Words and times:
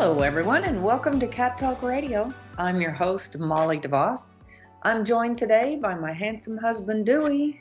Hello, 0.00 0.20
everyone, 0.20 0.64
and 0.64 0.82
welcome 0.82 1.20
to 1.20 1.26
Cat 1.26 1.58
Talk 1.58 1.82
Radio. 1.82 2.32
I'm 2.56 2.80
your 2.80 2.90
host, 2.90 3.38
Molly 3.38 3.78
DeVos. 3.78 4.38
I'm 4.82 5.04
joined 5.04 5.36
today 5.36 5.76
by 5.76 5.94
my 5.94 6.10
handsome 6.10 6.56
husband, 6.56 7.04
Dewey. 7.04 7.60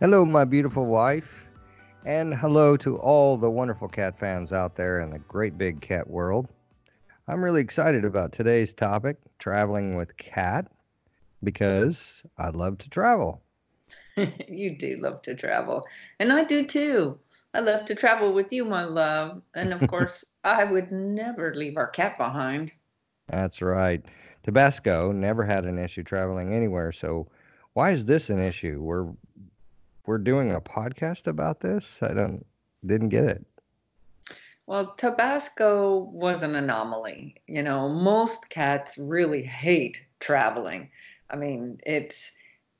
Hello, 0.00 0.24
my 0.24 0.46
beautiful 0.46 0.86
wife, 0.86 1.50
and 2.06 2.32
hello 2.34 2.78
to 2.78 2.96
all 2.96 3.36
the 3.36 3.50
wonderful 3.50 3.86
cat 3.86 4.18
fans 4.18 4.50
out 4.50 4.76
there 4.76 5.00
in 5.00 5.10
the 5.10 5.18
great 5.18 5.58
big 5.58 5.82
cat 5.82 6.08
world. 6.08 6.48
I'm 7.28 7.44
really 7.44 7.60
excited 7.60 8.06
about 8.06 8.32
today's 8.32 8.72
topic, 8.72 9.18
traveling 9.38 9.94
with 9.94 10.16
cat, 10.16 10.68
because 11.44 12.22
I 12.38 12.48
love 12.48 12.78
to 12.78 12.88
travel. 12.88 13.42
you 14.48 14.74
do 14.78 14.96
love 15.02 15.20
to 15.20 15.34
travel, 15.34 15.84
and 16.18 16.32
I 16.32 16.44
do 16.44 16.64
too. 16.64 17.18
I 17.52 17.60
love 17.60 17.84
to 17.84 17.94
travel 17.94 18.32
with 18.32 18.54
you, 18.54 18.64
my 18.64 18.84
love. 18.84 19.42
And 19.54 19.74
of 19.74 19.86
course, 19.86 20.24
I 20.44 20.64
would 20.64 20.90
never 20.90 21.54
leave 21.54 21.76
our 21.76 21.86
cat 21.86 22.18
behind. 22.18 22.72
That's 23.28 23.62
right. 23.62 24.04
Tabasco 24.42 25.12
never 25.12 25.44
had 25.44 25.64
an 25.64 25.78
issue 25.78 26.02
traveling 26.02 26.52
anywhere. 26.52 26.92
So 26.92 27.28
why 27.74 27.92
is 27.92 28.04
this 28.04 28.28
an 28.30 28.40
issue? 28.40 28.80
We're 28.80 29.08
we're 30.06 30.18
doing 30.18 30.50
a 30.50 30.60
podcast 30.60 31.26
about 31.28 31.60
this? 31.60 31.98
I 32.02 32.12
don't 32.12 32.44
didn't 32.84 33.10
get 33.10 33.26
it. 33.26 33.46
Well, 34.66 34.94
Tabasco 34.96 36.10
was 36.12 36.42
an 36.42 36.54
anomaly. 36.54 37.36
You 37.46 37.62
know, 37.62 37.88
most 37.88 38.48
cats 38.48 38.96
really 38.98 39.42
hate 39.42 40.06
traveling. 40.20 40.90
I 41.30 41.36
mean, 41.36 41.78
it's 41.84 42.32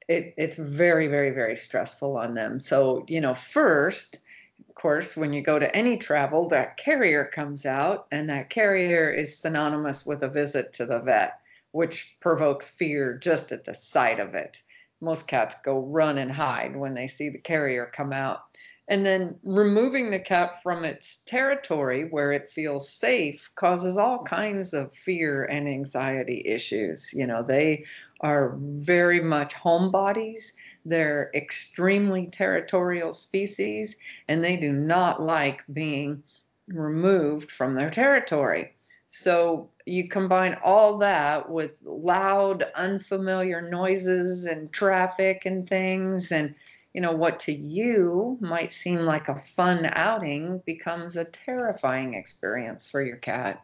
it, 0.08 0.34
it's 0.36 0.56
very, 0.56 1.06
very, 1.06 1.30
very 1.30 1.56
stressful 1.56 2.16
on 2.16 2.34
them. 2.34 2.60
So, 2.60 3.04
you 3.08 3.20
know, 3.20 3.34
first, 3.34 4.18
of 4.68 4.74
course, 4.74 5.16
when 5.16 5.32
you 5.32 5.42
go 5.42 5.58
to 5.58 5.74
any 5.74 5.96
travel, 5.96 6.48
that 6.48 6.76
carrier 6.76 7.24
comes 7.24 7.66
out, 7.66 8.06
and 8.12 8.28
that 8.30 8.50
carrier 8.50 9.10
is 9.10 9.38
synonymous 9.38 10.06
with 10.06 10.22
a 10.22 10.28
visit 10.28 10.72
to 10.74 10.86
the 10.86 10.98
vet, 10.98 11.40
which 11.72 12.16
provokes 12.20 12.70
fear 12.70 13.14
just 13.14 13.52
at 13.52 13.64
the 13.64 13.74
sight 13.74 14.20
of 14.20 14.34
it. 14.34 14.62
Most 15.00 15.26
cats 15.26 15.56
go 15.64 15.80
run 15.80 16.18
and 16.18 16.30
hide 16.30 16.76
when 16.76 16.94
they 16.94 17.08
see 17.08 17.28
the 17.28 17.38
carrier 17.38 17.90
come 17.92 18.12
out. 18.12 18.42
And 18.88 19.06
then 19.06 19.38
removing 19.44 20.10
the 20.10 20.18
cat 20.18 20.62
from 20.62 20.84
its 20.84 21.24
territory 21.24 22.08
where 22.10 22.32
it 22.32 22.48
feels 22.48 22.92
safe 22.92 23.50
causes 23.54 23.96
all 23.96 24.24
kinds 24.24 24.74
of 24.74 24.92
fear 24.92 25.44
and 25.44 25.68
anxiety 25.68 26.42
issues. 26.44 27.12
You 27.12 27.26
know, 27.26 27.42
they 27.42 27.84
are 28.20 28.56
very 28.58 29.20
much 29.20 29.54
homebodies 29.54 30.52
they're 30.84 31.30
extremely 31.34 32.26
territorial 32.26 33.12
species 33.12 33.96
and 34.28 34.42
they 34.42 34.56
do 34.56 34.72
not 34.72 35.22
like 35.22 35.62
being 35.72 36.22
removed 36.68 37.50
from 37.50 37.74
their 37.74 37.90
territory. 37.90 38.74
So 39.10 39.68
you 39.84 40.08
combine 40.08 40.56
all 40.64 40.96
that 40.98 41.50
with 41.50 41.76
loud, 41.84 42.64
unfamiliar 42.74 43.60
noises 43.60 44.46
and 44.46 44.72
traffic 44.72 45.42
and 45.44 45.68
things, 45.68 46.32
and 46.32 46.54
you 46.94 47.00
know 47.02 47.12
what 47.12 47.38
to 47.40 47.52
you 47.52 48.38
might 48.40 48.72
seem 48.72 49.00
like 49.00 49.28
a 49.28 49.38
fun 49.38 49.86
outing 49.92 50.62
becomes 50.64 51.16
a 51.16 51.26
terrifying 51.26 52.14
experience 52.14 52.88
for 52.90 53.02
your 53.02 53.18
cat. 53.18 53.62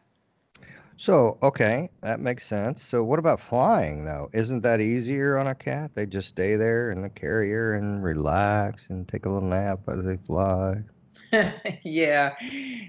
So, 0.98 1.38
okay, 1.42 1.88
that 2.02 2.20
makes 2.20 2.46
sense. 2.46 2.82
So, 2.82 3.02
what 3.02 3.18
about 3.18 3.40
flying 3.40 4.04
though? 4.04 4.28
Isn't 4.34 4.60
that 4.64 4.82
easier 4.82 5.38
on 5.38 5.46
a 5.46 5.54
cat? 5.54 5.92
They 5.94 6.04
just 6.04 6.28
stay 6.28 6.56
there 6.56 6.90
in 6.90 7.00
the 7.00 7.08
carrier 7.08 7.72
and 7.72 8.02
relax 8.04 8.86
and 8.90 9.08
take 9.08 9.24
a 9.24 9.30
little 9.30 9.48
nap 9.48 9.88
as 9.88 10.04
they 10.04 10.18
fly. 10.18 10.84
yeah. 11.82 12.34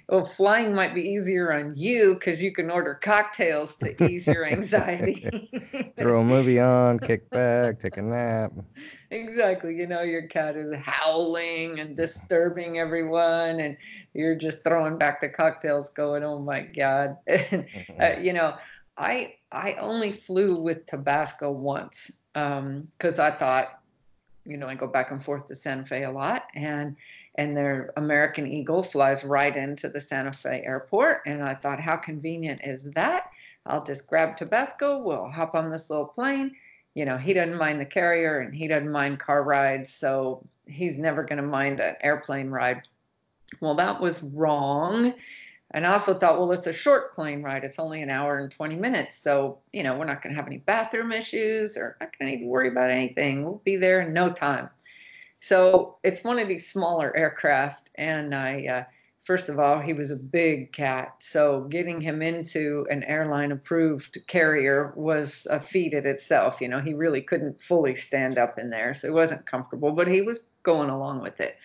Well, 0.08 0.26
flying 0.26 0.74
might 0.74 0.94
be 0.94 1.02
easier 1.02 1.54
on 1.54 1.76
you 1.76 2.16
because 2.16 2.42
you 2.42 2.54
can 2.54 2.70
order 2.70 2.96
cocktails 2.96 3.76
to 3.78 4.04
ease 4.04 4.26
your 4.28 4.46
anxiety. 4.46 5.28
Throw 5.98 6.22
a 6.22 6.24
movie 6.24 6.60
on, 6.60 7.00
kick 7.00 7.30
back, 7.30 7.80
take 7.80 7.98
a 7.98 8.02
nap. 8.02 8.52
Exactly. 9.12 9.76
You 9.76 9.88
know, 9.88 10.04
your 10.04 10.28
cat 10.28 10.56
is 10.56 10.74
howling 10.82 11.80
and 11.80 11.96
disturbing 11.96 12.80
everyone, 12.80 13.60
and 13.60 13.78
you're 14.14 14.36
just 14.36 14.64
throwing 14.64 14.98
back 14.98 15.22
the 15.22 15.30
cocktails, 15.30 15.92
going, 15.92 16.24
"Oh 16.24 16.40
my 16.40 16.62
God!" 16.62 17.18
uh, 17.30 18.18
you 18.22 18.34
know, 18.34 18.56
I 18.98 19.36
I 19.52 19.74
only 19.74 20.12
flew 20.12 20.62
with 20.62 20.86
Tabasco 20.86 21.52
once 21.52 22.24
because 22.34 23.20
um, 23.20 23.26
I 23.26 23.32
thought, 23.32 23.82
you 24.46 24.58
know, 24.58 24.68
I 24.68 24.76
go 24.76 24.88
back 24.88 25.12
and 25.12 25.24
forth 25.24 25.48
to 25.48 25.56
Santa 25.56 25.86
Fe 25.86 26.04
a 26.04 26.12
lot, 26.12 26.44
and 26.56 26.96
and 27.36 27.56
their 27.56 27.94
American 27.98 28.48
Eagle 28.48 28.84
flies 28.84 29.24
right 29.24 29.56
into 29.56 29.90
the 29.90 30.02
Santa 30.02 30.34
Fe 30.34 30.64
airport. 30.66 31.22
And 31.26 31.44
I 31.44 31.56
thought, 31.56 31.80
how 31.80 31.96
convenient 31.96 32.62
is 32.64 32.92
that? 32.92 33.32
I'll 33.66 33.84
just 33.84 34.08
grab 34.08 34.38
Tabasco, 34.38 34.98
we'll 35.00 35.30
hop 35.30 35.56
on 35.56 35.70
this 35.70 35.90
little 35.90 36.06
plane. 36.06 36.56
You 36.96 37.06
know, 37.06 37.18
he 37.18 37.34
doesn't 37.34 37.58
mind 37.58 37.80
the 37.80 37.86
carrier 37.86 38.40
and 38.40 38.54
he 38.54 38.68
doesn't 38.68 38.92
mind 38.92 39.20
car 39.20 39.44
rides, 39.44 39.94
so 39.94 40.44
he's 40.66 40.98
never 40.98 41.24
going 41.24 41.42
to 41.42 41.48
mind 41.48 41.80
an 41.80 41.96
airplane 42.02 42.50
ride. 42.50 42.88
Well, 43.60 43.76
that 43.76 44.02
was 44.02 44.24
wrong. 44.24 45.14
And 45.72 45.86
I 45.86 45.92
also 45.92 46.16
thought, 46.16 46.40
well, 46.40 46.52
it's 46.52 46.66
a 46.66 46.74
short 46.74 47.14
plane 47.14 47.44
ride. 47.44 47.64
It's 47.64 47.78
only 47.78 48.02
an 48.02 48.10
hour 48.10 48.40
and 48.40 48.52
20 48.52 48.76
minutes. 48.76 49.18
So, 49.18 49.60
you 49.72 49.84
know, 49.84 49.98
we're 49.98 50.06
not 50.06 50.24
going 50.24 50.34
to 50.34 50.36
have 50.36 50.48
any 50.48 50.58
bathroom 50.58 51.12
issues 51.12 51.78
or 51.78 51.96
not 52.00 52.18
going 52.18 52.32
to 52.32 52.38
need 52.38 52.44
to 52.44 52.50
worry 52.50 52.70
about 52.70 52.90
anything. 52.90 53.44
We'll 53.44 53.62
be 53.64 53.76
there 53.76 54.02
in 54.02 54.12
no 54.12 54.32
time. 54.32 54.70
So 55.40 55.98
it's 56.04 56.24
one 56.24 56.40
of 56.40 56.48
these 56.48 56.70
smaller 56.70 57.16
aircraft, 57.16 57.90
and 57.96 58.36
I. 58.36 58.66
Uh, 58.66 58.84
first 59.30 59.48
of 59.48 59.60
all, 59.60 59.80
he 59.80 59.94
was 59.94 60.10
a 60.10 60.16
big 60.16 60.72
cat. 60.72 61.14
So 61.20 61.62
getting 61.66 62.02
him 62.02 62.24
into 62.24 62.88
an 62.90 63.04
airline 63.04 63.52
approved 63.52 64.18
carrier 64.26 64.92
was 64.96 65.46
a 65.52 65.60
feat 65.60 65.94
in 65.94 66.08
itself. 66.08 66.60
You 66.60 66.68
know, 66.68 66.80
he 66.80 66.96
really 66.96 67.22
couldn't 67.22 67.62
fully 67.62 67.94
stand 67.94 68.40
up 68.40 68.58
in 68.58 68.72
there. 68.72 68.96
So 68.96 69.08
he 69.08 69.14
wasn't 69.14 69.46
comfortable, 69.46 69.92
but 69.92 70.08
he 70.08 70.24
was 70.24 70.48
going 70.64 70.90
along 70.90 71.22
with 71.22 71.40
it. 71.40 71.58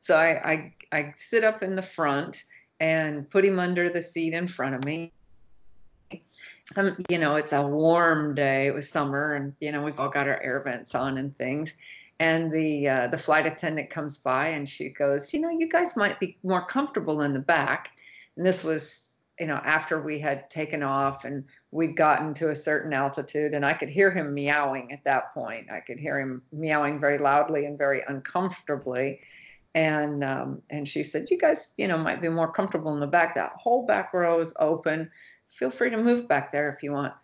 So 0.00 0.16
I, 0.16 0.52
I, 0.52 0.74
I 0.92 1.14
sit 1.16 1.42
up 1.42 1.64
in 1.64 1.74
the 1.74 1.82
front 1.82 2.44
and 2.78 3.28
put 3.28 3.44
him 3.44 3.58
under 3.58 3.90
the 3.90 4.00
seat 4.00 4.32
in 4.32 4.46
front 4.46 4.76
of 4.76 4.84
me. 4.84 5.12
Um, 6.76 7.04
you 7.08 7.18
know, 7.18 7.34
it's 7.34 7.52
a 7.52 7.66
warm 7.66 8.36
day. 8.36 8.68
It 8.68 8.74
was 8.74 8.88
summer, 8.88 9.34
and 9.34 9.54
you 9.58 9.72
know 9.72 9.82
we've 9.82 9.98
all 9.98 10.10
got 10.10 10.28
our 10.28 10.40
air 10.40 10.62
vents 10.64 10.94
on 10.94 11.18
and 11.18 11.36
things 11.36 11.76
and 12.20 12.50
the 12.52 12.88
uh, 12.88 13.06
the 13.08 13.18
flight 13.18 13.46
attendant 13.46 13.90
comes 13.90 14.18
by 14.18 14.48
and 14.48 14.68
she 14.68 14.88
goes, 14.88 15.32
you 15.32 15.40
know, 15.40 15.50
you 15.50 15.68
guys 15.68 15.96
might 15.96 16.18
be 16.18 16.38
more 16.42 16.66
comfortable 16.66 17.22
in 17.22 17.32
the 17.32 17.38
back. 17.38 17.90
And 18.36 18.44
this 18.44 18.64
was, 18.64 19.14
you 19.38 19.46
know, 19.46 19.60
after 19.64 20.00
we 20.00 20.18
had 20.18 20.50
taken 20.50 20.82
off 20.82 21.24
and 21.24 21.44
we'd 21.70 21.96
gotten 21.96 22.34
to 22.34 22.50
a 22.50 22.54
certain 22.54 22.92
altitude, 22.92 23.54
and 23.54 23.64
I 23.64 23.72
could 23.72 23.88
hear 23.88 24.10
him 24.10 24.34
meowing 24.34 24.90
at 24.92 25.04
that 25.04 25.32
point. 25.32 25.70
I 25.70 25.80
could 25.80 25.98
hear 25.98 26.18
him 26.18 26.42
meowing 26.52 26.98
very 26.98 27.18
loudly 27.18 27.66
and 27.66 27.78
very 27.78 28.02
uncomfortably. 28.08 29.20
And 29.74 30.24
um, 30.24 30.62
and 30.70 30.88
she 30.88 31.04
said, 31.04 31.30
you 31.30 31.38
guys, 31.38 31.74
you 31.76 31.86
know, 31.86 31.98
might 31.98 32.20
be 32.20 32.28
more 32.28 32.50
comfortable 32.50 32.94
in 32.94 33.00
the 33.00 33.06
back. 33.06 33.34
That 33.34 33.52
whole 33.52 33.86
back 33.86 34.12
row 34.12 34.40
is 34.40 34.52
open. 34.58 35.10
Feel 35.50 35.70
free 35.70 35.90
to 35.90 36.02
move 36.02 36.26
back 36.26 36.50
there 36.50 36.68
if 36.68 36.82
you 36.82 36.92
want. 36.92 37.14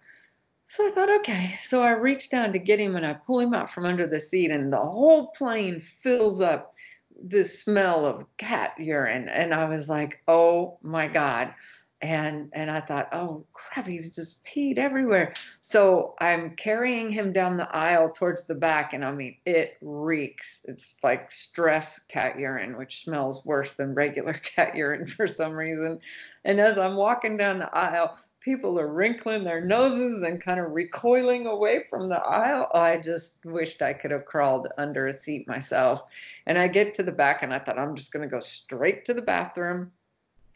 So 0.75 0.89
I 0.89 0.91
thought, 0.91 1.17
okay. 1.21 1.57
So 1.63 1.85
I 1.85 1.93
reach 1.93 2.31
down 2.31 2.53
to 2.53 2.59
get 2.59 2.81
him 2.81 2.97
and 2.97 3.07
I 3.07 3.13
pull 3.13 3.39
him 3.39 3.55
out 3.55 3.71
from 3.71 3.87
under 3.87 4.09
the 4.09 4.19
seat, 4.19 4.51
and 4.51 4.73
the 4.73 4.77
whole 4.77 5.29
plane 5.29 5.79
fills 5.79 6.41
up 6.41 6.75
this 7.17 7.63
smell 7.63 8.05
of 8.05 8.27
cat 8.39 8.75
urine. 8.77 9.29
And 9.29 9.55
I 9.55 9.69
was 9.69 9.89
like, 9.89 10.21
oh 10.27 10.81
my 10.83 11.07
God. 11.07 11.55
And 12.03 12.51
and 12.55 12.73
I 12.73 12.81
thought, 12.81 13.09
oh 13.13 13.47
crap, 13.53 13.87
he's 13.87 14.17
just 14.17 14.45
peed 14.45 14.79
everywhere. 14.79 15.35
So 15.61 16.17
I'm 16.19 16.57
carrying 16.57 17.13
him 17.13 17.33
down 17.33 17.57
the 17.57 17.73
aisle 17.73 18.11
towards 18.11 18.49
the 18.49 18.57
back, 18.57 18.93
and 18.95 19.05
I 19.05 19.13
mean, 19.13 19.37
it 19.47 19.77
reeks. 19.81 20.67
It's 20.67 20.99
like 21.05 21.31
stress 21.31 22.01
cat 22.01 22.37
urine, 22.37 22.77
which 22.77 23.05
smells 23.05 23.47
worse 23.47 23.75
than 23.75 23.95
regular 23.95 24.33
cat 24.57 24.75
urine 24.75 25.07
for 25.07 25.29
some 25.29 25.53
reason. 25.53 26.01
And 26.45 26.61
as 26.61 26.79
I'm 26.79 26.97
walking 26.97 27.37
down 27.37 27.61
the 27.61 27.73
aisle, 27.73 28.19
people 28.45 28.79
are 28.79 28.93
wrinkling 28.93 29.43
their 29.45 29.61
noses 29.61 30.23
and 30.23 30.43
kind 30.43 30.61
of 30.61 30.73
recoiling 30.73 31.47
away 31.47 31.85
from 31.89 32.09
the 32.09 32.23
aisle. 32.23 32.69
Oh, 32.75 32.81
I 32.81 32.99
just 32.99 33.45
wished 33.47 33.81
I 33.81 33.95
could 33.95 34.11
have 34.11 34.27
crawled 34.27 34.69
under 34.77 35.07
a 35.07 35.19
seat 35.19 35.49
myself. 35.49 36.03
And 36.47 36.59
I 36.59 36.69
get 36.69 36.95
to 36.95 37.03
the 37.03 37.13
back 37.13 37.43
and 37.43 37.55
I 37.55 37.59
thought, 37.59 37.79
I'm 37.79 37.97
just 37.97 38.13
going 38.13 38.29
to 38.29 38.33
go 38.33 38.41
straight 38.41 39.05
to 39.07 39.15
the 39.15 39.23
bathroom. 39.23 39.91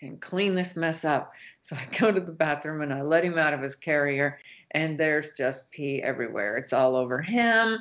and 0.00 0.20
clean 0.20 0.54
this 0.54 0.76
mess 0.76 1.04
up. 1.04 1.32
So 1.62 1.76
I 1.76 1.86
go 1.98 2.12
to 2.12 2.20
the 2.20 2.32
bathroom 2.32 2.82
and 2.82 2.92
I 2.92 3.02
let 3.02 3.24
him 3.24 3.38
out 3.38 3.54
of 3.54 3.60
his 3.62 3.74
carrier, 3.74 4.38
and 4.72 4.98
there's 4.98 5.32
just 5.32 5.70
pee 5.70 6.02
everywhere. 6.02 6.56
It's 6.56 6.72
all 6.72 6.94
over 6.96 7.20
him, 7.20 7.78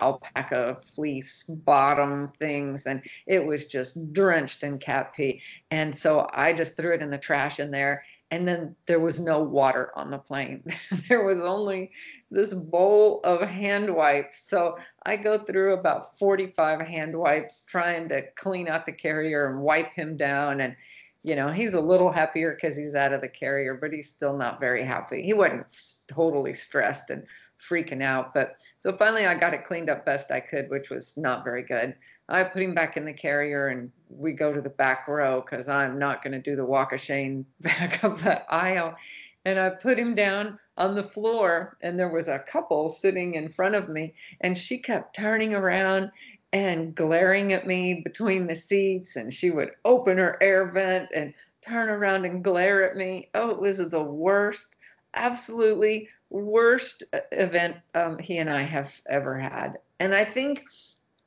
alpaca 0.00 0.78
fleece 0.80 1.44
bottom 1.44 2.28
things, 2.28 2.86
and 2.86 3.02
it 3.26 3.44
was 3.44 3.68
just 3.68 4.12
drenched 4.12 4.62
in 4.62 4.78
cat 4.78 5.12
pee. 5.14 5.42
And 5.70 5.94
so 5.94 6.28
I 6.32 6.52
just 6.52 6.76
threw 6.76 6.94
it 6.94 7.02
in 7.02 7.10
the 7.10 7.18
trash 7.18 7.60
in 7.60 7.70
there. 7.70 8.04
And 8.30 8.46
then 8.46 8.76
there 8.86 9.00
was 9.00 9.18
no 9.18 9.40
water 9.40 9.90
on 9.96 10.10
the 10.10 10.18
plane. 10.18 10.62
there 11.08 11.24
was 11.24 11.40
only 11.40 11.90
this 12.30 12.54
bowl 12.54 13.20
of 13.24 13.40
hand 13.40 13.94
wipes. 13.94 14.40
So 14.48 14.78
I 15.04 15.16
go 15.16 15.38
through 15.38 15.74
about 15.74 16.18
45 16.18 16.80
hand 16.80 17.16
wipes 17.16 17.64
trying 17.68 18.08
to 18.10 18.22
clean 18.36 18.68
out 18.68 18.86
the 18.86 18.92
carrier 18.92 19.50
and 19.50 19.62
wipe 19.62 19.92
him 19.92 20.16
down. 20.16 20.60
And, 20.60 20.76
you 21.24 21.34
know, 21.34 21.50
he's 21.50 21.74
a 21.74 21.80
little 21.80 22.12
happier 22.12 22.54
because 22.54 22.76
he's 22.76 22.94
out 22.94 23.12
of 23.12 23.20
the 23.20 23.28
carrier, 23.28 23.74
but 23.74 23.92
he's 23.92 24.08
still 24.08 24.36
not 24.36 24.60
very 24.60 24.84
happy. 24.84 25.22
He 25.22 25.34
wasn't 25.34 25.66
totally 26.08 26.54
stressed 26.54 27.10
and 27.10 27.26
freaking 27.60 28.02
out. 28.02 28.32
But 28.32 28.56
so 28.78 28.96
finally 28.96 29.26
I 29.26 29.34
got 29.34 29.54
it 29.54 29.64
cleaned 29.64 29.90
up 29.90 30.06
best 30.06 30.30
I 30.30 30.40
could, 30.40 30.70
which 30.70 30.90
was 30.90 31.16
not 31.16 31.44
very 31.44 31.62
good. 31.62 31.94
I 32.28 32.44
put 32.44 32.62
him 32.62 32.74
back 32.74 32.96
in 32.96 33.04
the 33.04 33.12
carrier 33.12 33.68
and 33.68 33.90
we 34.10 34.32
go 34.32 34.52
to 34.52 34.60
the 34.60 34.68
back 34.68 35.06
row 35.08 35.40
because 35.40 35.68
I'm 35.68 35.98
not 35.98 36.22
going 36.22 36.32
to 36.32 36.40
do 36.40 36.56
the 36.56 36.64
walk 36.64 36.92
of 36.92 37.00
shame 37.00 37.46
back 37.60 38.02
up 38.04 38.18
the 38.18 38.42
aisle. 38.52 38.96
And 39.44 39.58
I 39.58 39.70
put 39.70 39.98
him 39.98 40.14
down 40.14 40.58
on 40.76 40.94
the 40.94 41.02
floor 41.02 41.76
and 41.82 41.98
there 41.98 42.08
was 42.08 42.28
a 42.28 42.38
couple 42.38 42.88
sitting 42.88 43.34
in 43.34 43.48
front 43.48 43.74
of 43.74 43.88
me 43.88 44.14
and 44.40 44.56
she 44.56 44.78
kept 44.78 45.16
turning 45.16 45.54
around 45.54 46.10
and 46.52 46.94
glaring 46.94 47.52
at 47.52 47.66
me 47.66 48.00
between 48.02 48.46
the 48.46 48.56
seats 48.56 49.16
and 49.16 49.32
she 49.32 49.50
would 49.50 49.70
open 49.84 50.18
her 50.18 50.36
air 50.40 50.66
vent 50.66 51.08
and 51.14 51.32
turn 51.62 51.88
around 51.88 52.24
and 52.24 52.42
glare 52.42 52.88
at 52.88 52.96
me 52.96 53.28
oh 53.34 53.50
it 53.50 53.60
was 53.60 53.90
the 53.90 54.02
worst 54.02 54.76
absolutely 55.14 56.08
worst 56.30 57.04
uh, 57.12 57.18
event 57.32 57.76
um, 57.94 58.18
he 58.18 58.38
and 58.38 58.50
i 58.50 58.62
have 58.62 59.00
ever 59.08 59.38
had 59.38 59.78
and 60.00 60.14
i 60.14 60.24
think 60.24 60.64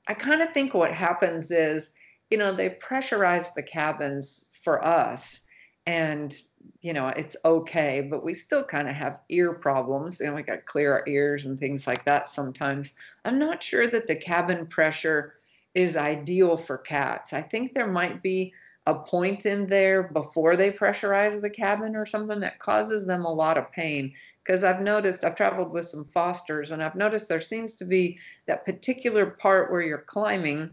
i 0.07 0.13
kind 0.13 0.41
of 0.41 0.51
think 0.51 0.74
what 0.74 0.91
happens 0.91 1.51
is 1.51 1.94
you 2.33 2.39
know 2.39 2.51
they 2.51 2.69
pressurize 2.69 3.53
the 3.53 3.62
cabins 3.62 4.47
for 4.63 4.83
us 4.83 5.45
and 5.85 6.35
you 6.81 6.94
know, 6.94 7.09
it's 7.09 7.35
okay, 7.45 8.01
but 8.09 8.24
we 8.24 8.33
still 8.33 8.63
kind 8.63 8.89
of 8.89 8.95
have 8.95 9.19
ear 9.30 9.53
problems 9.53 10.19
and 10.19 10.33
we 10.33 10.41
got 10.41 10.56
to 10.56 10.62
clear 10.62 10.94
our 10.94 11.03
ears 11.07 11.45
and 11.45 11.59
things 11.59 11.85
like 11.85 12.03
that 12.06 12.27
sometimes. 12.27 12.94
I'm 13.25 13.38
not 13.38 13.62
sure 13.62 13.88
that 13.88 14.07
the 14.07 14.15
cabin 14.15 14.65
pressure 14.65 15.35
is 15.75 15.95
ideal 15.95 16.57
for 16.57 16.77
cats. 16.77 17.33
I 17.33 17.41
think 17.41 17.74
there 17.74 17.88
might 17.88 18.24
be 18.24 18.53
a 18.88 18.95
point 18.95 19.45
in 19.45 19.68
there 19.68 20.03
before 20.03 20.56
they 20.56 20.71
pressurize 20.71 21.39
the 21.39 21.50
cabin 21.50 21.95
or 21.95 22.06
something 22.06 22.39
that 22.39 22.59
causes 22.59 23.06
them 23.06 23.25
a 23.25 23.33
lot 23.33 23.57
of 23.57 23.71
pain. 23.71 24.13
Because 24.44 24.63
I've 24.63 24.81
noticed, 24.81 25.24
I've 25.24 25.35
traveled 25.35 25.71
with 25.71 25.85
some 25.85 26.06
fosters 26.06 26.71
and 26.71 26.81
I've 26.81 26.95
noticed 26.95 27.30
there 27.30 27.41
seems 27.41 27.75
to 27.75 27.85
be 27.85 28.18
that 28.47 28.65
particular 28.65 29.25
part 29.25 29.71
where 29.71 29.81
you're 29.81 30.00
climbing 30.00 30.71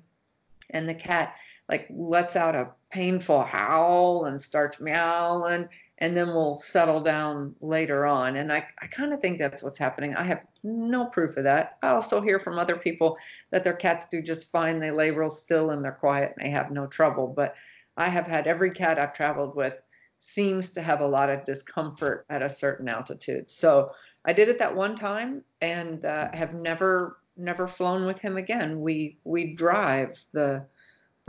and 0.71 0.89
the 0.89 0.95
cat 0.95 1.35
like 1.71 1.87
lets 1.89 2.35
out 2.35 2.57
a 2.57 2.69
painful 2.91 3.43
howl 3.43 4.25
and 4.25 4.43
starts 4.43 4.81
meowing 4.81 5.69
and 5.99 6.17
then 6.17 6.29
we'll 6.29 6.55
settle 6.55 7.01
down 7.01 7.55
later 7.61 8.07
on. 8.07 8.37
And 8.37 8.51
I, 8.53 8.67
I 8.81 8.87
kind 8.87 9.13
of 9.13 9.21
think 9.21 9.39
that's 9.39 9.63
what's 9.63 9.79
happening. 9.79 10.15
I 10.15 10.25
have 10.25 10.41
no 10.65 11.07
proof 11.07 11.37
of 11.37 11.45
that. 11.45 11.77
I 11.83 11.89
also 11.89 12.21
hear 12.23 12.41
from 12.41 12.59
other 12.59 12.77
people 12.77 13.17
that 13.51 13.65
their 13.65 13.75
cats 13.75 14.07
do 14.11 14.23
just 14.23 14.51
fine. 14.51 14.81
They 14.81 14.91
lay 14.91 15.11
real 15.11 15.31
still 15.31 15.71
and 15.71 15.85
they're 15.85 15.93
quiet 15.93 16.33
and 16.37 16.47
they 16.47 16.51
have 16.51 16.71
no 16.71 16.87
trouble. 16.87 17.29
But 17.29 17.55
I 17.97 18.09
have 18.09 18.27
had 18.27 18.47
every 18.47 18.71
cat 18.71 18.99
I've 18.99 19.15
traveled 19.15 19.55
with 19.55 19.81
seems 20.19 20.71
to 20.73 20.83
have 20.83 21.01
a 21.03 21.07
lot 21.07 21.31
of 21.31 21.45
discomfort 21.45 22.25
at 22.31 22.43
a 22.43 22.49
certain 22.49 22.89
altitude. 22.89 23.51
So 23.51 23.93
I 24.25 24.33
did 24.33 24.49
it 24.49 24.59
that 24.59 24.75
one 24.75 24.97
time 24.97 25.45
and 25.61 26.05
uh, 26.05 26.29
have 26.33 26.55
never 26.55 27.19
never 27.37 27.67
flown 27.67 28.05
with 28.05 28.21
him 28.21 28.37
again. 28.37 28.81
We 28.81 29.19
we 29.25 29.55
drive 29.55 30.19
the 30.33 30.67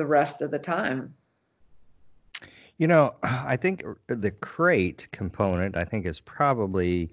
the 0.02 0.08
rest 0.08 0.42
of 0.42 0.50
the 0.50 0.58
time. 0.58 1.14
You 2.80 2.88
know, 2.88 3.14
I 3.22 3.56
think 3.56 3.86
the 4.08 4.32
crate 4.32 5.08
component, 5.12 5.78
I 5.78 5.86
think, 5.86 6.08
is 6.08 6.20
probably 6.20 7.12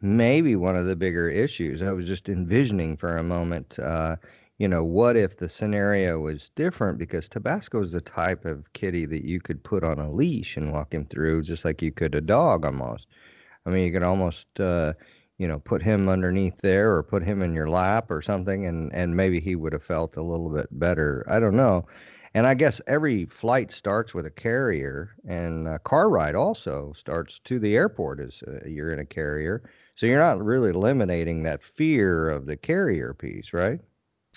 maybe 0.00 0.56
one 0.56 0.74
of 0.74 0.86
the 0.86 0.96
bigger 0.96 1.28
issues. 1.28 1.82
I 1.82 1.92
was 1.92 2.06
just 2.06 2.30
envisioning 2.30 2.96
for 2.96 3.18
a 3.18 3.22
moment, 3.22 3.78
uh, 3.78 4.16
you 4.56 4.68
know, 4.68 4.82
what 4.82 5.18
if 5.18 5.36
the 5.36 5.50
scenario 5.50 6.18
was 6.18 6.48
different? 6.48 6.96
Because 6.96 7.28
Tabasco 7.28 7.82
is 7.82 7.92
the 7.92 8.00
type 8.00 8.46
of 8.46 8.72
kitty 8.72 9.04
that 9.04 9.26
you 9.26 9.38
could 9.38 9.62
put 9.62 9.84
on 9.84 9.98
a 9.98 10.10
leash 10.10 10.56
and 10.56 10.72
walk 10.72 10.94
him 10.94 11.04
through, 11.04 11.42
just 11.42 11.66
like 11.66 11.82
you 11.82 11.92
could 11.92 12.14
a 12.14 12.22
dog 12.22 12.64
almost. 12.64 13.06
I 13.66 13.70
mean, 13.70 13.84
you 13.84 13.92
could 13.92 14.02
almost, 14.02 14.46
uh, 14.58 14.94
you 15.36 15.46
know, 15.46 15.58
put 15.58 15.82
him 15.82 16.08
underneath 16.08 16.58
there 16.62 16.96
or 16.96 17.02
put 17.02 17.22
him 17.22 17.42
in 17.42 17.52
your 17.52 17.68
lap 17.68 18.10
or 18.10 18.22
something, 18.22 18.64
and 18.64 18.90
and 18.94 19.14
maybe 19.14 19.40
he 19.40 19.56
would 19.56 19.74
have 19.74 19.84
felt 19.84 20.16
a 20.16 20.22
little 20.22 20.48
bit 20.48 20.68
better. 20.70 21.26
I 21.28 21.38
don't 21.38 21.56
know. 21.56 21.84
And 22.34 22.46
I 22.46 22.54
guess 22.54 22.80
every 22.86 23.26
flight 23.26 23.72
starts 23.72 24.14
with 24.14 24.24
a 24.24 24.30
carrier, 24.30 25.10
and 25.26 25.66
a 25.66 25.80
car 25.80 26.08
ride 26.08 26.36
also 26.36 26.92
starts 26.96 27.40
to 27.40 27.58
the 27.58 27.74
airport 27.74 28.20
as 28.20 28.42
uh, 28.46 28.60
you're 28.66 28.92
in 28.92 29.00
a 29.00 29.06
carrier. 29.06 29.68
So 29.96 30.06
you're 30.06 30.20
not 30.20 30.42
really 30.42 30.70
eliminating 30.70 31.42
that 31.42 31.62
fear 31.62 32.30
of 32.30 32.46
the 32.46 32.56
carrier 32.56 33.14
piece, 33.14 33.52
right? 33.52 33.80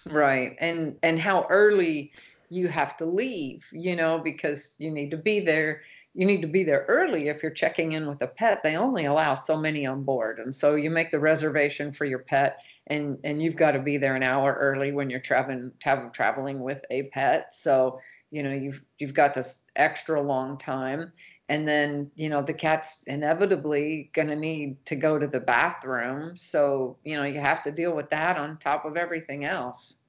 Right. 0.09 0.55
And 0.59 0.97
and 1.03 1.19
how 1.19 1.45
early 1.49 2.13
you 2.49 2.67
have 2.67 2.97
to 2.97 3.05
leave, 3.05 3.67
you 3.71 3.95
know, 3.95 4.19
because 4.19 4.75
you 4.79 4.91
need 4.91 5.11
to 5.11 5.17
be 5.17 5.39
there. 5.39 5.81
You 6.15 6.25
need 6.25 6.41
to 6.41 6.47
be 6.47 6.63
there 6.63 6.85
early 6.87 7.29
if 7.29 7.41
you're 7.41 7.51
checking 7.51 7.93
in 7.93 8.07
with 8.07 8.21
a 8.21 8.27
pet. 8.27 8.61
They 8.63 8.75
only 8.75 9.05
allow 9.05 9.35
so 9.35 9.57
many 9.57 9.85
on 9.85 10.03
board. 10.03 10.39
And 10.39 10.53
so 10.53 10.75
you 10.75 10.89
make 10.89 11.11
the 11.11 11.19
reservation 11.19 11.91
for 11.91 12.05
your 12.05 12.19
pet 12.19 12.57
and 12.87 13.17
and 13.23 13.41
you've 13.41 13.55
got 13.55 13.71
to 13.71 13.79
be 13.79 13.97
there 13.97 14.15
an 14.15 14.23
hour 14.23 14.57
early 14.59 14.91
when 14.91 15.09
you're 15.09 15.19
traveling 15.19 15.71
traveling 15.79 16.59
with 16.59 16.83
a 16.89 17.03
pet. 17.13 17.53
So 17.53 17.99
you 18.31 18.43
know 18.43 18.51
you've 18.51 18.83
you've 18.99 19.13
got 19.13 19.33
this 19.33 19.65
extra 19.75 20.21
long 20.21 20.57
time. 20.57 21.11
And 21.49 21.67
then 21.67 22.09
you 22.15 22.29
know 22.29 22.41
the 22.41 22.53
cat's 22.53 23.03
inevitably 23.07 24.09
going 24.13 24.29
to 24.29 24.35
need 24.35 24.83
to 24.85 24.95
go 24.95 25.19
to 25.19 25.27
the 25.27 25.39
bathroom. 25.39 26.35
So 26.35 26.97
you 27.03 27.15
know 27.15 27.23
you 27.23 27.39
have 27.39 27.63
to 27.63 27.71
deal 27.71 27.95
with 27.95 28.09
that 28.09 28.37
on 28.37 28.57
top 28.57 28.85
of 28.85 28.97
everything 28.97 29.45
else. 29.45 29.99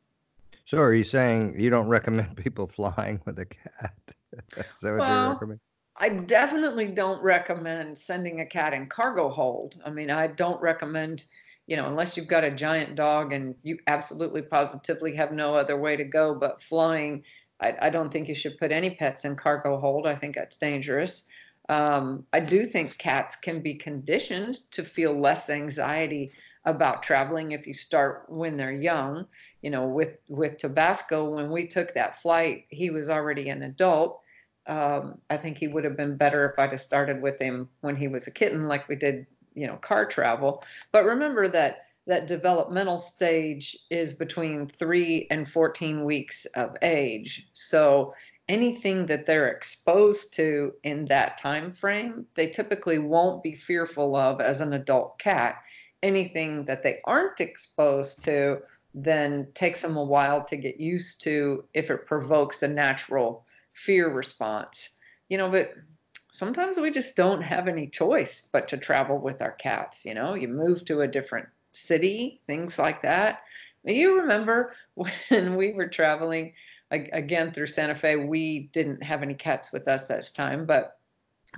So 0.67 0.79
are 0.79 0.95
you 0.95 1.05
saying 1.05 1.61
you 1.61 1.71
don't 1.71 1.89
recommend 1.89 2.37
people 2.43 2.67
flying 2.67 3.21
with 3.25 3.39
a 3.39 3.47
cat? 3.47 3.95
Is 4.57 4.65
that 4.83 4.93
what 4.93 5.01
well, 5.01 5.25
you 5.25 5.33
recommend? 5.33 5.61
I 5.97 6.09
definitely 6.09 6.87
don't 6.87 7.23
recommend 7.23 7.97
sending 7.97 8.41
a 8.41 8.47
cat 8.47 8.73
in 8.73 8.89
cargo 8.89 9.29
hold. 9.29 9.81
I 9.85 9.91
mean, 9.91 10.11
I 10.11 10.27
don't 10.27 10.61
recommend 10.61 11.27
you 11.67 11.77
know, 11.77 11.87
unless 11.87 12.17
you've 12.17 12.27
got 12.27 12.45
a 12.45 12.51
giant 12.51 12.95
dog 12.95 13.33
and 13.33 13.55
you 13.63 13.79
absolutely 13.87 14.43
positively 14.43 15.15
have 15.17 15.33
no 15.33 15.55
other 15.55 15.79
way 15.79 15.97
to 15.97 16.05
go 16.05 16.35
but 16.35 16.61
flying, 16.61 17.23
I, 17.61 17.75
I 17.83 17.91
don't 17.91 18.13
think 18.13 18.29
you 18.29 18.35
should 18.35 18.59
put 18.59 18.73
any 18.73 18.91
pets 18.91 19.25
in 19.25 19.37
cargo 19.37 19.79
hold. 19.79 20.07
I 20.07 20.15
think 20.15 20.35
that's 20.35 20.59
dangerous. 20.59 21.29
Um, 21.69 22.27
I 22.33 22.41
do 22.41 22.67
think 22.67 22.99
cats 22.99 23.37
can 23.37 23.61
be 23.61 23.75
conditioned 23.75 24.71
to 24.73 24.83
feel 24.83 25.19
less 25.19 25.49
anxiety 25.49 26.33
about 26.67 27.03
traveling 27.03 27.53
if 27.53 27.67
you 27.67 27.75
start 27.75 28.27
when 28.29 28.57
they're 28.57 28.73
young. 28.73 29.27
You 29.63 29.71
know, 29.71 29.87
with 29.87 30.19
with 30.29 30.59
Tabasco, 30.59 31.25
when 31.25 31.51
we 31.51 31.67
took 31.67 31.95
that 31.95 32.21
flight, 32.21 32.67
he 32.69 32.91
was 32.91 33.09
already 33.09 33.49
an 33.49 33.63
adult. 33.63 34.21
Um, 34.67 35.19
I 35.31 35.39
think 35.39 35.59
he 35.59 35.69
would 35.69 35.85
have 35.85 35.97
been 35.97 36.17
better 36.17 36.51
if 36.51 36.59
I'd 36.59 36.71
have 36.71 36.81
started 36.81 37.23
with 37.23 37.39
him 37.39 37.69
when 37.81 37.97
he 37.97 38.09
was 38.09 38.27
a 38.27 38.31
kitten, 38.31 38.67
like 38.67 38.89
we 38.89 38.97
did 38.97 39.27
you 39.55 39.67
know 39.67 39.77
car 39.77 40.07
travel. 40.07 40.63
But 40.93 41.05
remember 41.05 41.49
that 41.49 41.87
that 42.07 42.27
developmental 42.27 42.99
stage 42.99 43.77
is 43.91 44.13
between 44.13 44.67
3 44.67 45.27
and 45.31 45.49
14 45.49 46.05
weeks 46.05 46.45
of 46.55 46.77
age. 46.83 47.49
So 47.55 48.15
anything 48.49 49.07
that 49.07 49.27
they're 49.27 49.49
exposed 49.49 50.35
to 50.35 50.73
in 50.83 51.07
that 51.07 51.39
time 51.39 51.73
frame 51.73 52.27
they 52.35 52.47
typically 52.47 52.99
won't 52.99 53.43
be 53.43 53.55
fearful 53.55 54.17
of 54.17 54.41
as 54.41 54.61
an 54.61 54.75
adult 54.75 55.19
cat. 55.19 55.63
Anything 56.03 56.67
that 56.67 56.83
they 56.83 57.01
aren't 57.05 57.41
exposed 57.41 58.23
to 58.25 58.59
then 58.95 59.49
takes 59.55 59.83
them 59.83 59.97
a 59.97 60.05
while 60.05 60.45
to 60.45 60.57
get 60.57 60.79
used 60.79 61.23
to 61.23 61.65
if 61.75 61.91
it 61.91 62.07
provokes 62.07 62.63
a 62.63 62.69
natural 62.69 63.45
fear 63.73 64.13
response. 64.13 64.91
You 65.29 65.39
know 65.39 65.51
but 65.51 65.73
sometimes 66.35 66.79
we 66.79 66.91
just 66.91 67.15
don't 67.15 67.43
have 67.43 67.69
any 67.69 67.87
choice 67.87 68.49
but 68.53 68.67
to 68.67 68.77
travel 68.77 69.19
with 69.19 69.41
our 69.41 69.53
cats. 69.53 70.05
You 70.05 70.15
know, 70.15 70.35
you 70.35 70.49
move 70.49 70.85
to 70.87 71.03
a 71.03 71.07
different 71.07 71.47
city, 71.71 72.41
things 72.49 72.77
like 72.77 73.03
that. 73.03 73.43
You 73.85 74.21
remember 74.21 74.75
when 75.29 75.55
we 75.55 75.73
were 75.73 75.87
traveling 75.87 76.53
again 76.91 77.53
through 77.53 77.69
Santa 77.69 77.95
Fe, 77.95 78.17
we 78.17 78.69
didn't 78.73 79.01
have 79.05 79.23
any 79.23 79.35
cats 79.35 79.73
with 79.73 79.87
us 79.87 80.09
this 80.09 80.33
time, 80.33 80.67
but 80.67 80.99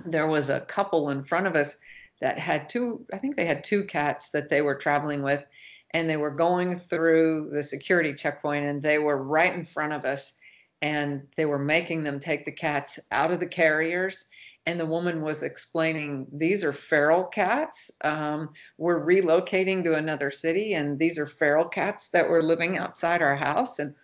there 0.05 0.27
was 0.27 0.51
a 0.51 0.61
couple 0.61 1.09
in 1.09 1.23
front 1.23 1.47
of 1.47 1.55
us 1.55 1.77
that 2.21 2.37
had 2.37 2.69
two, 2.69 3.03
I 3.11 3.17
think 3.17 3.35
they 3.35 3.45
had 3.45 3.63
two 3.63 3.83
cats 3.83 4.29
that 4.29 4.47
they 4.47 4.61
were 4.61 4.75
traveling 4.75 5.23
with, 5.23 5.43
and 5.91 6.07
they 6.07 6.17
were 6.17 6.29
going 6.29 6.77
through 6.77 7.49
the 7.51 7.63
security 7.63 8.13
checkpoint 8.13 8.65
and 8.65 8.79
they 8.79 8.99
were 8.99 9.23
right 9.23 9.55
in 9.55 9.65
front 9.65 9.93
of 9.93 10.05
us 10.05 10.37
and 10.83 11.25
they 11.35 11.45
were 11.45 11.57
making 11.57 12.03
them 12.03 12.19
take 12.19 12.45
the 12.45 12.51
cats 12.51 12.99
out 13.11 13.31
of 13.31 13.39
the 13.39 13.47
carriers 13.47 14.25
and 14.67 14.77
the 14.77 14.85
woman 14.85 15.21
was 15.21 15.43
explaining 15.43 16.27
these 16.29 16.61
are 16.61 16.73
feral 16.73 17.23
cats. 17.23 17.89
Um, 18.03 18.49
we're 18.77 19.03
relocating 19.03 19.81
to 19.85 19.95
another 19.95 20.29
city, 20.29 20.73
and 20.73 20.99
these 20.99 21.17
are 21.17 21.25
feral 21.25 21.63
cats 21.63 22.09
that 22.09 22.29
were 22.29 22.43
living 22.43 22.77
outside 22.77 23.21
our 23.21 23.37
house 23.37 23.79
and 23.79 23.95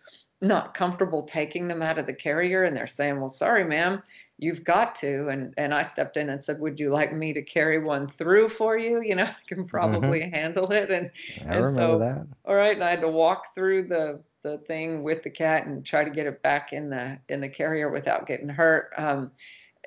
not 0.41 0.73
comfortable 0.73 1.23
taking 1.23 1.67
them 1.67 1.81
out 1.81 1.99
of 1.99 2.05
the 2.05 2.13
carrier. 2.13 2.63
And 2.63 2.75
they're 2.75 2.87
saying, 2.87 3.19
Well, 3.19 3.29
sorry, 3.29 3.65
ma'am, 3.65 4.01
you've 4.37 4.63
got 4.63 4.95
to. 4.95 5.27
And, 5.27 5.53
and 5.57 5.73
I 5.73 5.81
stepped 5.81 6.15
in 6.15 6.29
and 6.29 6.41
said, 6.41 6.61
Would 6.61 6.79
you 6.79 6.91
like 6.91 7.13
me 7.13 7.33
to 7.33 7.41
carry 7.41 7.83
one 7.83 8.07
through 8.07 8.47
for 8.47 8.77
you? 8.77 9.01
You 9.01 9.15
know, 9.15 9.23
I 9.25 9.35
can 9.47 9.59
mm-hmm. 9.59 9.67
probably 9.67 10.29
handle 10.29 10.71
it. 10.71 10.89
And, 10.89 11.11
I 11.41 11.55
and 11.55 11.65
remember 11.65 11.93
so, 11.93 11.99
that. 11.99 12.27
All 12.45 12.55
right. 12.55 12.75
And 12.75 12.85
I 12.85 12.89
had 12.89 13.01
to 13.01 13.09
walk 13.09 13.53
through 13.53 13.89
the 13.89 14.21
the 14.43 14.57
thing 14.59 15.03
with 15.03 15.23
the 15.23 15.29
cat 15.29 15.65
and 15.67 15.85
try 15.85 16.03
to 16.03 16.09
get 16.09 16.27
it 16.27 16.41
back 16.41 16.73
in 16.73 16.89
the 16.89 17.17
in 17.27 17.41
the 17.41 17.49
carrier 17.49 17.89
without 17.89 18.27
getting 18.27 18.49
hurt. 18.49 18.93
Um, 18.97 19.31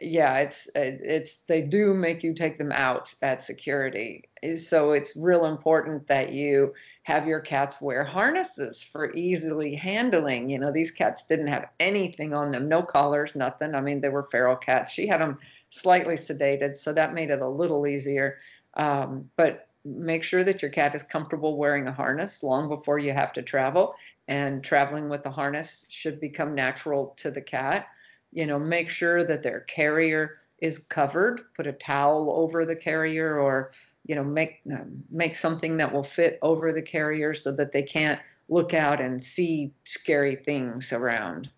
yeah, 0.00 0.38
it's 0.38 0.68
it's 0.74 1.38
they 1.46 1.62
do 1.62 1.94
make 1.94 2.22
you 2.22 2.34
take 2.34 2.58
them 2.58 2.72
out 2.72 3.14
at 3.22 3.42
security. 3.42 4.24
So 4.56 4.92
it's 4.92 5.16
real 5.16 5.46
important 5.46 6.06
that 6.08 6.32
you 6.32 6.74
have 7.04 7.26
your 7.26 7.40
cats 7.40 7.80
wear 7.80 8.04
harnesses 8.04 8.82
for 8.82 9.14
easily 9.14 9.74
handling. 9.74 10.50
You 10.50 10.58
know, 10.58 10.72
these 10.72 10.90
cats 10.90 11.26
didn't 11.26 11.46
have 11.46 11.68
anything 11.80 12.34
on 12.34 12.50
them, 12.50 12.68
no 12.68 12.82
collars, 12.82 13.34
nothing. 13.34 13.74
I 13.74 13.80
mean, 13.80 14.00
they 14.00 14.08
were 14.08 14.24
feral 14.24 14.56
cats. 14.56 14.92
She 14.92 15.06
had 15.06 15.20
them 15.20 15.38
slightly 15.70 16.16
sedated, 16.16 16.76
so 16.76 16.92
that 16.92 17.14
made 17.14 17.30
it 17.30 17.40
a 17.40 17.48
little 17.48 17.86
easier. 17.86 18.38
Um, 18.74 19.30
but 19.36 19.68
make 19.84 20.24
sure 20.24 20.44
that 20.44 20.60
your 20.60 20.70
cat 20.70 20.94
is 20.94 21.04
comfortable 21.04 21.56
wearing 21.56 21.86
a 21.86 21.92
harness 21.92 22.42
long 22.42 22.68
before 22.68 22.98
you 22.98 23.12
have 23.12 23.32
to 23.34 23.42
travel. 23.42 23.94
And 24.28 24.62
traveling 24.64 25.08
with 25.08 25.22
the 25.22 25.30
harness 25.30 25.86
should 25.88 26.20
become 26.20 26.54
natural 26.54 27.14
to 27.18 27.30
the 27.30 27.40
cat 27.40 27.86
you 28.32 28.46
know, 28.46 28.58
make 28.58 28.90
sure 28.90 29.24
that 29.24 29.42
their 29.42 29.60
carrier 29.60 30.38
is 30.58 30.78
covered, 30.78 31.42
put 31.54 31.66
a 31.66 31.72
towel 31.72 32.30
over 32.34 32.64
the 32.64 32.76
carrier 32.76 33.38
or, 33.38 33.72
you 34.06 34.14
know, 34.14 34.24
make, 34.24 34.60
um, 34.72 35.02
make 35.10 35.34
something 35.34 35.76
that 35.76 35.92
will 35.92 36.04
fit 36.04 36.38
over 36.42 36.72
the 36.72 36.82
carrier 36.82 37.34
so 37.34 37.52
that 37.52 37.72
they 37.72 37.82
can't 37.82 38.20
look 38.48 38.74
out 38.74 39.00
and 39.00 39.20
see 39.20 39.72
scary 39.84 40.36
things 40.36 40.92
around. 40.92 41.50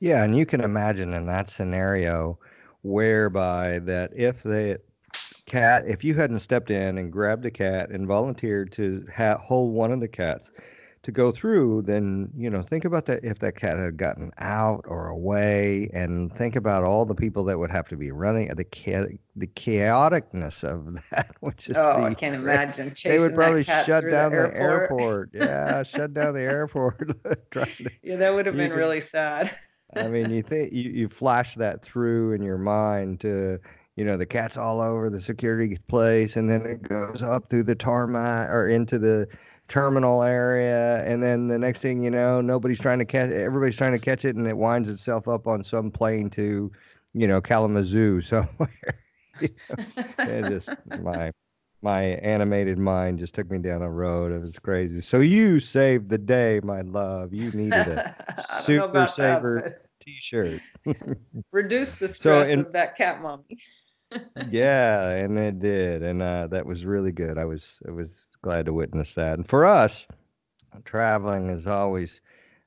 Yeah, 0.00 0.24
and 0.24 0.36
you 0.36 0.46
can 0.46 0.60
imagine 0.62 1.12
in 1.12 1.26
that 1.26 1.50
scenario 1.50 2.38
whereby 2.82 3.78
that 3.80 4.10
if 4.16 4.42
the 4.42 4.80
cat, 5.46 5.84
if 5.86 6.02
you 6.02 6.14
hadn't 6.14 6.38
stepped 6.40 6.70
in 6.70 6.96
and 6.98 7.12
grabbed 7.12 7.44
a 7.44 7.50
cat 7.50 7.90
and 7.90 8.06
volunteered 8.06 8.72
to 8.72 9.06
ha- 9.14 9.38
hold 9.38 9.72
one 9.72 9.92
of 9.92 10.00
the 10.00 10.08
cats, 10.08 10.50
to 11.02 11.12
go 11.12 11.32
through, 11.32 11.82
then 11.82 12.30
you 12.36 12.50
know 12.50 12.62
think 12.62 12.84
about 12.84 13.06
that 13.06 13.24
if 13.24 13.38
that 13.38 13.56
cat 13.56 13.78
had 13.78 13.96
gotten 13.96 14.30
out 14.38 14.84
or 14.86 15.08
away, 15.08 15.88
and 15.94 16.32
think 16.34 16.56
about 16.56 16.84
all 16.84 17.06
the 17.06 17.14
people 17.14 17.44
that 17.44 17.58
would 17.58 17.70
have 17.70 17.88
to 17.88 17.96
be 17.96 18.10
running 18.10 18.50
uh, 18.50 18.54
the 18.54 18.64
cha- 18.64 19.06
the 19.34 19.46
chaoticness 19.46 20.62
of 20.62 20.98
that. 21.10 21.34
Which 21.40 21.70
is 21.70 21.76
oh, 21.76 22.02
I 22.02 22.14
can't 22.14 22.34
imagine. 22.42 22.94
they 23.02 23.18
would 23.18 23.34
probably 23.34 23.64
shut 23.64 23.86
down 23.86 24.32
the 24.32 24.54
airport. 24.54 25.32
the 25.32 25.40
airport. 25.40 25.48
Yeah, 25.48 25.82
shut 25.84 26.12
down 26.12 26.34
the 26.34 26.42
airport. 26.42 27.22
to, 27.52 27.90
yeah, 28.02 28.16
that 28.16 28.34
would 28.34 28.46
have 28.46 28.56
been 28.56 28.70
could, 28.70 28.76
really 28.76 29.00
sad. 29.00 29.56
I 29.96 30.06
mean, 30.08 30.30
you 30.30 30.42
think 30.42 30.72
you 30.72 30.90
you 30.90 31.08
flash 31.08 31.54
that 31.54 31.82
through 31.82 32.32
in 32.32 32.42
your 32.42 32.58
mind 32.58 33.20
to 33.20 33.58
you 33.96 34.04
know 34.04 34.16
the 34.16 34.26
cat's 34.26 34.56
all 34.56 34.80
over 34.80 35.10
the 35.10 35.20
security 35.20 35.76
place 35.88 36.36
and 36.36 36.48
then 36.48 36.62
it 36.62 36.82
goes 36.82 37.22
up 37.22 37.50
through 37.50 37.64
the 37.64 37.74
tarmac 37.74 38.48
or 38.48 38.68
into 38.68 38.98
the 38.98 39.26
terminal 39.70 40.22
area, 40.22 41.02
and 41.04 41.22
then 41.22 41.48
the 41.48 41.58
next 41.58 41.80
thing 41.80 42.02
you 42.02 42.10
know, 42.10 42.40
nobody's 42.42 42.78
trying 42.78 42.98
to 42.98 43.04
catch. 43.06 43.30
Everybody's 43.30 43.76
trying 43.76 43.92
to 43.92 43.98
catch 43.98 44.26
it, 44.26 44.36
and 44.36 44.46
it 44.46 44.56
winds 44.56 44.88
itself 44.88 45.28
up 45.28 45.46
on 45.46 45.64
some 45.64 45.90
plane 45.90 46.28
to, 46.30 46.70
you 47.14 47.28
know, 47.28 47.40
Kalamazoo 47.40 48.20
somewhere. 48.20 49.00
you 49.40 49.48
know, 50.18 50.48
just 50.50 50.68
my 51.00 51.30
my 51.82 52.02
animated 52.02 52.78
mind 52.78 53.20
just 53.20 53.34
took 53.34 53.50
me 53.50 53.58
down 53.58 53.80
a 53.80 53.90
road. 53.90 54.32
It 54.32 54.40
was 54.40 54.58
crazy. 54.58 55.00
So 55.00 55.20
you 55.20 55.60
saved 55.60 56.10
the 56.10 56.18
day, 56.18 56.60
my 56.62 56.82
love. 56.82 57.32
You 57.32 57.50
needed 57.52 57.72
a 57.72 58.14
super 58.60 59.06
saver 59.06 59.62
that, 59.64 59.86
T-shirt. 60.00 60.60
reduce 61.52 61.96
the 61.96 62.08
stress 62.08 62.48
so 62.48 62.52
in, 62.52 62.60
of 62.60 62.72
that 62.72 62.98
cat 62.98 63.22
mommy. 63.22 63.58
Yeah, 64.50 65.10
and 65.10 65.38
it 65.38 65.60
did, 65.60 66.02
and 66.02 66.22
uh, 66.22 66.46
that 66.48 66.66
was 66.66 66.84
really 66.84 67.12
good. 67.12 67.38
I 67.38 67.44
was 67.44 67.80
I 67.86 67.90
was 67.92 68.26
glad 68.42 68.66
to 68.66 68.72
witness 68.72 69.14
that. 69.14 69.34
And 69.34 69.46
for 69.46 69.64
us, 69.64 70.06
traveling 70.84 71.48
has 71.48 71.66
always 71.66 72.20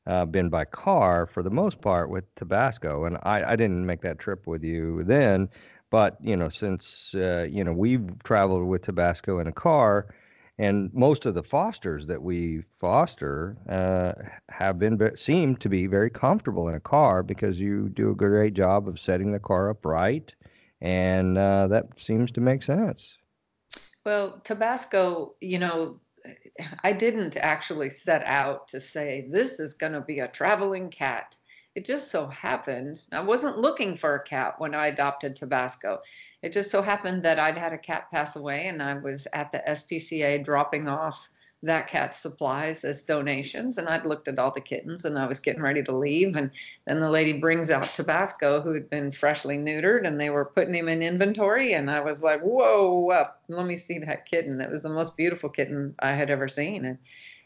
uh, 0.08 0.26
been 0.26 0.50
by 0.50 0.66
car 0.66 1.26
for 1.26 1.44
the 1.44 1.50
most 1.52 1.82
part 1.82 2.10
with 2.10 2.34
Tabasco, 2.36 3.06
and 3.06 3.18
I, 3.24 3.54
I 3.54 3.56
didn't 3.56 3.86
make 3.86 4.02
that 4.02 4.20
trip 4.20 4.48
with 4.48 4.64
you 4.64 5.04
then, 5.04 5.50
but 5.90 6.18
you 6.22 6.36
know 6.36 6.50
since 6.50 7.14
uh, 7.16 7.48
you 7.50 7.64
know 7.64 7.74
we've 7.74 8.08
traveled 8.24 8.68
with 8.68 8.84
Tabasco 8.84 9.40
in 9.40 9.48
a 9.48 9.54
car. 9.54 10.14
And 10.60 10.94
most 10.94 11.26
of 11.26 11.34
the 11.34 11.42
fosters 11.42 12.06
that 12.06 12.22
we 12.22 12.62
foster 12.76 13.58
uh, 13.68 14.14
have 14.52 14.78
been 14.78 15.00
seem 15.18 15.56
to 15.56 15.68
be 15.68 15.88
very 15.88 16.12
comfortable 16.12 16.68
in 16.68 16.76
a 16.76 16.80
car 16.80 17.24
because 17.24 17.60
you 17.60 17.90
do 17.90 18.12
a 18.12 18.16
great 18.16 18.54
job 18.54 18.88
of 18.88 19.00
setting 19.00 19.32
the 19.32 19.40
car 19.40 19.72
up 19.72 19.84
right 19.84 20.34
and 20.84 21.38
uh, 21.38 21.66
that 21.68 21.98
seems 21.98 22.32
to 22.34 22.42
make 22.42 22.62
sense. 22.62 23.18
Well, 24.06 24.42
Tabasco, 24.44 25.34
you 25.40 25.58
know, 25.58 26.00
I 26.84 26.92
didn't 26.92 27.38
actually 27.38 27.90
set 27.90 28.24
out 28.25 28.68
to 28.68 28.82
say 28.82 29.28
this 29.32 29.60
is 29.60 29.74
going 29.74 29.94
to 29.94 30.02
be 30.02 30.20
a 30.20 30.28
traveling 30.28 30.90
cat. 30.90 31.36
It 31.74 31.86
just 31.86 32.12
so 32.12 32.28
happened, 32.28 33.02
I 33.12 33.22
wasn't 33.22 33.58
looking 33.58 33.96
for 33.96 34.16
a 34.16 34.24
cat 34.24 34.56
when 34.60 34.75
I 34.75 34.88
adopted 34.88 35.36
Tabasco. 35.36 36.00
It 36.44 36.52
just 36.52 36.70
so 36.70 36.82
happened 36.82 37.24
that 37.24 37.40
I'd 37.40 37.58
had 37.58 37.72
a 37.72 37.78
cat 37.78 38.12
pass 38.12 38.36
away 38.36 38.68
and 38.68 38.84
I 38.84 38.94
was 38.96 39.25
at 39.34 39.54
the 39.54 39.63
SPCA 39.66 40.44
dropping 40.44 40.90
off 40.90 41.30
that 41.63 41.88
cat's 41.88 42.20
supplies 42.20 42.84
as 42.84 43.03
donations. 43.03 43.77
And 43.77 43.88
I'd 43.88 44.05
looked 44.05 44.27
at 44.27 44.38
all 44.38 44.51
the 44.51 44.60
kittens 44.60 45.05
and 45.05 45.17
I 45.17 45.25
was 45.25 45.39
getting 45.39 45.62
ready 45.62 45.82
to 45.82 45.96
leave. 45.96 46.36
And 46.36 46.51
then 46.86 47.00
the 47.00 47.10
lady 47.10 47.39
brings 47.39 47.72
out 47.72 47.93
Tabasco, 47.93 48.62
who 48.62 48.74
had 48.74 48.89
been 48.89 49.12
freshly 49.12 49.58
neutered, 49.58 50.05
and 50.05 50.20
they 50.20 50.29
were 50.29 50.43
putting 50.43 50.75
him 50.75 50.89
in 50.89 51.01
inventory. 51.01 51.74
And 51.74 51.89
I 51.89 52.01
was 52.01 52.22
like, 52.22 52.41
whoa, 52.41 53.10
up, 53.12 53.41
let 53.48 53.65
me 53.65 53.77
see 53.77 53.98
that 54.00 54.25
kitten. 54.25 54.60
It 54.60 54.70
was 54.70 54.84
the 54.84 54.89
most 54.89 55.15
beautiful 55.15 55.50
kitten 55.50 55.96
I 56.00 56.12
had 56.12 56.29
ever 56.29 56.50
seen. 56.50 56.84
And, 56.84 56.98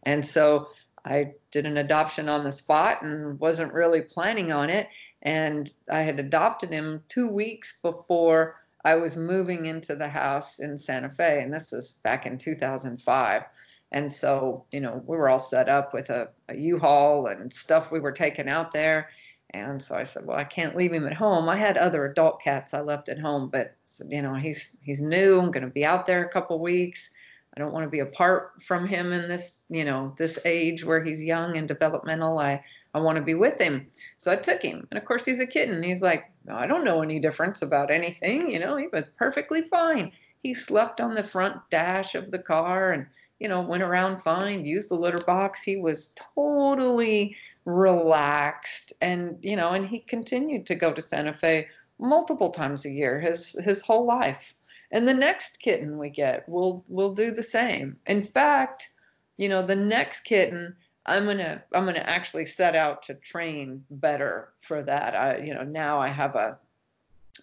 and 0.01 0.25
so 0.25 0.69
I 1.05 1.33
did 1.51 1.67
an 1.67 1.77
adoption 1.77 2.27
on 2.27 2.43
the 2.43 2.51
spot 2.51 3.03
and 3.03 3.39
wasn't 3.39 3.71
really 3.71 4.01
planning 4.01 4.51
on 4.51 4.71
it. 4.71 4.89
And 5.21 5.71
I 5.91 6.01
had 6.01 6.19
adopted 6.19 6.71
him 6.71 7.03
two 7.07 7.27
weeks 7.27 7.81
before 7.81 8.55
I 8.83 8.95
was 8.95 9.15
moving 9.15 9.67
into 9.67 9.95
the 9.95 10.09
house 10.09 10.57
in 10.57 10.75
Santa 10.79 11.09
Fe. 11.09 11.43
And 11.43 11.53
this 11.53 11.71
is 11.71 11.91
back 12.03 12.25
in 12.25 12.39
2005. 12.39 13.43
And 13.91 14.11
so, 14.11 14.65
you 14.71 14.79
know, 14.81 15.01
we 15.05 15.15
were 15.15 15.29
all 15.29 15.39
set 15.39 15.69
up 15.69 15.93
with 15.93 16.09
a 16.09 16.29
a 16.49 16.57
U-Haul 16.57 17.27
and 17.27 17.53
stuff 17.53 17.91
we 17.91 17.99
were 17.99 18.11
taking 18.11 18.49
out 18.49 18.73
there. 18.73 19.09
And 19.51 19.81
so 19.81 19.95
I 19.95 20.03
said, 20.03 20.25
well, 20.25 20.37
I 20.37 20.43
can't 20.43 20.75
leave 20.75 20.91
him 20.91 21.07
at 21.07 21.13
home. 21.13 21.47
I 21.47 21.55
had 21.55 21.77
other 21.77 22.05
adult 22.05 22.41
cats 22.41 22.73
I 22.73 22.81
left 22.81 23.07
at 23.07 23.19
home, 23.19 23.49
but 23.49 23.75
you 24.09 24.21
know, 24.21 24.35
he's 24.35 24.77
he's 24.83 24.99
new. 24.99 25.39
I'm 25.39 25.51
going 25.51 25.65
to 25.65 25.71
be 25.71 25.85
out 25.85 26.05
there 26.05 26.25
a 26.25 26.29
couple 26.29 26.59
weeks. 26.59 27.13
I 27.55 27.59
don't 27.59 27.73
want 27.73 27.85
to 27.85 27.89
be 27.89 27.99
apart 27.99 28.61
from 28.61 28.87
him 28.87 29.13
in 29.13 29.27
this, 29.29 29.65
you 29.69 29.85
know, 29.85 30.13
this 30.17 30.37
age 30.45 30.83
where 30.83 31.03
he's 31.03 31.23
young 31.23 31.57
and 31.57 31.67
developmental. 31.67 32.37
I 32.39 32.63
I 32.93 32.99
want 32.99 33.17
to 33.17 33.23
be 33.23 33.35
with 33.35 33.59
him. 33.59 33.87
So 34.17 34.31
I 34.31 34.35
took 34.35 34.61
him. 34.61 34.87
And 34.91 34.97
of 34.97 35.05
course, 35.05 35.25
he's 35.25 35.39
a 35.39 35.47
kitten. 35.47 35.81
He's 35.81 36.01
like, 36.01 36.29
I 36.49 36.67
don't 36.67 36.83
know 36.85 37.01
any 37.01 37.19
difference 37.19 37.61
about 37.61 37.91
anything. 37.91 38.49
You 38.49 38.59
know, 38.59 38.75
he 38.75 38.87
was 38.91 39.09
perfectly 39.09 39.61
fine. 39.63 40.11
He 40.41 40.53
slept 40.53 40.99
on 40.99 41.15
the 41.15 41.23
front 41.23 41.57
dash 41.69 42.15
of 42.15 42.31
the 42.31 42.39
car 42.39 42.91
and 42.91 43.05
you 43.39 43.47
know, 43.47 43.61
went 43.61 43.83
around 43.83 44.21
fine, 44.21 44.65
used 44.65 44.89
the 44.89 44.95
litter 44.95 45.19
box. 45.19 45.61
He 45.61 45.77
was 45.77 46.13
totally 46.35 47.35
relaxed 47.65 48.93
and, 49.01 49.37
you 49.41 49.55
know, 49.55 49.73
and 49.73 49.87
he 49.87 49.99
continued 49.99 50.65
to 50.67 50.75
go 50.75 50.93
to 50.93 51.01
Santa 51.01 51.33
Fe 51.33 51.67
multiple 51.99 52.51
times 52.51 52.85
a 52.85 52.89
year 52.89 53.19
his 53.19 53.53
his 53.63 53.81
whole 53.81 54.05
life. 54.05 54.55
And 54.91 55.07
the 55.07 55.13
next 55.13 55.59
kitten 55.59 55.97
we 55.97 56.09
get 56.09 56.47
will 56.47 56.83
will 56.87 57.13
do 57.13 57.31
the 57.31 57.43
same. 57.43 57.97
In 58.07 58.25
fact, 58.25 58.89
you 59.37 59.49
know, 59.49 59.65
the 59.65 59.75
next 59.75 60.21
kitten 60.21 60.75
I'm 61.07 61.25
gonna 61.25 61.63
I'm 61.73 61.85
gonna 61.85 61.99
actually 61.99 62.45
set 62.45 62.75
out 62.75 63.01
to 63.03 63.13
train 63.15 63.83
better 63.89 64.53
for 64.61 64.83
that. 64.83 65.15
I 65.15 65.37
you 65.37 65.53
know 65.53 65.63
now 65.63 65.99
I 65.99 66.09
have 66.09 66.35
a 66.35 66.57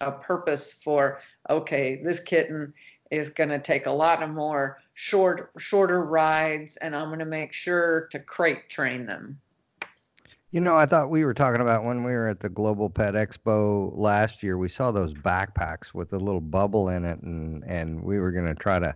a 0.01 0.11
purpose 0.11 0.73
for 0.73 1.21
okay 1.49 2.01
this 2.03 2.19
kitten 2.19 2.73
is 3.11 3.29
gonna 3.29 3.59
take 3.59 3.85
a 3.85 3.91
lot 3.91 4.21
of 4.21 4.29
more 4.29 4.81
short 4.95 5.51
shorter 5.59 6.03
rides 6.03 6.77
and 6.77 6.95
I'm 6.95 7.07
going 7.07 7.19
to 7.19 7.25
make 7.25 7.53
sure 7.53 8.07
to 8.11 8.19
crate 8.19 8.69
train 8.69 9.05
them. 9.05 9.39
You 10.51 10.61
know, 10.61 10.77
I 10.77 10.85
thought 10.85 11.09
we 11.09 11.25
were 11.25 11.33
talking 11.33 11.59
about 11.59 11.83
when 11.83 12.05
we 12.05 12.13
were 12.13 12.29
at 12.29 12.39
the 12.39 12.47
Global 12.47 12.89
Pet 12.89 13.13
Expo 13.13 13.91
last 13.93 14.41
year. 14.41 14.57
We 14.57 14.69
saw 14.69 14.91
those 14.91 15.13
backpacks 15.13 15.93
with 15.93 16.13
a 16.13 16.17
little 16.17 16.39
bubble 16.39 16.87
in 16.87 17.03
it, 17.03 17.19
and 17.21 17.61
and 17.65 18.01
we 18.01 18.19
were 18.19 18.31
going 18.31 18.45
to 18.45 18.55
try 18.55 18.79
to 18.79 18.95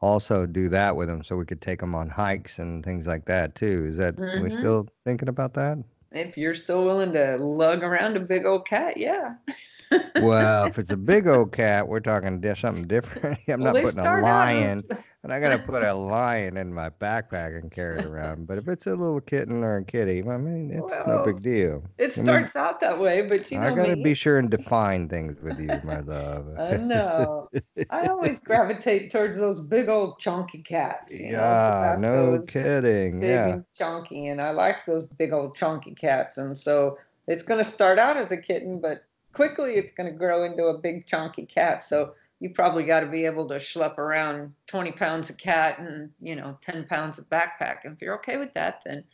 also 0.00 0.46
do 0.46 0.68
that 0.70 0.96
with 0.96 1.06
them 1.06 1.22
so 1.22 1.36
we 1.36 1.46
could 1.46 1.62
take 1.62 1.78
them 1.78 1.94
on 1.94 2.08
hikes 2.08 2.58
and 2.58 2.84
things 2.84 3.06
like 3.06 3.24
that 3.26 3.54
too. 3.54 3.86
Is 3.88 3.96
that 3.98 4.16
mm-hmm. 4.16 4.42
we 4.42 4.50
still 4.50 4.88
thinking 5.04 5.28
about 5.28 5.54
that? 5.54 5.78
If 6.10 6.36
you're 6.36 6.56
still 6.56 6.84
willing 6.84 7.12
to 7.12 7.36
lug 7.36 7.84
around 7.84 8.16
a 8.16 8.20
big 8.20 8.44
old 8.44 8.66
cat, 8.66 8.96
yeah. 8.96 9.34
well, 10.16 10.64
if 10.66 10.78
it's 10.78 10.90
a 10.90 10.96
big 10.96 11.26
old 11.26 11.52
cat, 11.52 11.86
we're 11.86 12.00
talking 12.00 12.40
di- 12.40 12.54
something 12.54 12.86
different. 12.86 13.38
I'm 13.48 13.60
Well, 13.60 13.72
not 13.72 13.82
putting 13.82 13.88
a 13.98 14.02
start 14.02 14.24
out- 14.24 14.30
lion, 14.30 14.84
and 15.22 15.32
I 15.32 15.40
gotta 15.40 15.58
put 15.58 15.82
a 15.82 15.94
lion 15.94 16.56
in 16.56 16.72
my 16.72 16.90
backpack 16.90 17.58
and 17.60 17.70
carry 17.70 17.98
it 18.00 18.04
around. 18.06 18.46
But 18.46 18.58
if 18.58 18.68
it's 18.68 18.86
a 18.86 18.90
little 18.90 19.20
kitten 19.20 19.62
or 19.62 19.78
a 19.78 19.84
kitty, 19.84 20.18
I 20.28 20.36
mean, 20.36 20.70
it's 20.72 20.92
no 21.06 21.24
big 21.24 21.40
deal. 21.40 21.82
It 21.98 22.04
I 22.04 22.16
mean, 22.16 22.24
starts 22.26 22.56
out 22.56 22.80
that 22.80 22.98
way, 22.98 23.22
but 23.22 23.50
you 23.50 23.60
know 23.60 23.66
I 23.66 23.74
gotta 23.74 23.96
me. 23.96 24.02
be 24.04 24.14
sure 24.14 24.38
and 24.38 24.50
define 24.50 25.08
things 25.08 25.40
with 25.42 25.58
you, 25.58 25.68
my 25.84 26.00
love. 26.00 26.46
I 26.58 26.76
know. 26.76 27.48
I 27.90 28.06
always 28.06 28.40
gravitate 28.40 29.10
towards 29.10 29.38
those 29.38 29.60
big 29.60 29.88
old 29.88 30.18
chunky 30.18 30.62
cats. 30.62 31.18
You 31.18 31.32
yeah, 31.32 31.96
know, 31.98 32.36
no 32.36 32.42
kidding. 32.46 33.20
Big 33.20 33.30
Yeah. 33.30 33.48
and 33.48 33.64
chunky, 33.74 34.26
and 34.28 34.40
I 34.40 34.50
like 34.50 34.84
those 34.86 35.06
big 35.06 35.32
old 35.32 35.56
chunky 35.56 35.94
cats. 35.94 36.38
And 36.38 36.56
so 36.56 36.98
it's 37.26 37.42
going 37.42 37.58
to 37.58 37.64
start 37.64 37.98
out 37.98 38.16
as 38.16 38.30
a 38.32 38.36
kitten, 38.36 38.80
but 38.80 38.98
quickly 39.36 39.74
it's 39.74 39.92
going 39.92 40.10
to 40.10 40.18
grow 40.18 40.44
into 40.44 40.64
a 40.64 40.78
big 40.78 41.06
chunky 41.06 41.44
cat. 41.44 41.82
So 41.82 42.14
you 42.40 42.50
probably 42.50 42.84
got 42.84 43.00
to 43.00 43.06
be 43.06 43.26
able 43.26 43.46
to 43.48 43.56
schlep 43.56 43.98
around 43.98 44.54
20 44.66 44.92
pounds 44.92 45.28
of 45.28 45.36
cat 45.36 45.78
and 45.78 46.10
you 46.20 46.34
know 46.34 46.58
10 46.62 46.86
pounds 46.86 47.18
of 47.18 47.28
backpack. 47.28 47.84
And 47.84 47.94
if 47.94 48.00
you're 48.00 48.16
okay 48.16 48.38
with 48.38 48.54
that, 48.54 48.80
then 48.86 49.04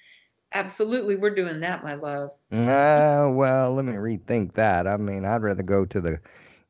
absolutely 0.55 1.17
we're 1.17 1.35
doing 1.35 1.59
that, 1.61 1.83
my 1.83 1.95
love. 1.95 2.31
Uh, 2.53 3.29
well, 3.33 3.75
let 3.75 3.85
me 3.85 3.95
rethink 3.95 4.55
that. 4.55 4.87
I 4.87 4.97
mean, 4.97 5.25
I'd 5.25 5.43
rather 5.43 5.65
go 5.65 5.85
to 5.87 6.01
the, 6.01 6.21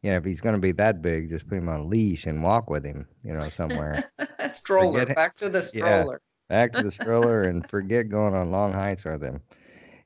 you 0.03 0.11
know, 0.11 0.17
if 0.17 0.25
he's 0.25 0.41
going 0.41 0.55
to 0.55 0.61
be 0.61 0.73
that 0.73 1.03
big, 1.03 1.29
just 1.29 1.47
put 1.47 1.59
him 1.59 1.69
on 1.69 1.81
a 1.81 1.87
leash 1.87 2.27
and 2.27 2.43
walk 2.43 2.71
with 2.71 2.87
him, 2.87 3.07
you 3.23 3.35
know, 3.35 3.51
somewhere. 3.51 4.11
stroller, 4.51 5.01
Forget 5.01 5.17
back 5.17 5.37
to 5.37 5.51
the 5.51 5.63
stroller. 5.63 6.23
Yeah. 6.49 6.57
Back 6.57 6.73
to 6.73 6.83
the 6.83 6.91
stroller 6.93 7.43
and 7.45 7.69
forget 7.69 8.09
going 8.09 8.35
on 8.35 8.51
long 8.51 8.73
hikes 8.73 9.05
with 9.05 9.23
him. 9.23 9.43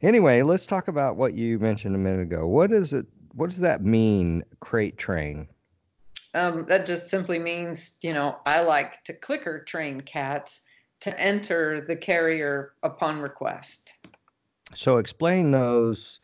Anyway, 0.02 0.42
let's 0.42 0.66
talk 0.66 0.88
about 0.88 1.16
what 1.16 1.34
you 1.34 1.58
mentioned 1.58 1.94
a 1.94 1.98
minute 1.98 2.22
ago. 2.22 2.46
What 2.46 2.70
is 2.72 2.92
it? 2.92 3.06
What 3.36 3.50
does 3.50 3.58
that 3.58 3.84
mean, 3.84 4.42
crate 4.60 4.96
train? 4.96 5.46
Um, 6.34 6.64
that 6.68 6.86
just 6.86 7.10
simply 7.10 7.38
means, 7.38 7.98
you 8.00 8.14
know, 8.14 8.38
I 8.46 8.62
like 8.62 9.04
to 9.04 9.12
clicker 9.12 9.62
train 9.62 10.00
cats 10.00 10.62
to 11.00 11.20
enter 11.20 11.82
the 11.82 11.96
carrier 11.96 12.72
upon 12.82 13.20
request. 13.20 13.92
So 14.74 14.96
explain 14.96 15.50
those 15.50 16.20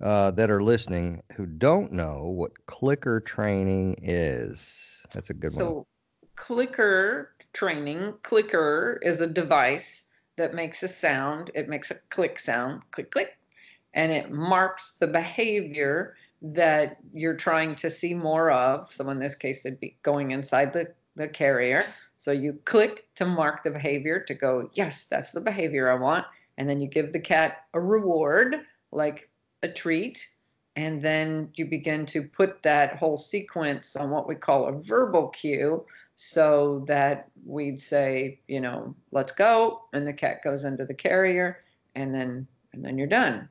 uh, 0.00 0.32
that 0.32 0.50
are 0.50 0.62
listening 0.62 1.22
who 1.34 1.46
don't 1.46 1.92
know 1.92 2.24
what 2.24 2.66
clicker 2.66 3.20
training 3.20 3.96
is. 4.02 4.98
That's 5.14 5.30
a 5.30 5.34
good 5.34 5.50
one. 5.50 5.58
So, 5.58 5.86
clicker 6.34 7.32
training, 7.52 8.14
clicker 8.24 8.98
is 9.02 9.20
a 9.20 9.26
device 9.26 10.08
that 10.36 10.54
makes 10.54 10.82
a 10.82 10.88
sound. 10.88 11.52
It 11.54 11.68
makes 11.68 11.92
a 11.92 11.96
click 12.08 12.40
sound, 12.40 12.82
click, 12.90 13.12
click, 13.12 13.38
and 13.94 14.10
it 14.10 14.30
marks 14.30 14.96
the 14.96 15.06
behavior 15.06 16.16
that 16.42 16.96
you're 17.12 17.36
trying 17.36 17.74
to 17.76 17.90
see 17.90 18.14
more 18.14 18.50
of. 18.50 18.92
So, 18.92 19.08
in 19.10 19.18
this 19.18 19.34
case, 19.34 19.64
it'd 19.64 19.80
be 19.80 19.96
going 20.02 20.30
inside 20.30 20.72
the, 20.72 20.92
the 21.16 21.28
carrier. 21.28 21.84
So, 22.16 22.32
you 22.32 22.58
click 22.64 23.06
to 23.16 23.26
mark 23.26 23.64
the 23.64 23.70
behavior 23.70 24.20
to 24.20 24.34
go, 24.34 24.70
yes, 24.74 25.06
that's 25.06 25.32
the 25.32 25.40
behavior 25.40 25.90
I 25.90 25.94
want. 25.94 26.26
And 26.58 26.68
then 26.68 26.80
you 26.80 26.88
give 26.88 27.12
the 27.12 27.20
cat 27.20 27.64
a 27.74 27.80
reward, 27.80 28.56
like 28.92 29.30
a 29.62 29.68
treat. 29.68 30.26
And 30.76 31.02
then 31.02 31.50
you 31.54 31.66
begin 31.66 32.06
to 32.06 32.22
put 32.22 32.62
that 32.62 32.96
whole 32.96 33.16
sequence 33.16 33.96
on 33.96 34.10
what 34.10 34.28
we 34.28 34.34
call 34.34 34.66
a 34.66 34.72
verbal 34.72 35.28
cue 35.28 35.84
so 36.22 36.84
that 36.86 37.30
we'd 37.46 37.80
say, 37.80 38.38
you 38.46 38.60
know, 38.60 38.94
let's 39.10 39.32
go, 39.32 39.80
and 39.94 40.06
the 40.06 40.12
cat 40.12 40.44
goes 40.44 40.64
into 40.64 40.84
the 40.84 40.92
carrier, 40.92 41.60
and 41.94 42.14
then 42.14 42.46
and 42.74 42.84
then 42.84 42.98
you're 42.98 43.06
done. 43.06 43.48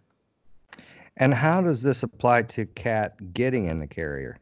And 1.19 1.33
how 1.33 1.61
does 1.61 1.81
this 1.81 2.01
apply 2.01 2.43
to 2.43 2.65
cat 2.65 3.33
getting 3.33 3.65
in 3.65 3.79
the 3.79 3.87
carrier? 3.87 4.39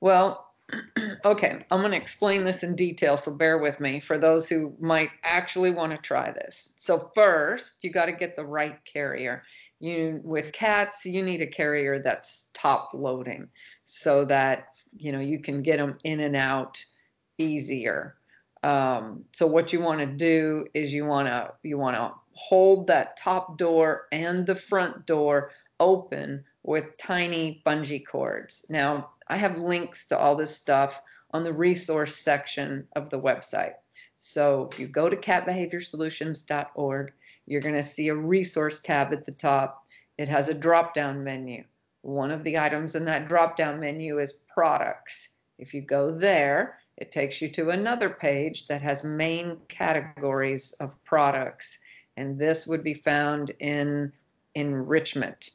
Well, 0.00 0.46
okay, 1.24 1.64
I'm 1.70 1.80
going 1.80 1.92
to 1.92 1.96
explain 1.96 2.44
this 2.44 2.62
in 2.62 2.76
detail, 2.76 3.16
so 3.16 3.34
bear 3.34 3.58
with 3.58 3.80
me 3.80 3.98
for 4.00 4.18
those 4.18 4.48
who 4.48 4.76
might 4.78 5.10
actually 5.24 5.70
want 5.70 5.92
to 5.92 5.98
try 5.98 6.30
this. 6.30 6.74
So 6.78 7.10
first, 7.14 7.76
you 7.82 7.90
got 7.90 8.06
to 8.06 8.12
get 8.12 8.36
the 8.36 8.44
right 8.44 8.78
carrier. 8.84 9.42
You 9.80 10.20
with 10.24 10.52
cats, 10.52 11.04
you 11.04 11.22
need 11.22 11.40
a 11.40 11.46
carrier 11.46 11.98
that's 12.02 12.48
top 12.52 12.90
loading 12.92 13.48
so 13.84 14.24
that, 14.26 14.68
you 14.96 15.12
know, 15.12 15.20
you 15.20 15.38
can 15.38 15.62
get 15.62 15.78
them 15.78 15.98
in 16.04 16.20
and 16.20 16.36
out 16.36 16.82
easier. 17.38 18.16
Um, 18.62 19.24
so 19.32 19.46
what 19.46 19.72
you 19.72 19.80
want 19.80 20.00
to 20.00 20.06
do 20.06 20.66
is 20.74 20.92
you 20.92 21.04
want 21.04 21.28
to 21.28 21.52
you 21.62 21.78
want 21.78 21.96
to 21.96 22.12
hold 22.32 22.86
that 22.86 23.16
top 23.16 23.58
door 23.58 24.06
and 24.12 24.46
the 24.46 24.54
front 24.54 25.06
door 25.06 25.50
open 25.80 26.44
with 26.62 26.96
tiny 26.98 27.62
bungee 27.66 28.04
cords. 28.06 28.66
Now, 28.68 29.10
I 29.28 29.36
have 29.36 29.58
links 29.58 30.06
to 30.08 30.18
all 30.18 30.36
this 30.36 30.56
stuff 30.56 31.00
on 31.32 31.44
the 31.44 31.52
resource 31.52 32.16
section 32.16 32.86
of 32.96 33.10
the 33.10 33.20
website. 33.20 33.74
So 34.20 34.68
if 34.72 34.78
you 34.80 34.88
go 34.88 35.08
to 35.08 35.16
catbehaviorsolutions.org, 35.16 37.12
you're 37.46 37.60
going 37.60 37.74
to 37.74 37.82
see 37.82 38.08
a 38.08 38.14
resource 38.14 38.80
tab 38.80 39.12
at 39.12 39.24
the 39.24 39.32
top. 39.32 39.86
It 40.18 40.28
has 40.28 40.48
a 40.48 40.54
drop 40.54 40.94
down 40.94 41.22
menu. 41.22 41.64
One 42.02 42.30
of 42.30 42.42
the 42.44 42.58
items 42.58 42.94
in 42.94 43.04
that 43.04 43.28
drop 43.28 43.56
down 43.56 43.80
menu 43.80 44.18
is 44.18 44.32
products. 44.32 45.34
If 45.58 45.74
you 45.74 45.80
go 45.80 46.10
there, 46.10 46.78
it 46.96 47.12
takes 47.12 47.42
you 47.42 47.48
to 47.50 47.70
another 47.70 48.08
page 48.08 48.66
that 48.68 48.82
has 48.82 49.04
main 49.04 49.58
categories 49.68 50.72
of 50.80 50.92
products. 51.04 51.78
And 52.16 52.38
this 52.38 52.66
would 52.66 52.82
be 52.82 52.94
found 52.94 53.52
in 53.58 54.12
enrichment. 54.54 55.50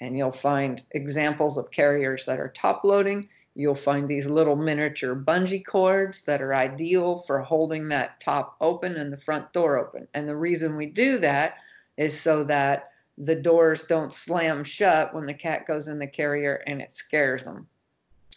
And 0.00 0.16
you'll 0.16 0.32
find 0.32 0.82
examples 0.92 1.56
of 1.56 1.70
carriers 1.70 2.24
that 2.26 2.40
are 2.40 2.48
top 2.48 2.84
loading. 2.84 3.28
You'll 3.54 3.74
find 3.74 4.06
these 4.06 4.26
little 4.26 4.56
miniature 4.56 5.14
bungee 5.14 5.64
cords 5.64 6.22
that 6.22 6.42
are 6.42 6.54
ideal 6.54 7.20
for 7.20 7.40
holding 7.40 7.88
that 7.88 8.20
top 8.20 8.56
open 8.60 8.96
and 8.96 9.12
the 9.12 9.16
front 9.16 9.52
door 9.52 9.78
open. 9.78 10.06
And 10.12 10.28
the 10.28 10.36
reason 10.36 10.76
we 10.76 10.86
do 10.86 11.18
that 11.20 11.56
is 11.96 12.18
so 12.18 12.44
that 12.44 12.90
the 13.16 13.34
doors 13.34 13.84
don't 13.84 14.12
slam 14.12 14.62
shut 14.62 15.14
when 15.14 15.24
the 15.24 15.34
cat 15.34 15.66
goes 15.66 15.88
in 15.88 15.98
the 15.98 16.06
carrier 16.06 16.62
and 16.66 16.82
it 16.82 16.92
scares 16.92 17.44
them. 17.44 17.66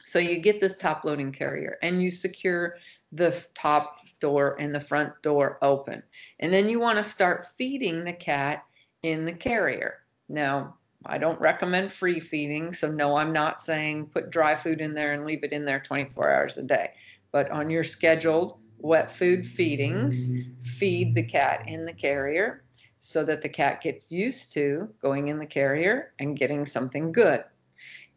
So 0.05 0.19
you 0.19 0.39
get 0.39 0.61
this 0.61 0.77
top 0.77 1.03
loading 1.03 1.31
carrier 1.31 1.77
and 1.81 2.01
you 2.01 2.09
secure 2.09 2.77
the 3.11 3.43
top 3.53 3.99
door 4.19 4.55
and 4.59 4.73
the 4.73 4.79
front 4.79 5.21
door 5.21 5.57
open. 5.61 6.01
And 6.39 6.53
then 6.53 6.69
you 6.69 6.79
want 6.79 6.97
to 6.97 7.03
start 7.03 7.45
feeding 7.45 8.05
the 8.05 8.13
cat 8.13 8.63
in 9.03 9.25
the 9.25 9.33
carrier. 9.33 9.99
Now, 10.29 10.75
I 11.05 11.17
don't 11.17 11.39
recommend 11.39 11.91
free 11.91 12.19
feeding, 12.19 12.73
so 12.73 12.91
no, 12.91 13.15
I'm 13.15 13.31
not 13.31 13.61
saying 13.61 14.07
put 14.07 14.31
dry 14.31 14.55
food 14.55 14.81
in 14.81 14.93
there 14.93 15.13
and 15.13 15.25
leave 15.25 15.43
it 15.43 15.53
in 15.53 15.65
there 15.65 15.79
24 15.79 16.29
hours 16.29 16.57
a 16.57 16.63
day. 16.63 16.91
But 17.31 17.49
on 17.51 17.69
your 17.69 17.83
scheduled 17.83 18.57
wet 18.79 19.09
food 19.09 19.45
feedings, 19.45 20.31
feed 20.59 21.15
the 21.15 21.23
cat 21.23 21.63
in 21.67 21.85
the 21.85 21.93
carrier 21.93 22.63
so 22.99 23.23
that 23.23 23.41
the 23.41 23.49
cat 23.49 23.81
gets 23.81 24.11
used 24.11 24.53
to 24.53 24.89
going 25.01 25.29
in 25.29 25.39
the 25.39 25.45
carrier 25.45 26.13
and 26.19 26.37
getting 26.37 26.65
something 26.65 27.11
good. 27.11 27.43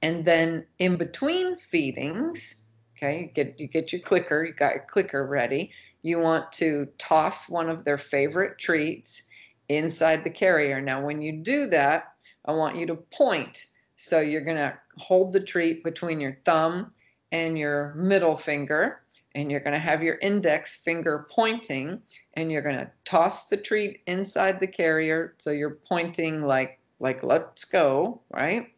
And 0.02 0.24
then 0.24 0.66
in 0.78 0.96
between 0.96 1.56
feedings, 1.58 2.68
okay, 2.96 3.20
you 3.20 3.26
get 3.28 3.60
you 3.60 3.68
get 3.68 3.92
your 3.92 4.02
clicker, 4.02 4.44
you 4.44 4.52
got 4.52 4.74
your 4.74 4.86
clicker 4.90 5.24
ready. 5.26 5.70
You 6.02 6.18
want 6.18 6.50
to 6.54 6.88
toss 6.98 7.48
one 7.48 7.70
of 7.70 7.84
their 7.84 7.98
favorite 7.98 8.58
treats 8.58 9.28
inside 9.68 10.24
the 10.24 10.30
carrier. 10.30 10.80
Now, 10.80 11.04
when 11.04 11.22
you 11.22 11.32
do 11.32 11.68
that, 11.68 12.14
I 12.44 12.52
want 12.52 12.76
you 12.76 12.86
to 12.86 12.96
point. 12.96 13.66
So 13.96 14.20
you're 14.20 14.44
going 14.44 14.56
to 14.56 14.76
hold 14.98 15.32
the 15.32 15.40
treat 15.40 15.84
between 15.84 16.20
your 16.20 16.38
thumb 16.44 16.92
and 17.30 17.58
your 17.58 17.94
middle 17.94 18.36
finger, 18.36 19.02
and 19.34 19.50
you're 19.50 19.60
going 19.60 19.72
to 19.72 19.78
have 19.78 20.02
your 20.02 20.18
index 20.18 20.82
finger 20.82 21.26
pointing, 21.30 22.00
and 22.34 22.50
you're 22.50 22.62
going 22.62 22.78
to 22.78 22.90
toss 23.04 23.48
the 23.48 23.56
treat 23.56 24.00
inside 24.06 24.60
the 24.60 24.66
carrier. 24.66 25.34
So 25.38 25.50
you're 25.50 25.78
pointing 25.88 26.42
like 26.42 26.78
like 27.00 27.22
let's 27.22 27.64
go, 27.64 28.20
right? 28.30 28.68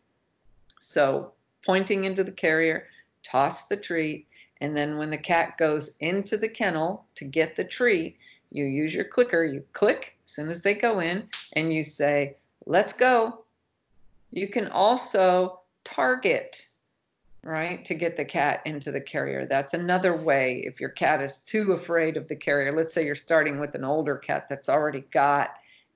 So 0.80 1.32
pointing 1.64 2.04
into 2.04 2.24
the 2.24 2.32
carrier, 2.32 2.88
toss 3.22 3.66
the 3.66 3.76
treat, 3.76 4.26
and 4.60 4.76
then 4.76 4.96
when 4.96 5.10
the 5.10 5.18
cat 5.18 5.58
goes 5.58 5.96
into 6.00 6.36
the 6.36 6.48
kennel 6.48 7.06
to 7.16 7.24
get 7.24 7.56
the 7.56 7.64
treat, 7.64 8.16
you 8.50 8.64
use 8.64 8.94
your 8.94 9.04
clicker, 9.04 9.44
you 9.44 9.64
click 9.72 10.16
as 10.26 10.32
soon 10.32 10.48
as 10.48 10.62
they 10.62 10.74
go 10.74 11.00
in, 11.00 11.28
and 11.54 11.72
you 11.72 11.84
say, 11.84 12.36
let's 12.66 12.92
go. 12.92 13.43
You 14.34 14.48
can 14.48 14.66
also 14.66 15.60
target, 15.84 16.60
right, 17.44 17.84
to 17.84 17.94
get 17.94 18.16
the 18.16 18.24
cat 18.24 18.62
into 18.64 18.90
the 18.90 19.00
carrier. 19.00 19.46
That's 19.46 19.74
another 19.74 20.16
way 20.16 20.64
if 20.66 20.80
your 20.80 20.88
cat 20.88 21.20
is 21.20 21.38
too 21.38 21.74
afraid 21.74 22.16
of 22.16 22.26
the 22.26 22.34
carrier. 22.34 22.76
Let's 22.76 22.92
say 22.92 23.06
you're 23.06 23.14
starting 23.14 23.60
with 23.60 23.76
an 23.76 23.84
older 23.84 24.16
cat 24.16 24.46
that's 24.48 24.68
already 24.68 25.04
got 25.12 25.50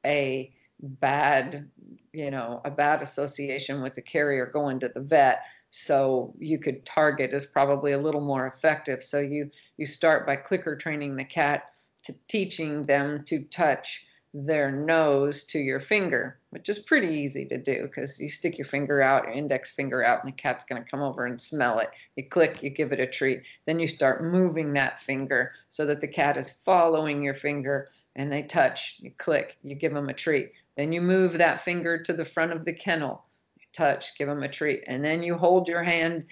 a 0.07 0.55
bad, 0.81 1.69
you 2.13 2.31
know, 2.31 2.61
a 2.65 2.71
bad 2.71 3.03
association 3.03 3.83
with 3.83 3.95
the 3.95 4.03
carrier 4.03 4.47
going 4.47 4.79
to 4.81 4.89
the 4.89 5.01
vet. 5.01 5.43
So 5.71 6.33
you 6.39 6.61
could 6.61 6.87
target 6.87 7.35
is 7.35 7.47
probably 7.47 7.91
a 7.91 7.99
little 8.01 8.21
more 8.21 8.47
effective. 8.47 9.03
So 9.03 9.19
you 9.19 9.51
you 9.79 9.87
start 9.87 10.27
by 10.27 10.37
clicker 10.37 10.77
training 10.77 11.17
the 11.17 11.25
cat 11.25 11.73
to 12.05 12.15
teaching 12.29 12.85
them 12.85 13.25
to 13.25 13.43
touch 13.47 14.07
their 14.47 14.71
nose 14.71 15.45
to 15.45 15.59
your 15.59 15.81
finger, 15.81 16.39
which 16.51 16.69
is 16.69 16.79
pretty 16.79 17.09
easy 17.09 17.45
to 17.47 17.59
do 17.59 17.83
because 17.83 18.21
you 18.21 18.31
stick 18.31 18.57
your 18.57 18.67
finger 18.67 19.03
out, 19.03 19.25
your 19.25 19.33
index 19.33 19.75
finger 19.75 20.05
out, 20.05 20.23
and 20.23 20.33
the 20.33 20.37
cat's 20.37 20.65
going 20.65 20.83
to 20.83 20.89
come 20.89 21.03
over 21.03 21.27
and 21.27 21.41
smell 21.41 21.79
it. 21.79 21.89
You 22.17 22.29
click, 22.29 22.63
you 22.63 22.71
give 22.71 22.93
it 22.93 23.01
a 23.01 23.07
treat. 23.07 23.43
Then 23.67 23.81
you 23.81 23.89
start 23.89 24.23
moving 24.23 24.73
that 24.75 25.03
finger 25.03 25.53
so 25.71 25.85
that 25.87 26.01
the 26.01 26.09
cat 26.09 26.37
is 26.37 26.51
following 26.51 27.23
your 27.23 27.35
finger 27.35 27.89
and 28.17 28.31
they 28.33 28.43
touch. 28.43 28.97
You 29.01 29.11
click, 29.19 29.57
you 29.63 29.75
give 29.75 29.95
them 29.95 30.09
a 30.09 30.15
treat. 30.15 30.53
Then 30.77 30.93
you 30.93 31.01
move 31.01 31.39
that 31.39 31.61
finger 31.61 32.01
to 32.03 32.13
the 32.13 32.25
front 32.25 32.53
of 32.53 32.65
the 32.65 32.73
kennel. 32.73 33.25
You 33.57 33.67
touch, 33.73 34.17
give 34.17 34.29
them 34.29 34.43
a 34.43 34.49
treat. 34.49 34.85
And 34.87 35.05
then 35.05 35.23
you 35.23 35.37
hold 35.37 35.69
your 35.69 35.83
hand 35.83 36.27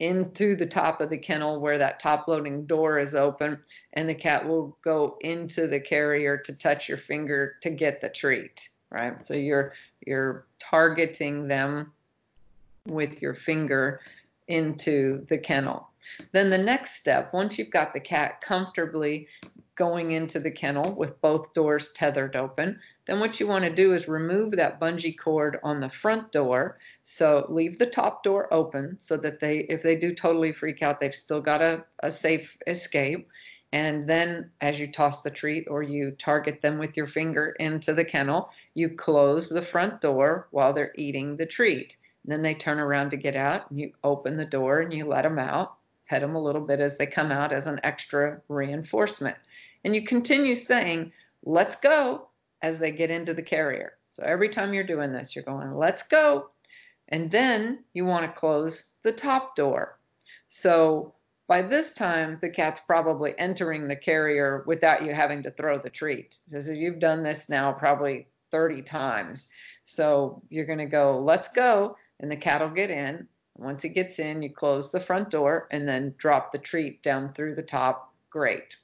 into 0.00 0.54
the 0.54 0.66
top 0.66 1.00
of 1.00 1.10
the 1.10 1.18
kennel 1.18 1.60
where 1.60 1.78
that 1.78 1.98
top 1.98 2.28
loading 2.28 2.64
door 2.66 2.98
is 2.98 3.14
open 3.14 3.58
and 3.94 4.08
the 4.08 4.14
cat 4.14 4.46
will 4.46 4.76
go 4.82 5.16
into 5.22 5.66
the 5.66 5.80
carrier 5.80 6.36
to 6.36 6.56
touch 6.56 6.88
your 6.88 6.98
finger 6.98 7.56
to 7.60 7.70
get 7.70 8.00
the 8.00 8.08
treat 8.08 8.68
right? 8.90 9.26
So 9.26 9.34
you're 9.34 9.74
you're 10.06 10.46
targeting 10.58 11.48
them 11.48 11.92
with 12.86 13.20
your 13.20 13.34
finger 13.34 14.00
into 14.46 15.26
the 15.28 15.38
kennel. 15.38 15.90
Then 16.32 16.50
the 16.50 16.58
next 16.58 17.00
step 17.00 17.32
once 17.34 17.58
you've 17.58 17.70
got 17.70 17.92
the 17.92 18.00
cat 18.00 18.40
comfortably 18.40 19.28
going 19.74 20.12
into 20.12 20.40
the 20.40 20.50
kennel 20.50 20.92
with 20.94 21.20
both 21.20 21.54
doors 21.54 21.92
tethered 21.92 22.34
open 22.34 22.80
then 23.06 23.20
what 23.20 23.38
you 23.38 23.46
want 23.46 23.64
to 23.64 23.72
do 23.72 23.94
is 23.94 24.08
remove 24.08 24.50
that 24.50 24.80
bungee 24.80 25.16
cord 25.16 25.60
on 25.62 25.78
the 25.78 25.88
front 25.88 26.32
door 26.32 26.78
so 27.10 27.46
leave 27.48 27.78
the 27.78 27.86
top 27.86 28.22
door 28.22 28.52
open 28.52 28.94
so 29.00 29.16
that 29.16 29.40
they, 29.40 29.60
if 29.70 29.82
they 29.82 29.96
do 29.96 30.14
totally 30.14 30.52
freak 30.52 30.82
out, 30.82 31.00
they've 31.00 31.14
still 31.14 31.40
got 31.40 31.62
a, 31.62 31.82
a 32.02 32.12
safe 32.12 32.58
escape. 32.66 33.30
And 33.72 34.06
then 34.06 34.50
as 34.60 34.78
you 34.78 34.86
toss 34.86 35.22
the 35.22 35.30
treat 35.30 35.66
or 35.70 35.82
you 35.82 36.10
target 36.10 36.60
them 36.60 36.76
with 36.76 36.98
your 36.98 37.06
finger 37.06 37.56
into 37.60 37.94
the 37.94 38.04
kennel, 38.04 38.50
you 38.74 38.90
close 38.90 39.48
the 39.48 39.62
front 39.62 40.02
door 40.02 40.48
while 40.50 40.74
they're 40.74 40.92
eating 40.96 41.38
the 41.38 41.46
treat. 41.46 41.96
And 42.24 42.32
then 42.32 42.42
they 42.42 42.52
turn 42.52 42.78
around 42.78 43.08
to 43.12 43.16
get 43.16 43.36
out 43.36 43.70
and 43.70 43.80
you 43.80 43.90
open 44.04 44.36
the 44.36 44.44
door 44.44 44.80
and 44.80 44.92
you 44.92 45.06
let 45.06 45.22
them 45.22 45.38
out, 45.38 45.76
pet 46.10 46.20
them 46.20 46.34
a 46.34 46.42
little 46.42 46.60
bit 46.60 46.78
as 46.78 46.98
they 46.98 47.06
come 47.06 47.32
out 47.32 47.54
as 47.54 47.66
an 47.66 47.80
extra 47.84 48.38
reinforcement. 48.48 49.38
And 49.82 49.94
you 49.94 50.04
continue 50.04 50.56
saying, 50.56 51.10
let's 51.42 51.76
go 51.76 52.28
as 52.60 52.78
they 52.78 52.90
get 52.90 53.10
into 53.10 53.32
the 53.32 53.40
carrier. 53.40 53.94
So 54.10 54.24
every 54.24 54.50
time 54.50 54.74
you're 54.74 54.84
doing 54.84 55.10
this, 55.10 55.34
you're 55.34 55.44
going, 55.44 55.74
let's 55.74 56.02
go. 56.02 56.50
And 57.08 57.30
then 57.30 57.84
you 57.94 58.04
want 58.04 58.26
to 58.26 58.40
close 58.40 58.90
the 59.02 59.12
top 59.12 59.56
door. 59.56 59.98
So 60.48 61.14
by 61.46 61.62
this 61.62 61.94
time, 61.94 62.38
the 62.42 62.50
cat's 62.50 62.80
probably 62.80 63.34
entering 63.38 63.88
the 63.88 63.96
carrier 63.96 64.62
without 64.66 65.02
you 65.02 65.14
having 65.14 65.42
to 65.44 65.50
throw 65.50 65.78
the 65.78 65.88
treat. 65.88 66.36
Because 66.44 66.68
you've 66.68 67.00
done 67.00 67.22
this 67.22 67.48
now 67.48 67.72
probably 67.72 68.28
30 68.50 68.82
times. 68.82 69.50
So 69.86 70.42
you're 70.50 70.66
going 70.66 70.78
to 70.78 70.86
go, 70.86 71.18
let's 71.18 71.48
go. 71.48 71.96
And 72.20 72.30
the 72.30 72.36
cat 72.36 72.60
will 72.60 72.68
get 72.68 72.90
in. 72.90 73.26
Once 73.56 73.84
it 73.84 73.90
gets 73.90 74.18
in, 74.18 74.42
you 74.42 74.52
close 74.52 74.92
the 74.92 75.00
front 75.00 75.30
door 75.30 75.66
and 75.70 75.88
then 75.88 76.14
drop 76.18 76.52
the 76.52 76.58
treat 76.58 77.02
down 77.02 77.32
through 77.32 77.54
the 77.54 77.62
top. 77.62 78.12
Great. 78.30 78.76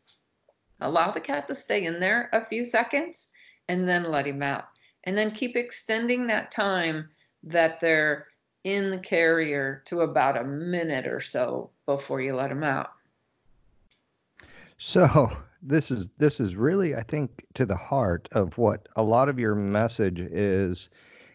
Allow 0.80 1.10
the 1.10 1.20
cat 1.20 1.46
to 1.48 1.54
stay 1.54 1.84
in 1.84 2.00
there 2.00 2.30
a 2.32 2.44
few 2.44 2.64
seconds 2.64 3.30
and 3.68 3.88
then 3.88 4.10
let 4.10 4.26
him 4.26 4.42
out. 4.42 4.64
And 5.04 5.16
then 5.16 5.30
keep 5.30 5.54
extending 5.54 6.26
that 6.26 6.50
time 6.50 7.10
that 7.44 7.80
they're 7.80 8.26
in 8.64 8.90
the 8.90 8.98
carrier 8.98 9.82
to 9.86 10.00
about 10.00 10.38
a 10.38 10.44
minute 10.44 11.06
or 11.06 11.20
so 11.20 11.70
before 11.86 12.20
you 12.20 12.34
let 12.34 12.48
them 12.48 12.64
out. 12.64 12.90
So 14.78 15.30
this 15.62 15.90
is 15.90 16.08
this 16.18 16.40
is 16.40 16.56
really 16.56 16.94
I 16.94 17.02
think 17.02 17.44
to 17.54 17.64
the 17.64 17.76
heart 17.76 18.28
of 18.32 18.58
what 18.58 18.88
a 18.96 19.02
lot 19.02 19.28
of 19.28 19.38
your 19.38 19.54
message 19.54 20.20
is 20.20 20.90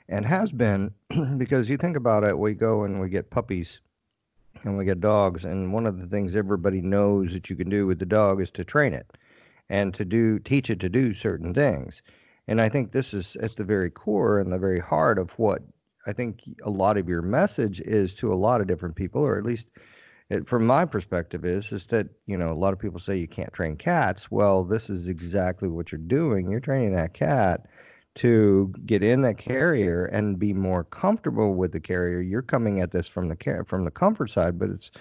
and 0.07 0.25
has 0.25 0.51
been 0.51 0.93
because 1.37 1.69
you 1.69 1.77
think 1.77 1.97
about 1.97 2.23
it 2.23 2.37
we 2.37 2.53
go 2.53 2.83
and 2.83 2.99
we 2.99 3.09
get 3.09 3.31
puppies 3.31 3.79
and 4.63 4.77
we 4.77 4.85
get 4.85 5.01
dogs 5.01 5.45
and 5.45 5.73
one 5.73 5.87
of 5.87 5.99
the 5.99 6.07
things 6.07 6.35
everybody 6.35 6.81
knows 6.81 7.33
that 7.33 7.49
you 7.49 7.55
can 7.55 7.69
do 7.69 7.87
with 7.87 7.97
the 7.97 8.05
dog 8.05 8.41
is 8.41 8.51
to 8.51 8.63
train 8.63 8.93
it 8.93 9.17
and 9.69 9.93
to 9.93 10.05
do 10.05 10.37
teach 10.39 10.69
it 10.69 10.79
to 10.79 10.89
do 10.89 11.13
certain 11.13 11.53
things 11.53 12.01
and 12.47 12.61
i 12.61 12.69
think 12.69 12.91
this 12.91 13.13
is 13.13 13.35
at 13.37 13.55
the 13.55 13.63
very 13.63 13.89
core 13.89 14.39
and 14.39 14.51
the 14.51 14.59
very 14.59 14.79
heart 14.79 15.17
of 15.17 15.31
what 15.39 15.63
I 16.07 16.13
think 16.13 16.43
a 16.63 16.69
lot 16.69 16.97
of 16.97 17.09
your 17.09 17.21
message 17.21 17.81
is 17.81 18.15
to 18.15 18.31
a 18.33 18.35
lot 18.35 18.61
of 18.61 18.67
different 18.67 18.95
people, 18.95 19.21
or 19.21 19.37
at 19.37 19.45
least 19.45 19.67
it, 20.29 20.47
from 20.47 20.65
my 20.65 20.85
perspective, 20.85 21.45
is 21.45 21.71
is 21.71 21.87
that 21.87 22.07
you 22.25 22.37
know 22.37 22.51
a 22.51 22.55
lot 22.55 22.73
of 22.73 22.79
people 22.79 22.99
say 22.99 23.17
you 23.17 23.27
can't 23.27 23.53
train 23.53 23.75
cats. 23.75 24.31
Well, 24.31 24.63
this 24.63 24.89
is 24.89 25.07
exactly 25.07 25.69
what 25.69 25.91
you're 25.91 25.99
doing. 25.99 26.49
You're 26.49 26.59
training 26.59 26.93
that 26.95 27.13
cat 27.13 27.67
to 28.15 28.73
get 28.85 29.03
in 29.03 29.21
that 29.21 29.37
carrier 29.37 30.05
and 30.05 30.39
be 30.39 30.53
more 30.53 30.83
comfortable 30.83 31.53
with 31.55 31.71
the 31.71 31.79
carrier. 31.79 32.21
You're 32.21 32.41
coming 32.41 32.81
at 32.81 32.91
this 32.91 33.07
from 33.07 33.27
the 33.27 33.35
care 33.35 33.63
from 33.63 33.85
the 33.85 33.91
comfort 33.91 34.29
side, 34.29 34.59
but 34.59 34.69
it's 34.69 34.91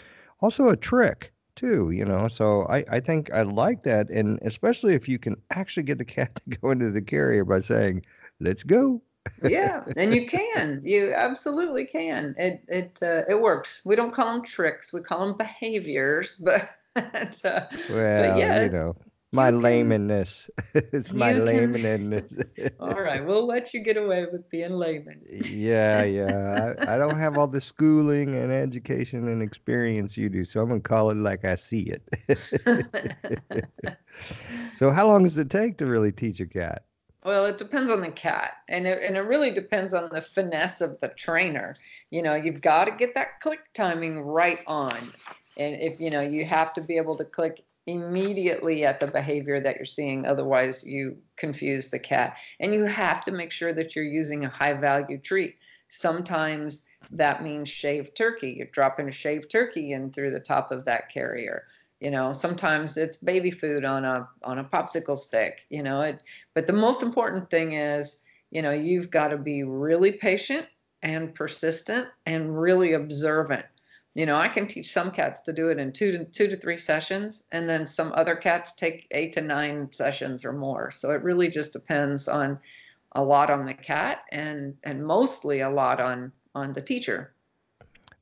also 0.40 0.68
a 0.68 0.76
trick 0.76 1.32
too, 1.56 1.90
you 1.90 2.04
know. 2.04 2.28
So 2.28 2.62
I, 2.68 2.84
I 2.90 3.00
think 3.00 3.32
I 3.32 3.42
like 3.42 3.82
that, 3.84 4.10
and 4.10 4.38
especially 4.42 4.94
if 4.94 5.08
you 5.08 5.18
can 5.18 5.36
actually 5.50 5.82
get 5.84 5.98
the 5.98 6.04
cat 6.04 6.40
to 6.50 6.58
go 6.58 6.70
into 6.70 6.90
the 6.90 7.02
carrier 7.02 7.44
by 7.44 7.60
saying, 7.60 8.04
"Let's 8.40 8.62
go." 8.62 9.02
Yeah, 9.42 9.84
and 9.96 10.14
you 10.14 10.26
can. 10.28 10.82
You 10.84 11.14
absolutely 11.14 11.84
can. 11.84 12.34
It 12.38 12.62
it 12.68 12.98
uh, 13.02 13.22
it 13.28 13.40
works. 13.40 13.82
We 13.84 13.96
don't 13.96 14.12
call 14.12 14.34
them 14.34 14.44
tricks. 14.44 14.92
We 14.92 15.02
call 15.02 15.26
them 15.26 15.36
behaviors. 15.36 16.42
But, 16.94 17.44
uh, 17.44 17.66
well, 17.90 18.32
but 18.32 18.38
yeah, 18.40 18.64
you 18.64 18.70
know, 18.70 18.96
my 19.32 19.50
you 19.50 19.60
laymaness. 19.60 20.50
it's 20.74 21.12
my 21.24 21.32
laymaness. 21.32 22.42
all 22.80 23.00
right, 23.00 23.24
we'll 23.24 23.46
let 23.46 23.72
you 23.72 23.80
get 23.80 23.96
away 23.96 24.26
with 24.32 24.50
being 24.50 24.72
layman. 24.72 25.20
yeah, 25.28 26.02
yeah. 26.02 26.74
I, 26.80 26.94
I, 26.94 26.98
don't 26.98 27.16
have 27.16 27.38
all 27.38 27.46
the 27.46 27.60
schooling 27.60 28.34
and 28.34 28.50
education 28.50 29.28
and 29.28 29.40
experience 29.40 30.16
you 30.16 30.28
do, 30.28 30.44
so 30.44 30.60
I'm 30.60 30.70
gonna 30.70 30.80
call 30.80 31.10
it 31.10 31.18
like 31.18 31.44
I 31.44 31.54
see 31.54 31.92
it. 31.92 32.02
so, 34.74 34.90
how 34.90 35.06
long 35.06 35.22
does 35.22 35.38
it 35.38 35.50
take 35.50 35.78
to 35.78 35.86
really 35.86 36.10
teach 36.10 36.40
a 36.40 36.46
cat? 36.46 36.87
Well, 37.28 37.44
it 37.44 37.58
depends 37.58 37.90
on 37.90 38.00
the 38.00 38.10
cat, 38.10 38.54
and 38.70 38.86
it, 38.86 39.02
and 39.02 39.14
it 39.14 39.20
really 39.20 39.50
depends 39.50 39.92
on 39.92 40.08
the 40.10 40.22
finesse 40.22 40.80
of 40.80 40.98
the 41.02 41.08
trainer. 41.08 41.74
You 42.08 42.22
know, 42.22 42.34
you've 42.34 42.62
got 42.62 42.86
to 42.86 42.90
get 42.90 43.14
that 43.16 43.40
click 43.40 43.60
timing 43.74 44.20
right 44.20 44.60
on, 44.66 44.96
and 45.58 45.74
if 45.78 46.00
you 46.00 46.08
know, 46.08 46.22
you 46.22 46.46
have 46.46 46.72
to 46.72 46.80
be 46.80 46.96
able 46.96 47.18
to 47.18 47.26
click 47.26 47.66
immediately 47.86 48.86
at 48.86 48.98
the 48.98 49.08
behavior 49.08 49.60
that 49.60 49.76
you're 49.76 49.84
seeing. 49.84 50.24
Otherwise, 50.24 50.86
you 50.86 51.18
confuse 51.36 51.90
the 51.90 51.98
cat, 51.98 52.34
and 52.60 52.72
you 52.72 52.84
have 52.84 53.22
to 53.26 53.30
make 53.30 53.52
sure 53.52 53.74
that 53.74 53.94
you're 53.94 54.06
using 54.06 54.46
a 54.46 54.48
high 54.48 54.72
value 54.72 55.18
treat. 55.18 55.56
Sometimes 55.88 56.86
that 57.10 57.42
means 57.42 57.68
shaved 57.68 58.16
turkey. 58.16 58.54
You're 58.56 58.68
dropping 58.68 59.06
a 59.06 59.12
shaved 59.12 59.50
turkey 59.50 59.92
in 59.92 60.12
through 60.12 60.30
the 60.30 60.40
top 60.40 60.72
of 60.72 60.86
that 60.86 61.10
carrier 61.12 61.64
you 62.00 62.10
know 62.10 62.32
sometimes 62.32 62.96
it's 62.96 63.16
baby 63.16 63.50
food 63.50 63.84
on 63.84 64.04
a 64.04 64.28
on 64.44 64.58
a 64.58 64.64
popsicle 64.64 65.16
stick 65.16 65.66
you 65.70 65.82
know 65.82 66.00
it 66.02 66.20
but 66.54 66.66
the 66.66 66.72
most 66.72 67.02
important 67.02 67.50
thing 67.50 67.72
is 67.72 68.22
you 68.50 68.62
know 68.62 68.70
you've 68.70 69.10
got 69.10 69.28
to 69.28 69.36
be 69.36 69.62
really 69.62 70.12
patient 70.12 70.66
and 71.02 71.34
persistent 71.34 72.08
and 72.26 72.60
really 72.60 72.94
observant. 72.94 73.64
You 74.14 74.26
know 74.26 74.36
i 74.36 74.48
can 74.48 74.66
teach 74.66 74.92
some 74.92 75.12
cats 75.12 75.42
to 75.42 75.52
do 75.52 75.68
it 75.68 75.78
in 75.78 75.92
two 75.92 76.10
to 76.12 76.24
two 76.24 76.48
to 76.48 76.56
three 76.56 76.78
sessions 76.78 77.44
and 77.52 77.70
then 77.70 77.86
some 77.86 78.12
other 78.14 78.34
cats 78.34 78.74
take 78.74 79.06
eight 79.12 79.32
to 79.34 79.40
nine 79.40 79.92
sessions 79.92 80.44
or 80.44 80.52
more. 80.52 80.90
So 80.90 81.10
it 81.12 81.22
really 81.22 81.48
just 81.48 81.72
depends 81.72 82.26
on 82.26 82.58
a 83.12 83.22
lot 83.22 83.50
on 83.50 83.66
the 83.66 83.74
cat 83.74 84.24
and 84.32 84.76
and 84.82 85.06
mostly 85.06 85.60
a 85.60 85.70
lot 85.70 86.00
on 86.00 86.32
on 86.54 86.72
the 86.72 86.82
teacher 86.82 87.32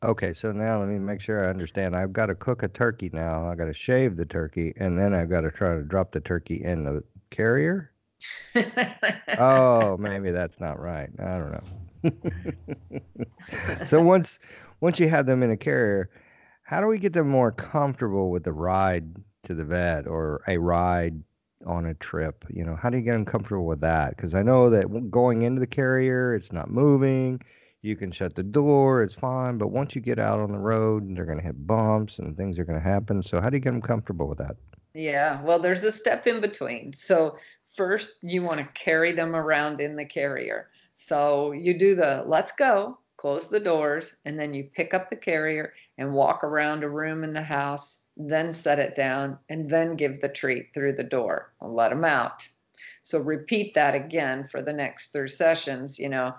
Okay, 0.02 0.34
so 0.34 0.52
now 0.52 0.80
let 0.80 0.88
me 0.88 0.98
make 0.98 1.20
sure 1.20 1.44
I 1.44 1.48
understand. 1.48 1.96
I've 1.96 2.12
got 2.12 2.26
to 2.26 2.34
cook 2.34 2.62
a 2.62 2.68
turkey 2.68 3.10
now. 3.12 3.48
I've 3.48 3.56
got 3.56 3.64
to 3.64 3.74
shave 3.74 4.16
the 4.16 4.26
turkey, 4.26 4.74
and 4.76 4.98
then 4.98 5.14
I've 5.14 5.30
got 5.30 5.40
to 5.42 5.50
try 5.50 5.74
to 5.74 5.82
drop 5.82 6.12
the 6.12 6.20
turkey 6.20 6.62
in 6.62 6.84
the 6.84 7.02
carrier. 7.30 7.92
oh, 9.38 9.96
maybe 10.00 10.30
that's 10.30 10.60
not 10.60 10.78
right. 10.78 11.08
I 11.18 11.38
don't 11.38 11.52
know. 11.52 13.00
so 13.86 14.02
once 14.02 14.38
once 14.80 15.00
you 15.00 15.08
have 15.08 15.24
them 15.24 15.42
in 15.42 15.50
a 15.50 15.56
carrier, 15.56 16.10
how 16.62 16.80
do 16.80 16.86
we 16.88 16.98
get 16.98 17.14
them 17.14 17.28
more 17.28 17.50
comfortable 17.50 18.30
with 18.30 18.44
the 18.44 18.52
ride 18.52 19.16
to 19.44 19.54
the 19.54 19.64
vet 19.64 20.06
or 20.06 20.42
a 20.46 20.58
ride 20.58 21.22
on 21.64 21.86
a 21.86 21.94
trip? 21.94 22.44
You 22.50 22.64
know, 22.64 22.76
how 22.76 22.90
do 22.90 22.98
you 22.98 23.02
get 23.02 23.12
them 23.12 23.24
comfortable 23.24 23.64
with 23.64 23.80
that? 23.80 24.14
Because 24.14 24.34
I 24.34 24.42
know 24.42 24.68
that 24.68 25.10
going 25.10 25.42
into 25.42 25.60
the 25.60 25.66
carrier, 25.66 26.34
it's 26.34 26.52
not 26.52 26.70
moving 26.70 27.40
you 27.82 27.96
can 27.96 28.10
shut 28.10 28.34
the 28.34 28.42
door, 28.42 29.02
it's 29.02 29.14
fine. 29.14 29.58
But 29.58 29.68
once 29.68 29.94
you 29.94 30.00
get 30.00 30.18
out 30.18 30.40
on 30.40 30.50
the 30.50 30.58
road, 30.58 31.14
they're 31.14 31.24
going 31.24 31.38
to 31.38 31.44
hit 31.44 31.66
bumps 31.66 32.18
and 32.18 32.36
things 32.36 32.58
are 32.58 32.64
going 32.64 32.78
to 32.78 32.88
happen. 32.88 33.22
So, 33.22 33.40
how 33.40 33.50
do 33.50 33.56
you 33.56 33.62
get 33.62 33.72
them 33.72 33.82
comfortable 33.82 34.28
with 34.28 34.38
that? 34.38 34.56
Yeah, 34.94 35.42
well, 35.42 35.58
there's 35.58 35.84
a 35.84 35.92
step 35.92 36.26
in 36.26 36.40
between. 36.40 36.92
So, 36.92 37.36
first, 37.64 38.16
you 38.22 38.42
want 38.42 38.60
to 38.60 38.80
carry 38.80 39.12
them 39.12 39.36
around 39.36 39.80
in 39.80 39.96
the 39.96 40.04
carrier. 40.04 40.70
So, 40.94 41.52
you 41.52 41.78
do 41.78 41.94
the 41.94 42.24
let's 42.26 42.52
go, 42.52 42.98
close 43.16 43.48
the 43.48 43.60
doors, 43.60 44.16
and 44.24 44.38
then 44.38 44.54
you 44.54 44.64
pick 44.64 44.94
up 44.94 45.10
the 45.10 45.16
carrier 45.16 45.74
and 45.98 46.12
walk 46.12 46.42
around 46.42 46.82
a 46.82 46.88
room 46.88 47.24
in 47.24 47.32
the 47.32 47.42
house, 47.42 48.04
then 48.16 48.52
set 48.52 48.78
it 48.78 48.94
down, 48.94 49.38
and 49.48 49.70
then 49.70 49.96
give 49.96 50.20
the 50.20 50.28
treat 50.28 50.72
through 50.72 50.94
the 50.94 51.04
door 51.04 51.52
and 51.60 51.74
let 51.74 51.90
them 51.90 52.04
out. 52.04 52.48
So 53.02 53.20
repeat 53.20 53.74
that 53.74 53.94
again 53.94 54.44
for 54.44 54.62
the 54.62 54.72
next 54.72 55.12
three 55.12 55.28
sessions. 55.28 55.98
You 55.98 56.08
know, 56.08 56.34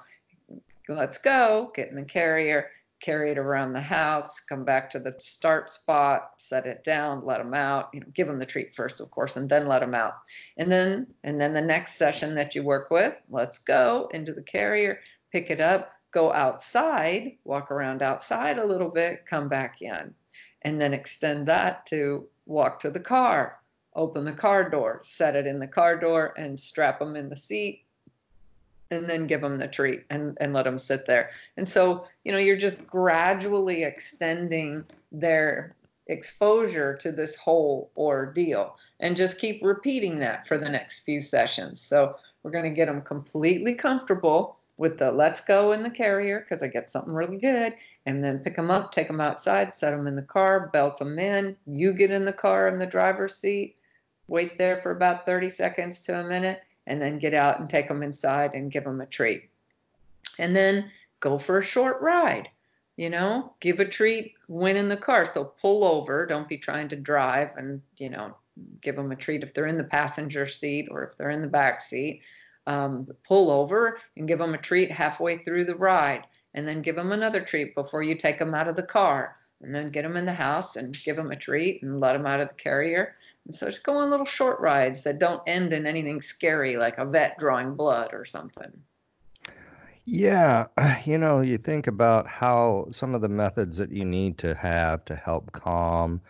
let's 0.95 1.17
go, 1.17 1.71
get 1.75 1.89
in 1.89 1.95
the 1.95 2.03
carrier, 2.03 2.69
carry 2.99 3.31
it 3.31 3.37
around 3.37 3.73
the 3.73 3.81
house, 3.81 4.39
come 4.39 4.63
back 4.63 4.89
to 4.89 4.99
the 4.99 5.13
start 5.19 5.71
spot, 5.71 6.31
set 6.37 6.65
it 6.65 6.83
down, 6.83 7.25
let 7.25 7.37
them 7.37 7.53
out. 7.53 7.89
You 7.93 7.99
know, 7.99 8.07
give 8.13 8.27
them 8.27 8.39
the 8.39 8.45
treat 8.45 8.73
first, 8.73 8.99
of 8.99 9.11
course, 9.11 9.37
and 9.37 9.49
then 9.49 9.67
let 9.67 9.81
them 9.81 9.93
out. 9.93 10.13
And 10.57 10.71
then, 10.71 11.07
and 11.23 11.39
then 11.39 11.53
the 11.53 11.61
next 11.61 11.95
session 11.95 12.35
that 12.35 12.55
you 12.55 12.63
work 12.63 12.89
with, 12.89 13.15
let's 13.29 13.59
go 13.59 14.09
into 14.13 14.33
the 14.33 14.41
carrier, 14.41 14.99
pick 15.31 15.49
it 15.51 15.61
up, 15.61 15.91
go 16.11 16.33
outside, 16.33 17.37
walk 17.43 17.71
around 17.71 18.01
outside 18.01 18.57
a 18.57 18.65
little 18.65 18.89
bit, 18.89 19.25
come 19.25 19.47
back 19.47 19.81
in, 19.81 20.13
and 20.63 20.81
then 20.81 20.93
extend 20.93 21.47
that 21.47 21.85
to 21.87 22.27
walk 22.45 22.79
to 22.79 22.89
the 22.89 22.99
car, 22.99 23.59
open 23.95 24.25
the 24.25 24.31
car 24.31 24.69
door, 24.69 25.01
set 25.03 25.35
it 25.35 25.45
in 25.45 25.59
the 25.59 25.67
car 25.67 25.99
door, 25.99 26.33
and 26.37 26.59
strap 26.59 26.99
them 26.99 27.15
in 27.15 27.29
the 27.29 27.37
seat 27.37 27.83
and 28.91 29.09
then 29.09 29.27
give 29.27 29.41
them 29.41 29.57
the 29.57 29.67
treat 29.67 30.03
and, 30.09 30.37
and 30.39 30.53
let 30.53 30.63
them 30.63 30.77
sit 30.77 31.05
there. 31.05 31.31
And 31.57 31.67
so, 31.67 32.07
you 32.23 32.31
know, 32.31 32.37
you're 32.37 32.57
just 32.57 32.87
gradually 32.87 33.83
extending 33.83 34.83
their 35.11 35.75
exposure 36.07 36.95
to 36.95 37.11
this 37.11 37.35
whole 37.35 37.91
ordeal 37.97 38.77
and 38.99 39.17
just 39.17 39.39
keep 39.39 39.61
repeating 39.61 40.19
that 40.19 40.47
for 40.47 40.57
the 40.57 40.69
next 40.69 41.01
few 41.01 41.19
sessions. 41.19 41.81
So, 41.81 42.15
we're 42.43 42.51
going 42.51 42.63
to 42.63 42.69
get 42.69 42.85
them 42.85 43.01
completely 43.01 43.73
comfortable 43.73 44.57
with 44.77 44.97
the 44.97 45.11
let's 45.11 45.41
go 45.41 45.73
in 45.73 45.83
the 45.83 45.89
carrier 45.89 46.39
because 46.39 46.63
I 46.63 46.67
get 46.67 46.89
something 46.89 47.13
really 47.13 47.37
good 47.37 47.73
and 48.05 48.23
then 48.23 48.39
pick 48.39 48.55
them 48.55 48.71
up, 48.71 48.93
take 48.93 49.07
them 49.07 49.19
outside, 49.19 49.73
set 49.73 49.91
them 49.91 50.07
in 50.07 50.15
the 50.15 50.21
car, 50.21 50.69
belt 50.71 50.97
them 50.97 51.19
in. 51.19 51.57
You 51.65 51.91
get 51.91 52.09
in 52.09 52.23
the 52.23 52.31
car 52.31 52.69
in 52.69 52.79
the 52.79 52.85
driver's 52.85 53.35
seat, 53.35 53.75
wait 54.27 54.57
there 54.57 54.77
for 54.77 54.91
about 54.91 55.25
30 55.25 55.49
seconds 55.49 56.01
to 56.03 56.19
a 56.19 56.23
minute 56.23 56.61
and 56.87 57.01
then 57.01 57.19
get 57.19 57.33
out 57.33 57.59
and 57.59 57.69
take 57.69 57.87
them 57.87 58.01
inside 58.01 58.51
and 58.53 58.71
give 58.71 58.85
them 58.85 59.01
a 59.01 59.05
treat. 59.05 59.49
And 60.39 60.55
then 60.55 60.89
go 61.19 61.37
for 61.37 61.59
a 61.59 61.63
short 61.63 62.01
ride. 62.01 62.49
You 62.95 63.11
know, 63.11 63.53
give 63.59 63.79
a 63.79 63.85
treat 63.85 64.33
when 64.47 64.75
in 64.75 64.87
the 64.87 64.97
car. 64.97 65.25
So 65.25 65.53
pull 65.61 65.83
over. 65.83 66.25
Don't 66.25 66.49
be 66.49 66.57
trying 66.57 66.87
to 66.89 66.95
drive 66.95 67.51
and, 67.55 67.81
you 67.97 68.09
know, 68.09 68.35
give 68.81 68.95
them 68.95 69.11
a 69.11 69.15
treat 69.15 69.43
if 69.43 69.53
they're 69.53 69.67
in 69.67 69.77
the 69.77 69.83
passenger 69.83 70.47
seat 70.47 70.87
or 70.89 71.03
if 71.03 71.15
they're 71.15 71.29
in 71.29 71.41
the 71.41 71.47
back 71.47 71.81
seat. 71.81 72.21
Um, 72.65 73.07
pull 73.25 73.51
over 73.51 73.99
and 74.15 74.27
give 74.27 74.39
them 74.39 74.55
a 74.55 74.57
treat 74.57 74.89
halfway 74.89 75.37
through 75.37 75.65
the 75.65 75.75
ride. 75.75 76.23
And 76.55 76.67
then 76.67 76.81
give 76.81 76.95
them 76.95 77.11
another 77.11 77.41
treat 77.41 77.75
before 77.75 78.01
you 78.01 78.15
take 78.15 78.39
them 78.39 78.55
out 78.55 78.67
of 78.67 78.75
the 78.75 78.81
car. 78.81 79.35
And 79.61 79.75
then 79.75 79.89
get 79.89 80.03
them 80.03 80.17
in 80.17 80.25
the 80.25 80.33
house 80.33 80.75
and 80.75 80.97
give 81.03 81.17
them 81.17 81.31
a 81.31 81.35
treat 81.35 81.83
and 81.83 81.99
let 81.99 82.13
them 82.13 82.25
out 82.25 82.39
of 82.39 82.47
the 82.47 82.53
carrier 82.55 83.15
so 83.55 83.67
just 83.67 83.83
go 83.83 83.97
on 83.97 84.09
little 84.09 84.25
short 84.25 84.59
rides 84.59 85.03
that 85.03 85.19
don't 85.19 85.41
end 85.47 85.73
in 85.73 85.85
anything 85.85 86.21
scary 86.21 86.77
like 86.77 86.97
a 86.97 87.05
vet 87.05 87.37
drawing 87.37 87.75
blood 87.75 88.13
or 88.13 88.25
something. 88.25 88.71
Yeah, 90.05 90.67
you 91.05 91.17
know, 91.17 91.41
you 91.41 91.57
think 91.57 91.87
about 91.87 92.27
how 92.27 92.87
some 92.91 93.13
of 93.13 93.21
the 93.21 93.29
methods 93.29 93.77
that 93.77 93.91
you 93.91 94.05
need 94.05 94.37
to 94.39 94.55
have 94.55 95.03
to 95.05 95.15
help 95.15 95.51
calm 95.51 96.21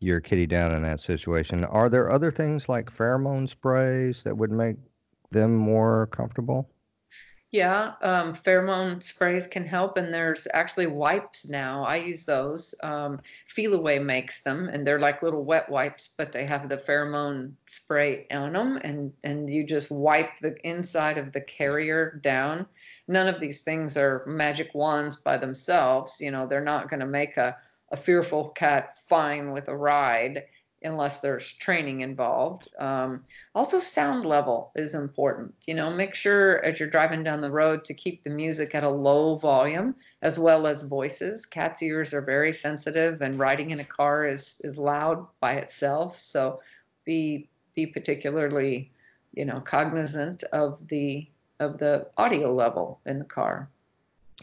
your 0.00 0.20
kitty 0.20 0.46
down 0.46 0.72
in 0.74 0.82
that 0.82 1.00
situation. 1.00 1.64
Are 1.64 1.88
there 1.88 2.10
other 2.10 2.30
things 2.30 2.68
like 2.68 2.94
pheromone 2.94 3.48
sprays 3.48 4.22
that 4.24 4.36
would 4.36 4.52
make 4.52 4.76
them 5.30 5.56
more 5.56 6.06
comfortable? 6.06 6.70
Yeah, 7.50 7.94
um, 8.02 8.34
pheromone 8.34 9.02
sprays 9.02 9.46
can 9.46 9.64
help, 9.64 9.96
and 9.96 10.12
there's 10.12 10.46
actually 10.52 10.86
wipes 10.86 11.48
now. 11.48 11.82
I 11.84 11.96
use 11.96 12.26
those. 12.26 12.74
Um, 12.82 13.20
makes 13.98 14.42
them, 14.42 14.68
and 14.68 14.86
they're 14.86 14.98
like 14.98 15.22
little 15.22 15.44
wet 15.44 15.68
wipes, 15.70 16.14
but 16.18 16.32
they 16.32 16.44
have 16.44 16.68
the 16.68 16.76
pheromone 16.76 17.54
spray 17.66 18.26
on 18.30 18.52
them, 18.52 18.78
and 18.84 19.14
and 19.24 19.48
you 19.48 19.66
just 19.66 19.90
wipe 19.90 20.38
the 20.40 20.56
inside 20.66 21.16
of 21.16 21.32
the 21.32 21.40
carrier 21.40 22.20
down. 22.22 22.66
None 23.08 23.28
of 23.28 23.40
these 23.40 23.62
things 23.62 23.96
are 23.96 24.22
magic 24.26 24.70
wands 24.74 25.16
by 25.16 25.38
themselves. 25.38 26.20
You 26.20 26.30
know, 26.30 26.46
they're 26.46 26.60
not 26.60 26.90
going 26.90 27.00
to 27.00 27.06
make 27.06 27.38
a 27.38 27.56
a 27.90 27.96
fearful 27.96 28.50
cat 28.50 28.94
fine 29.08 29.52
with 29.52 29.68
a 29.68 29.76
ride 29.76 30.44
unless 30.82 31.20
there's 31.20 31.52
training 31.52 32.02
involved. 32.02 32.68
Um, 32.78 33.24
also, 33.54 33.80
sound 33.80 34.24
level 34.24 34.70
is 34.76 34.94
important. 34.94 35.54
You 35.66 35.74
know, 35.74 35.90
make 35.90 36.14
sure 36.14 36.64
as 36.64 36.78
you're 36.78 36.88
driving 36.88 37.22
down 37.22 37.40
the 37.40 37.50
road 37.50 37.84
to 37.86 37.94
keep 37.94 38.22
the 38.22 38.30
music 38.30 38.74
at 38.74 38.84
a 38.84 38.88
low 38.88 39.36
volume 39.36 39.94
as 40.22 40.38
well 40.38 40.66
as 40.66 40.82
voices. 40.82 41.46
Cat's 41.46 41.82
ears 41.82 42.12
are 42.14 42.20
very 42.20 42.52
sensitive, 42.52 43.22
and 43.22 43.36
riding 43.36 43.70
in 43.70 43.80
a 43.80 43.84
car 43.84 44.24
is 44.24 44.60
is 44.64 44.78
loud 44.78 45.26
by 45.40 45.54
itself. 45.54 46.18
So, 46.18 46.60
be 47.04 47.48
be 47.74 47.86
particularly, 47.86 48.90
you 49.34 49.44
know, 49.44 49.60
cognizant 49.60 50.42
of 50.52 50.86
the 50.88 51.26
of 51.60 51.78
the 51.78 52.06
audio 52.16 52.54
level 52.54 53.00
in 53.06 53.18
the 53.18 53.24
car. 53.24 53.68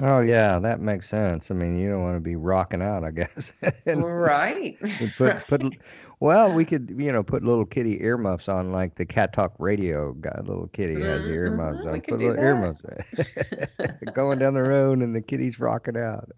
Oh 0.02 0.20
yeah, 0.20 0.60
that 0.60 0.82
makes 0.82 1.08
sense. 1.08 1.50
I 1.50 1.54
mean, 1.54 1.80
you 1.80 1.90
don't 1.90 2.02
want 2.02 2.18
to 2.18 2.22
be 2.22 2.36
rocking 2.36 2.82
out, 2.82 3.06
I 3.06 3.12
guess. 3.12 3.54
right. 3.88 4.78
put 5.18 5.48
put 5.48 5.62
well, 6.20 6.52
we 6.52 6.66
could, 6.66 6.96
you 6.98 7.12
know, 7.12 7.24
put 7.24 7.44
little 7.44 7.66
kitty 7.66 8.02
earmuffs 8.02 8.48
on 8.50 8.72
like 8.72 8.96
the 8.96 9.06
Cat 9.06 9.34
Talk 9.34 9.54
radio 9.60 10.14
guy. 10.14 10.40
Little 10.44 10.68
kitty 10.68 11.04
has 11.04 11.24
the 11.24 11.32
earmuffs 11.32 11.80
Mhm, 11.80 11.86
on. 11.86 11.94
we 11.94 12.02
Put 12.02 12.20
little 12.22 12.44
earmuffs. 12.44 12.82
Going 14.14 14.40
down 14.40 14.54
the 14.54 14.64
road 14.64 15.00
and 15.00 15.16
the 15.16 15.22
kitty's 15.22 15.60
rocking 15.60 15.98
out. 15.98 16.30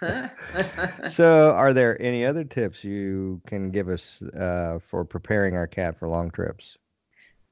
so, 1.08 1.52
are 1.52 1.72
there 1.72 2.00
any 2.00 2.24
other 2.24 2.44
tips 2.44 2.84
you 2.84 3.40
can 3.46 3.70
give 3.70 3.88
us 3.88 4.20
uh, 4.22 4.78
for 4.86 5.04
preparing 5.04 5.56
our 5.56 5.66
cat 5.66 5.96
for 5.98 6.08
long 6.08 6.30
trips? 6.30 6.78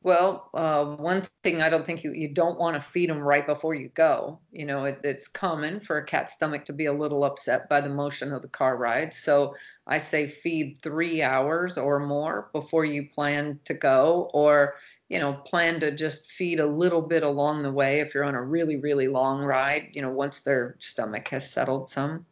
Well, 0.05 0.51
uh, 0.53 0.85
one 0.97 1.23
thing 1.45 1.63
I 1.63 1.69
don't 1.69 1.87
think 1.87 2.03
you, 2.03 2.13
you 2.13 2.29
don't 2.29 2.59
want 2.59 2.75
to 2.75 2.81
feed 2.81 3.09
them 3.09 3.21
right 3.21 3.47
before 3.47 3.75
you 3.75 3.89
go. 3.91 4.41
You 4.51 4.67
know, 4.67 4.85
it, 4.85 5.01
it's 5.05 5.29
common 5.29 5.79
for 5.79 5.99
a 5.99 6.05
cat's 6.05 6.35
stomach 6.35 6.65
to 6.65 6.73
be 6.73 6.87
a 6.87 6.93
little 6.93 7.23
upset 7.23 7.69
by 7.69 7.81
the 7.81 7.89
motion 7.89 8.33
of 8.33 8.43
the 8.43 8.49
car 8.49 8.77
ride. 8.77 9.15
So 9.15 9.55
I 9.87 9.99
say 9.99 10.27
feed 10.27 10.79
three 10.83 11.23
hours 11.23 11.79
or 11.79 12.01
more 12.01 12.51
before 12.53 12.85
you 12.85 13.09
plan 13.11 13.61
to 13.65 13.75
go, 13.75 14.31
or, 14.35 14.75
you 15.09 15.21
know, 15.21 15.35
plan 15.35 15.79
to 15.81 15.95
just 15.95 16.33
feed 16.33 16.59
a 16.59 16.67
little 16.67 17.03
bit 17.03 17.23
along 17.23 17.63
the 17.63 17.73
way 17.73 18.01
if 18.01 18.13
you're 18.13 18.25
on 18.25 18.35
a 18.35 18.43
really, 18.43 18.77
really 18.77 19.07
long 19.07 19.43
ride, 19.43 19.83
you 19.93 20.03
know, 20.03 20.11
once 20.11 20.43
their 20.43 20.77
stomach 20.81 21.29
has 21.29 21.49
settled 21.49 21.89
some. 21.89 22.27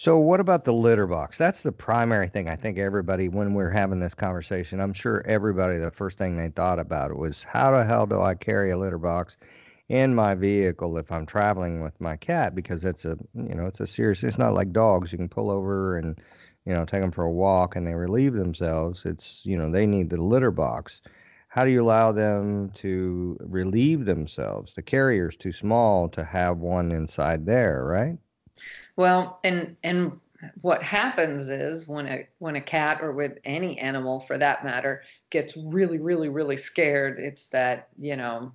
So, 0.00 0.16
what 0.16 0.40
about 0.40 0.64
the 0.64 0.72
litter 0.72 1.06
box? 1.06 1.36
That's 1.36 1.60
the 1.60 1.72
primary 1.72 2.26
thing 2.28 2.48
I 2.48 2.56
think 2.56 2.78
everybody, 2.78 3.28
when 3.28 3.52
we're 3.52 3.68
having 3.68 4.00
this 4.00 4.14
conversation, 4.14 4.80
I'm 4.80 4.94
sure 4.94 5.22
everybody, 5.26 5.76
the 5.76 5.90
first 5.90 6.16
thing 6.16 6.38
they 6.38 6.48
thought 6.48 6.78
about 6.78 7.14
was 7.18 7.44
how 7.44 7.72
the 7.72 7.84
hell 7.84 8.06
do 8.06 8.22
I 8.22 8.34
carry 8.34 8.70
a 8.70 8.78
litter 8.78 8.96
box 8.96 9.36
in 9.90 10.14
my 10.14 10.34
vehicle 10.34 10.96
if 10.96 11.12
I'm 11.12 11.26
traveling 11.26 11.82
with 11.82 12.00
my 12.00 12.16
cat? 12.16 12.54
Because 12.54 12.82
it's 12.82 13.04
a, 13.04 13.18
you 13.34 13.54
know, 13.54 13.66
it's 13.66 13.80
a 13.80 13.86
serious, 13.86 14.22
it's 14.24 14.38
not 14.38 14.54
like 14.54 14.72
dogs. 14.72 15.12
You 15.12 15.18
can 15.18 15.28
pull 15.28 15.50
over 15.50 15.98
and, 15.98 16.18
you 16.64 16.72
know, 16.72 16.86
take 16.86 17.02
them 17.02 17.12
for 17.12 17.24
a 17.24 17.30
walk 17.30 17.76
and 17.76 17.86
they 17.86 17.94
relieve 17.94 18.32
themselves. 18.32 19.04
It's, 19.04 19.44
you 19.44 19.58
know, 19.58 19.70
they 19.70 19.86
need 19.86 20.08
the 20.08 20.16
litter 20.16 20.50
box. 20.50 21.02
How 21.48 21.66
do 21.66 21.70
you 21.70 21.82
allow 21.82 22.10
them 22.10 22.70
to 22.76 23.36
relieve 23.38 24.06
themselves? 24.06 24.72
The 24.72 24.82
carrier's 24.82 25.36
too 25.36 25.52
small 25.52 26.08
to 26.08 26.24
have 26.24 26.56
one 26.56 26.90
inside 26.90 27.44
there, 27.44 27.84
right? 27.84 28.16
Well, 28.96 29.40
and 29.44 29.76
and 29.82 30.20
what 30.62 30.82
happens 30.82 31.48
is 31.48 31.86
when 31.88 32.06
a 32.06 32.26
when 32.38 32.56
a 32.56 32.60
cat 32.60 33.00
or 33.02 33.12
with 33.12 33.38
any 33.44 33.78
animal 33.78 34.20
for 34.20 34.38
that 34.38 34.64
matter 34.64 35.02
gets 35.30 35.56
really 35.56 35.98
really 35.98 36.28
really 36.28 36.56
scared, 36.56 37.18
it's 37.18 37.48
that, 37.48 37.88
you 37.98 38.16
know, 38.16 38.52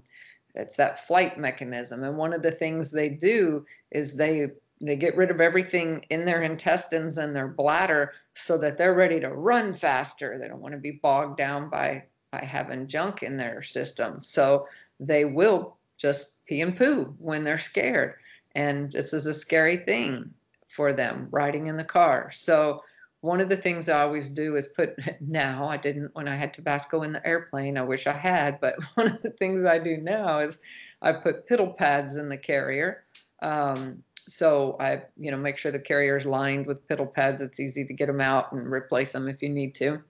it's 0.56 0.76
that 0.78 1.06
flight 1.06 1.38
mechanism. 1.38 2.04
And 2.04 2.18
one 2.18 2.34
of 2.34 2.42
the 2.42 2.52
things 2.52 2.92
they 2.92 3.10
do 3.10 3.66
is 3.92 4.18
they 4.18 4.48
they 4.82 4.96
get 4.96 5.16
rid 5.16 5.32
of 5.32 5.40
everything 5.40 6.06
in 6.10 6.26
their 6.26 6.44
intestines 6.44 7.18
and 7.18 7.36
their 7.36 7.48
bladder 7.48 8.14
so 8.34 8.58
that 8.58 8.78
they're 8.78 8.94
ready 8.94 9.20
to 9.22 9.30
run 9.30 9.74
faster. 9.74 10.38
They 10.38 10.48
don't 10.48 10.62
want 10.62 10.74
to 10.74 10.80
be 10.80 11.00
bogged 11.02 11.38
down 11.38 11.70
by 11.70 12.04
by 12.32 12.44
having 12.44 12.88
junk 12.88 13.24
in 13.24 13.38
their 13.38 13.62
system. 13.62 14.22
So 14.22 14.68
they 15.00 15.26
will 15.26 15.78
just 15.98 16.46
pee 16.46 16.62
and 16.62 16.76
poo 16.78 17.16
when 17.20 17.44
they're 17.44 17.58
scared 17.58 18.16
and 18.56 18.92
this 18.92 19.14
is 19.14 19.26
a 19.26 19.34
scary 19.34 19.78
thing 19.78 20.34
for 20.70 20.94
them 20.94 21.28
riding 21.32 21.68
in 21.68 21.78
the 21.78 21.84
car. 21.84 22.32
So 22.34 22.82
one 23.22 23.42
of 23.42 23.50
the 23.50 23.58
things 23.58 23.90
I 23.90 24.02
always 24.02 24.30
do 24.30 24.56
is 24.56 24.68
put 24.68 24.98
now, 25.22 25.68
I 25.68 25.78
didn't 25.78 26.14
when 26.14 26.28
I 26.28 26.36
had 26.36 26.54
Tabasco 26.54 27.04
in 27.04 27.12
the 27.12 27.26
airplane, 27.26 27.78
I 27.78 27.82
wish 27.82 28.08
I 28.08 28.14
had, 28.14 28.60
but 28.62 28.76
one 28.96 29.08
of 29.08 29.22
the 29.22 29.32
things 29.32 29.66
I 29.66 29.80
do 29.80 29.98
now 29.98 30.40
is 30.40 30.60
I 31.02 31.12
put 31.12 31.48
piddle 31.48 31.76
pads 31.76 32.18
in 32.18 32.30
the 32.30 32.38
carrier. 32.38 33.04
Um, 33.42 34.04
so 34.28 34.76
I, 34.80 35.04
you 35.18 35.30
know, 35.30 35.38
make 35.38 35.58
sure 35.58 35.72
the 35.72 35.80
carrier 35.80 36.18
is 36.18 36.26
lined 36.26 36.66
with 36.66 36.88
piddle 36.88 37.12
pads. 37.12 37.42
It's 37.42 37.60
easy 37.60 37.86
to 37.86 37.94
get 37.94 38.08
them 38.08 38.22
out 38.22 38.52
and 38.52 38.72
replace 38.72 39.12
them 39.12 39.28
if 39.28 39.42
you 39.44 39.50
need 39.50 39.76
to. 39.76 40.02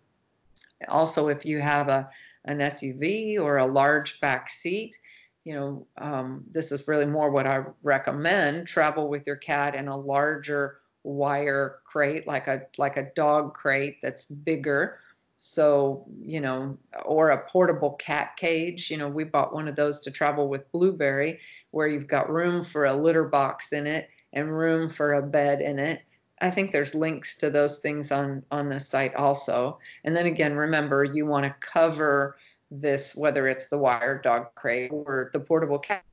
Also, 0.88 1.28
if 1.28 1.46
you 1.46 1.62
have 1.62 1.90
a 1.90 2.10
an 2.46 2.60
SUV 2.60 3.40
or 3.40 3.58
a 3.58 3.66
large 3.66 4.20
back 4.22 4.50
seat, 4.50 4.98
you 5.46 5.54
know, 5.56 5.88
um, 6.00 6.44
this 6.52 6.72
is 6.74 6.88
really 6.88 7.06
more 7.06 7.32
what 7.32 7.48
I 7.48 7.64
recommend. 7.84 8.68
Travel 8.68 9.10
with 9.10 9.26
your 9.28 9.38
cat 9.38 9.76
in 9.76 9.88
a 9.88 9.98
larger 9.98 10.80
wire 11.04 11.80
crate, 11.86 12.28
like 12.28 12.48
a 12.48 12.64
like 12.78 12.98
a 12.98 13.12
dog 13.16 13.54
crate 13.54 13.98
that's 14.02 14.26
bigger, 14.26 15.00
So, 15.40 16.06
you 16.24 16.40
know, 16.42 16.78
or 17.06 17.30
a 17.30 17.48
portable 17.50 17.92
cat 17.94 18.36
cage. 18.38 18.90
You 18.90 18.98
know, 18.98 19.08
we 19.08 19.24
bought 19.26 19.54
one 19.54 19.68
of 19.68 19.76
those 19.76 20.02
to 20.02 20.12
travel 20.12 20.50
with 20.50 20.72
Blueberry, 20.72 21.40
where 21.72 21.88
you've 21.88 22.08
got 22.08 22.32
room 22.32 22.64
for 22.64 22.86
a 22.86 22.94
litter 22.96 23.26
box 23.26 23.72
in 23.72 23.86
it 23.88 24.10
and 24.34 24.58
room 24.58 24.90
for 24.90 25.14
a 25.14 25.22
bed 25.22 25.62
in 25.62 25.78
it. 25.80 26.02
I 26.42 26.50
think 26.50 26.72
there's 26.72 26.96
links 26.96 27.38
to 27.38 27.50
those 27.52 27.80
things 27.80 28.12
on 28.12 28.44
on 28.52 28.70
the 28.70 28.80
site 28.80 29.16
also. 29.16 29.80
And 30.04 30.16
then 30.18 30.26
again, 30.26 30.56
remember 30.56 31.04
you 31.04 31.26
want 31.28 31.46
to 31.46 31.56
cover 31.62 32.38
this 32.82 33.16
whether 33.16 33.48
it's 33.48 33.68
the 33.68 33.78
wired 33.78 34.24
dog 34.24 34.48
crate 34.56 34.92
or 34.92 35.30
the 35.34 35.40
portable 35.40 35.80
cat 35.80 36.04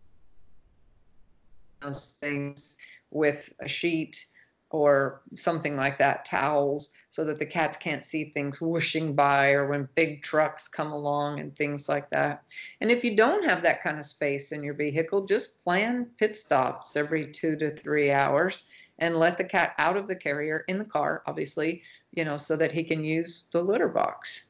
those 1.82 2.16
things 2.20 2.76
with 3.10 3.52
a 3.60 3.68
sheet 3.68 4.24
or 4.72 5.20
something 5.36 5.76
like 5.76 5.98
that, 5.98 6.24
towels, 6.24 6.94
so 7.10 7.24
that 7.24 7.38
the 7.38 7.44
cats 7.44 7.76
can't 7.76 8.02
see 8.02 8.24
things 8.24 8.60
whooshing 8.60 9.14
by 9.14 9.50
or 9.50 9.66
when 9.66 9.86
big 9.94 10.22
trucks 10.22 10.66
come 10.66 10.90
along 10.90 11.40
and 11.40 11.54
things 11.54 11.90
like 11.90 12.08
that. 12.08 12.42
And 12.80 12.90
if 12.90 13.04
you 13.04 13.14
don't 13.14 13.48
have 13.48 13.62
that 13.62 13.82
kind 13.82 13.98
of 13.98 14.06
space 14.06 14.50
in 14.50 14.62
your 14.62 14.72
vehicle, 14.72 15.26
just 15.26 15.62
plan 15.62 16.06
pit 16.16 16.38
stops 16.38 16.96
every 16.96 17.30
two 17.30 17.54
to 17.56 17.76
three 17.76 18.10
hours 18.10 18.64
and 18.98 19.18
let 19.18 19.36
the 19.36 19.44
cat 19.44 19.74
out 19.76 19.98
of 19.98 20.08
the 20.08 20.16
carrier 20.16 20.64
in 20.68 20.78
the 20.78 20.84
car, 20.84 21.22
obviously, 21.26 21.82
you 22.12 22.24
know, 22.24 22.38
so 22.38 22.56
that 22.56 22.72
he 22.72 22.82
can 22.82 23.04
use 23.04 23.48
the 23.52 23.60
litter 23.60 23.88
box. 23.88 24.46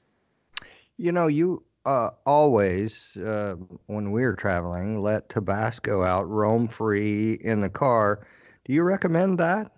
You 0.99 1.11
know, 1.11 1.27
you 1.27 1.65
uh, 1.85 2.11
always, 2.27 3.17
uh, 3.17 3.57
when 3.87 4.13
we're 4.13 4.37
traveling, 4.37 5.01
let 5.01 5.29
Tabasco 5.29 6.03
out 6.03 6.29
roam 6.29 6.69
free 6.69 7.35
in 7.43 7.61
the 7.61 7.71
car. 7.71 8.27
Do 8.65 8.73
you 8.73 8.83
recommend 8.83 9.39
that? 9.39 9.73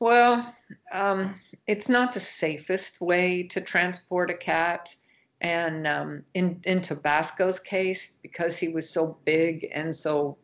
Well, 0.00 0.54
um, 0.92 1.40
it's 1.66 1.88
not 1.88 2.12
the 2.12 2.20
safest 2.20 3.00
way 3.00 3.42
to 3.44 3.60
transport 3.60 4.30
a 4.30 4.34
cat. 4.34 4.94
And 5.40 5.86
um, 5.86 6.22
in, 6.34 6.60
in 6.64 6.80
Tabasco's 6.80 7.58
case, 7.58 8.18
because 8.22 8.58
he 8.58 8.68
was 8.68 8.88
so 8.88 9.16
big 9.24 9.66
and 9.72 9.94
so 9.94 10.36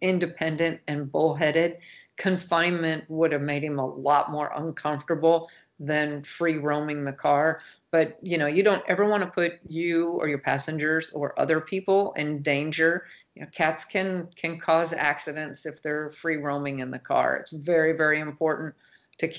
independent 0.00 0.80
and 0.88 1.10
bullheaded, 1.10 1.78
confinement 2.16 3.04
would 3.08 3.32
have 3.32 3.42
made 3.42 3.64
him 3.64 3.78
a 3.78 3.86
lot 3.86 4.30
more 4.30 4.52
uncomfortable 4.56 5.48
than 5.78 6.22
free 6.22 6.56
roaming 6.56 7.04
the 7.04 7.12
car. 7.12 7.60
But 7.96 8.18
you 8.20 8.36
know, 8.36 8.46
you 8.46 8.62
don't 8.62 8.84
ever 8.88 9.08
want 9.08 9.22
to 9.22 9.30
put 9.30 9.52
you 9.66 10.08
or 10.20 10.28
your 10.28 10.42
passengers 10.50 11.12
or 11.12 11.38
other 11.40 11.62
people 11.62 12.12
in 12.18 12.42
danger 12.42 13.06
you 13.34 13.40
know, 13.42 13.48
cats 13.52 13.86
can 13.86 14.28
can 14.36 14.58
cause 14.58 14.92
accidents 14.92 15.64
if 15.64 15.82
they're 15.82 16.10
free 16.10 16.36
roaming 16.36 16.80
in 16.80 16.90
the 16.90 16.98
car. 16.98 17.36
It's 17.36 17.52
very 17.52 17.92
very 17.92 18.20
important 18.20 18.74
to 19.18 19.32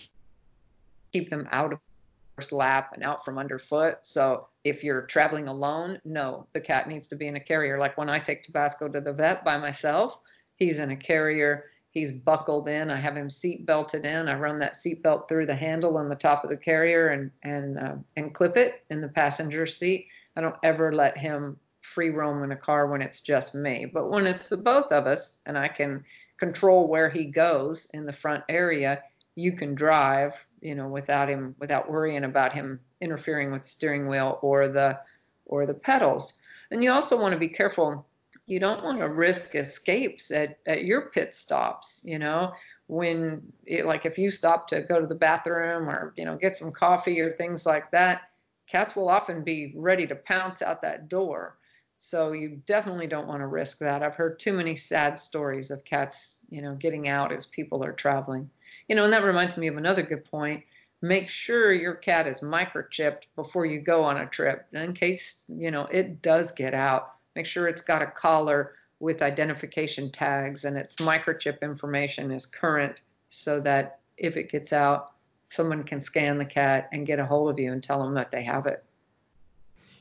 keep 1.12 1.30
them 1.30 1.48
out 1.52 1.74
of 1.74 1.80
lap 2.52 2.94
and 2.94 3.04
out 3.04 3.24
from 3.24 3.38
underfoot. 3.38 4.00
So 4.02 4.48
if 4.64 4.84
you're 4.84 5.04
traveling 5.04 5.48
alone, 5.48 6.00
no, 6.04 6.48
the 6.54 6.62
cat 6.62 6.88
needs 6.88 7.08
to 7.10 7.16
be 7.16 7.28
in 7.28 7.36
a 7.36 7.40
carrier. 7.40 7.78
Like 7.78 7.96
when 7.96 8.10
I 8.10 8.18
take 8.18 8.42
Tabasco 8.42 8.88
to 8.90 9.02
the 9.02 9.14
vet 9.14 9.46
by 9.46 9.58
myself, 9.58 10.18
he's 10.56 10.80
in 10.80 10.90
a 10.90 10.96
carrier. 10.96 11.66
He's 11.98 12.12
buckled 12.12 12.70
in. 12.70 12.92
I 12.92 12.98
have 12.98 13.18
him 13.18 13.28
seat 13.28 13.66
belted 13.66 14.06
in. 14.06 14.28
I 14.28 14.36
run 14.36 14.60
that 14.60 14.76
seat 14.76 15.02
belt 15.02 15.28
through 15.28 15.48
the 15.48 15.56
handle 15.56 15.98
on 15.98 16.10
the 16.10 16.16
top 16.16 16.44
of 16.44 16.52
the 16.52 16.56
carrier 16.56 17.08
and 17.08 17.32
and 17.42 17.80
uh, 17.80 17.96
and 18.16 18.36
clip 18.36 18.56
it 18.56 18.84
in 18.92 19.02
the 19.02 19.08
passenger 19.08 19.66
seat. 19.66 20.06
I 20.36 20.42
don't 20.42 20.56
ever 20.62 20.92
let 20.92 21.18
him 21.18 21.58
free 21.82 22.12
roam 22.12 22.44
in 22.44 22.52
a 22.52 22.56
car 22.56 22.86
when 22.86 23.02
it's 23.02 23.22
just 23.22 23.56
me. 23.56 23.88
But 23.92 24.12
when 24.12 24.28
it's 24.28 24.48
the 24.48 24.58
both 24.58 24.92
of 24.92 25.08
us 25.08 25.40
and 25.48 25.58
I 25.58 25.70
can 25.70 26.06
control 26.40 26.88
where 26.88 27.10
he 27.10 27.26
goes 27.26 27.90
in 27.96 28.06
the 28.06 28.14
front 28.14 28.44
area, 28.48 29.02
you 29.34 29.54
can 29.54 29.74
drive, 29.74 30.46
you 30.62 30.76
know, 30.76 30.88
without 30.88 31.28
him 31.28 31.56
without 31.58 31.90
worrying 31.90 32.26
about 32.26 32.54
him 32.54 32.80
interfering 33.02 33.52
with 33.52 33.64
the 33.64 33.70
steering 33.70 34.08
wheel 34.08 34.38
or 34.44 34.68
the 34.68 35.00
or 35.48 35.66
the 35.66 35.74
pedals. 35.74 36.40
And 36.70 36.84
you 36.84 36.92
also 36.92 37.20
want 37.20 37.34
to 37.34 37.40
be 37.40 37.50
careful. 37.50 38.06
You 38.48 38.60
don't 38.60 38.84
want 38.84 39.00
to 39.00 39.10
risk 39.10 39.56
escapes 39.56 40.32
at, 40.32 40.58
at 40.66 40.86
your 40.86 41.10
pit 41.10 41.36
stops, 41.36 42.02
you 42.04 42.18
know, 42.18 42.54
when 42.88 43.44
it, 43.66 43.86
like 43.86 44.06
if 44.06 44.18
you 44.18 44.32
stop 44.32 44.68
to 44.70 44.82
go 44.82 45.00
to 45.02 45.08
the 45.08 45.16
bathroom 45.16 45.90
or, 45.90 46.14
you 46.16 46.26
know, 46.26 46.38
get 46.38 46.58
some 46.58 46.72
coffee 46.72 47.20
or 47.20 47.32
things 47.32 47.66
like 47.66 47.92
that, 47.92 48.30
cats 48.68 48.96
will 48.96 49.10
often 49.10 49.44
be 49.44 49.74
ready 49.76 50.08
to 50.08 50.16
pounce 50.16 50.62
out 50.62 50.82
that 50.82 51.10
door. 51.10 51.58
So 51.98 52.32
you 52.32 52.62
definitely 52.66 53.08
don't 53.08 53.28
want 53.28 53.42
to 53.42 53.48
risk 53.48 53.80
that. 53.80 54.04
I've 54.04 54.16
heard 54.16 54.40
too 54.40 54.54
many 54.54 54.76
sad 54.76 55.20
stories 55.20 55.72
of 55.72 55.84
cats, 55.84 56.40
you 56.50 56.62
know, 56.62 56.76
getting 56.76 57.10
out 57.10 57.32
as 57.32 57.46
people 57.46 57.84
are 57.84 57.94
traveling. 57.94 58.50
You 58.88 58.96
know, 58.96 59.04
and 59.04 59.14
that 59.14 59.24
reminds 59.24 59.58
me 59.58 59.68
of 59.68 59.78
another 59.78 60.04
good 60.04 60.24
point. 60.24 60.64
Make 61.02 61.30
sure 61.30 61.74
your 61.74 61.96
cat 61.96 62.28
is 62.28 62.40
microchipped 62.40 63.24
before 63.36 63.66
you 63.66 63.82
go 63.82 64.04
on 64.04 64.18
a 64.18 64.26
trip. 64.26 64.68
In 64.74 64.94
case, 64.94 65.44
you 65.50 65.70
know, 65.72 65.88
it 65.92 66.22
does 66.22 66.52
get 66.52 66.74
out, 66.74 67.17
make 67.38 67.46
sure 67.46 67.68
it's 67.68 67.84
got 67.84 68.02
a 68.02 68.08
collar 68.08 68.74
with 69.00 69.22
identification 69.22 70.12
tags 70.12 70.66
and 70.66 70.76
its 70.76 70.96
microchip 70.96 71.62
information 71.62 72.32
is 72.32 72.48
current 72.48 73.02
so 73.30 73.60
that 73.60 74.00
if 74.18 74.36
it 74.36 74.52
gets 74.52 74.74
out, 74.74 75.12
someone 75.50 75.84
can 75.84 76.02
scan 76.02 76.40
the 76.40 76.46
cat 76.46 76.90
and 76.92 77.06
get 77.06 77.20
a 77.20 77.26
hold 77.26 77.52
of 77.52 77.60
you 77.60 77.72
and 77.72 77.84
tell 77.84 78.02
them 78.02 78.16
that 78.16 78.32
they 78.32 78.44
have 78.44 78.66
it. 78.66 78.84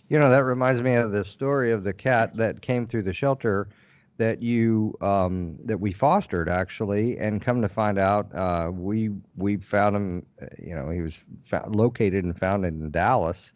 You 0.09 0.19
know, 0.19 0.31
that 0.31 0.45
reminds 0.45 0.81
me 0.81 0.95
of 0.95 1.13
the 1.13 1.27
story 1.27 1.73
of 1.73 1.85
the 1.85 1.93
cat 1.93 2.35
that 2.39 2.63
came 2.63 2.87
through 2.87 3.03
the 3.03 3.13
shelter 3.13 3.69
that 4.17 4.41
you 4.41 4.97
um, 5.03 5.59
that 5.67 5.79
we 5.79 5.93
fostered 5.93 6.49
actually, 6.49 7.19
and 7.19 7.43
come 7.43 7.61
to 7.61 7.69
find 7.69 7.99
out, 7.99 8.35
uh, 8.35 8.71
we 8.73 9.11
we 9.37 9.59
found 9.59 9.95
him. 9.95 10.27
You 10.59 10.75
know, 10.75 10.89
he 10.89 11.03
was 11.03 11.19
found, 11.43 11.77
located 11.77 12.25
and 12.25 12.39
found 12.39 12.65
in 12.65 12.91
Dallas, 12.91 13.53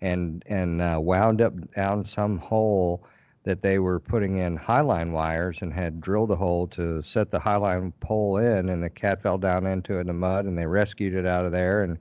and 0.00 0.42
and 0.46 0.82
uh, 0.82 0.98
wound 1.00 1.40
up 1.40 1.54
down 1.74 2.04
some 2.04 2.38
hole 2.38 3.04
that 3.44 3.62
they 3.62 3.78
were 3.78 3.98
putting 3.98 4.36
in 4.36 4.58
highline 4.58 5.12
wires 5.12 5.62
and 5.62 5.72
had 5.72 6.00
drilled 6.00 6.30
a 6.30 6.36
hole 6.36 6.66
to 6.66 7.00
set 7.02 7.30
the 7.30 7.40
highline 7.40 7.92
pole 8.00 8.36
in, 8.36 8.68
and 8.68 8.82
the 8.82 8.90
cat 8.90 9.22
fell 9.22 9.38
down 9.38 9.66
into 9.66 9.96
it 9.96 10.02
in 10.02 10.06
the 10.06 10.12
mud, 10.12 10.44
and 10.44 10.58
they 10.58 10.66
rescued 10.66 11.14
it 11.14 11.26
out 11.26 11.46
of 11.46 11.52
there 11.52 11.82
and 11.82 11.98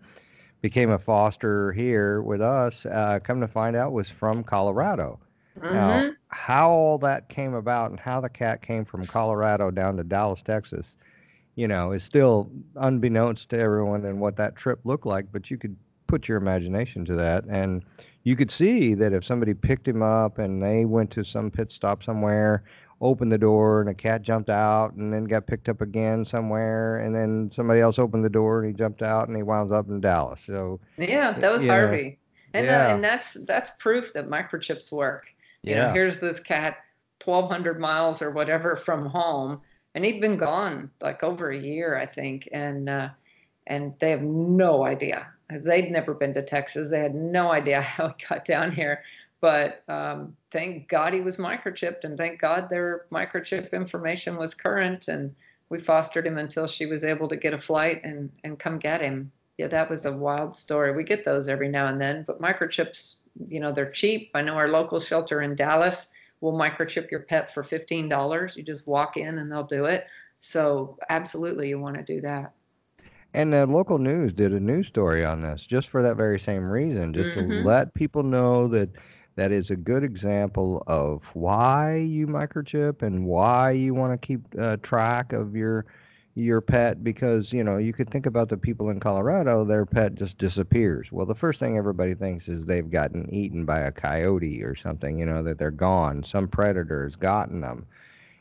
became 0.62 0.92
a 0.92 1.00
foster 1.00 1.72
here 1.72 2.22
with 2.22 2.42
us, 2.42 2.86
uh, 2.86 3.20
come 3.24 3.40
to 3.40 3.48
find 3.48 3.76
out 3.76 3.94
was 3.94 4.10
from 4.10 4.44
Colorado. 4.44 5.20
Mm-hmm. 5.58 5.74
Now, 5.74 6.12
how 6.28 6.70
all 6.70 6.98
that 7.00 7.30
came 7.30 7.54
about 7.54 7.92
and 7.92 8.00
how 8.00 8.22
the 8.22 8.30
cat 8.30 8.62
came 8.62 8.86
from 8.86 9.06
Colorado 9.06 9.72
down 9.72 9.98
to 9.98 10.04
Dallas, 10.04 10.42
Texas, 10.42 10.98
you 11.56 11.68
know, 11.68 11.92
is 11.92 12.04
still 12.04 12.52
unbeknownst 12.76 13.50
to 13.50 13.60
everyone 13.60 14.06
and 14.06 14.20
what 14.20 14.36
that 14.38 14.56
trip 14.56 14.80
looked 14.84 15.06
like. 15.06 15.32
But 15.32 15.50
you 15.50 15.58
could 15.58 15.76
put 16.08 16.28
your 16.28 16.38
imagination 16.38 17.06
to 17.06 17.16
that, 17.16 17.46
and 17.46 17.84
you 18.24 18.36
could 18.36 18.52
see 18.52 18.94
that 18.94 19.14
if 19.14 19.24
somebody 19.24 19.54
picked 19.54 19.88
him 19.88 20.02
up 20.02 20.38
and 20.38 20.62
they 20.62 20.86
went 20.86 21.12
to 21.12 21.24
some 21.24 21.50
pit 21.50 21.72
stop 21.72 22.04
somewhere 22.04 22.64
opened 23.02 23.32
the 23.32 23.38
door 23.38 23.80
and 23.80 23.90
a 23.90 23.94
cat 23.94 24.22
jumped 24.22 24.50
out 24.50 24.94
and 24.94 25.14
then 25.14 25.24
got 25.24 25.48
picked 25.48 25.70
up 25.70 25.82
again 25.82 26.26
somewhere 26.26 26.98
and 26.98 27.16
then 27.16 27.50
somebody 27.54 27.80
else 27.80 27.98
opened 27.98 28.24
the 28.26 28.30
door 28.30 28.60
and 28.60 28.68
he 28.68 28.78
jumped 28.78 29.02
out 29.02 29.28
and 29.28 29.38
he 29.38 29.44
wound 29.44 29.72
up 29.72 29.88
in 29.88 30.02
Dallas. 30.02 30.42
So 30.42 30.80
yeah, 30.98 31.32
that 31.40 31.52
was 31.52 31.66
Harvey, 31.66 32.20
and 32.54 32.68
uh, 32.68 32.72
yeah. 32.72 32.88
uh, 32.88 32.96
and 32.96 33.04
that's 33.04 33.46
that's 33.46 33.72
proof 33.80 34.14
that 34.14 34.28
microchips 34.28 34.92
work. 34.92 35.28
You 35.64 35.76
yeah. 35.76 35.88
know, 35.88 35.94
here's 35.94 36.20
this 36.20 36.40
cat, 36.40 36.78
twelve 37.20 37.50
hundred 37.50 37.80
miles 37.80 38.22
or 38.22 38.32
whatever 38.32 38.76
from 38.76 39.06
home, 39.06 39.62
and 39.96 40.04
he'd 40.04 40.22
been 40.22 40.38
gone 40.38 40.92
like 41.02 41.24
over 41.24 41.52
a 41.52 41.58
year, 41.58 41.98
I 41.98 42.06
think, 42.06 42.50
and 42.52 42.90
uh, 42.90 43.10
and 43.68 43.94
they 44.02 44.12
have 44.12 44.22
no 44.22 44.86
idea. 44.86 45.28
They'd 45.50 45.92
never 45.92 46.14
been 46.14 46.34
to 46.36 46.44
Texas. 46.44 46.90
They 46.90 47.00
had 47.00 47.16
no 47.16 47.52
idea 47.52 47.82
how 47.84 48.10
he 48.10 48.26
got 48.28 48.46
down 48.46 48.72
here. 48.72 49.04
But 49.42 49.84
um, 49.88 50.36
thank 50.52 50.90
God 50.90 51.14
he 51.14 51.22
was 51.22 51.38
microchipped, 51.38 52.04
and 52.04 52.18
thank 52.18 52.42
God 52.42 52.70
their 52.70 53.06
microchip 53.12 53.72
information 53.72 54.36
was 54.36 54.54
current. 54.54 55.08
And 55.08 55.34
we 55.70 55.80
fostered 55.80 56.28
him 56.28 56.38
until 56.38 56.68
she 56.68 56.86
was 56.86 57.04
able 57.04 57.28
to 57.30 57.38
get 57.38 57.54
a 57.54 57.60
flight 57.60 58.02
and, 58.04 58.30
and 58.44 58.60
come 58.60 58.80
get 58.80 59.02
him. 59.02 59.32
Yeah, 59.58 59.68
that 59.68 59.90
was 59.90 60.06
a 60.06 60.18
wild 60.18 60.56
story. 60.56 60.96
We 60.96 61.04
get 61.04 61.26
those 61.26 61.48
every 61.48 61.70
now 61.70 61.88
and 61.88 62.00
then, 62.00 62.24
but 62.26 62.42
microchips, 62.42 63.24
you 63.50 63.60
know, 63.60 63.74
they're 63.74 63.92
cheap. 63.92 64.32
I 64.34 64.42
know 64.42 64.56
our 64.56 64.70
local 64.70 65.00
shelter 65.00 65.42
in 65.42 65.56
Dallas 65.56 66.12
will 66.42 66.54
microchip 66.54 67.12
your 67.12 67.22
pet 67.22 67.54
for 67.54 67.62
$15. 67.62 68.56
You 68.56 68.64
just 68.64 68.88
walk 68.88 69.18
in 69.18 69.38
and 69.38 69.52
they'll 69.52 69.64
do 69.64 69.86
it. 69.86 70.08
So, 70.40 70.98
absolutely, 71.10 71.68
you 71.68 71.78
want 71.78 71.98
to 71.98 72.04
do 72.04 72.22
that. 72.22 72.54
And 73.34 73.54
the 73.54 73.68
local 73.68 74.00
news 74.00 74.34
did 74.34 74.54
a 74.54 74.60
news 74.60 74.88
story 74.88 75.24
on 75.24 75.42
this 75.42 75.66
just 75.66 75.90
for 75.90 76.02
that 76.02 76.18
very 76.18 76.40
same 76.40 76.70
reason, 76.70 77.14
just 77.14 77.32
mm-hmm. 77.32 77.50
to 77.50 77.64
let 77.64 77.94
people 77.94 78.24
know 78.24 78.68
that 78.70 78.90
that 79.36 79.52
is 79.52 79.70
a 79.70 79.76
good 79.76 80.04
example 80.04 80.84
of 80.88 81.24
why 81.34 81.96
you 81.96 82.28
microchip 82.28 83.02
and 83.02 83.26
why 83.26 83.72
you 83.72 83.94
want 83.94 84.20
to 84.20 84.28
keep 84.28 84.42
uh, 84.58 84.78
track 84.78 85.32
of 85.32 85.56
your 85.56 85.86
your 86.36 86.62
pet 86.62 87.04
because 87.04 87.52
you 87.52 87.64
know 87.64 87.78
you 87.78 87.92
could 87.92 88.10
think 88.10 88.26
about 88.26 88.50
the 88.50 88.58
people 88.58 88.90
in 88.90 89.00
Colorado 89.00 89.64
their 89.64 89.86
pet 89.86 90.16
just 90.16 90.38
disappears. 90.38 91.12
Well, 91.12 91.26
the 91.26 91.36
first 91.36 91.60
thing 91.60 91.78
everybody 91.78 92.16
thinks 92.16 92.48
is 92.50 92.66
they've 92.66 92.90
gotten 92.90 93.34
eaten 93.34 93.66
by 93.66 93.80
a 93.80 93.92
coyote 93.92 94.64
or 94.64 94.76
something, 94.76 95.20
you 95.20 95.26
know, 95.26 95.44
that 95.44 95.58
they're 95.58 95.72
gone. 95.72 96.24
Some 96.24 96.48
predator 96.48 97.04
has 97.04 97.16
gotten 97.16 97.62
them. 97.62 97.86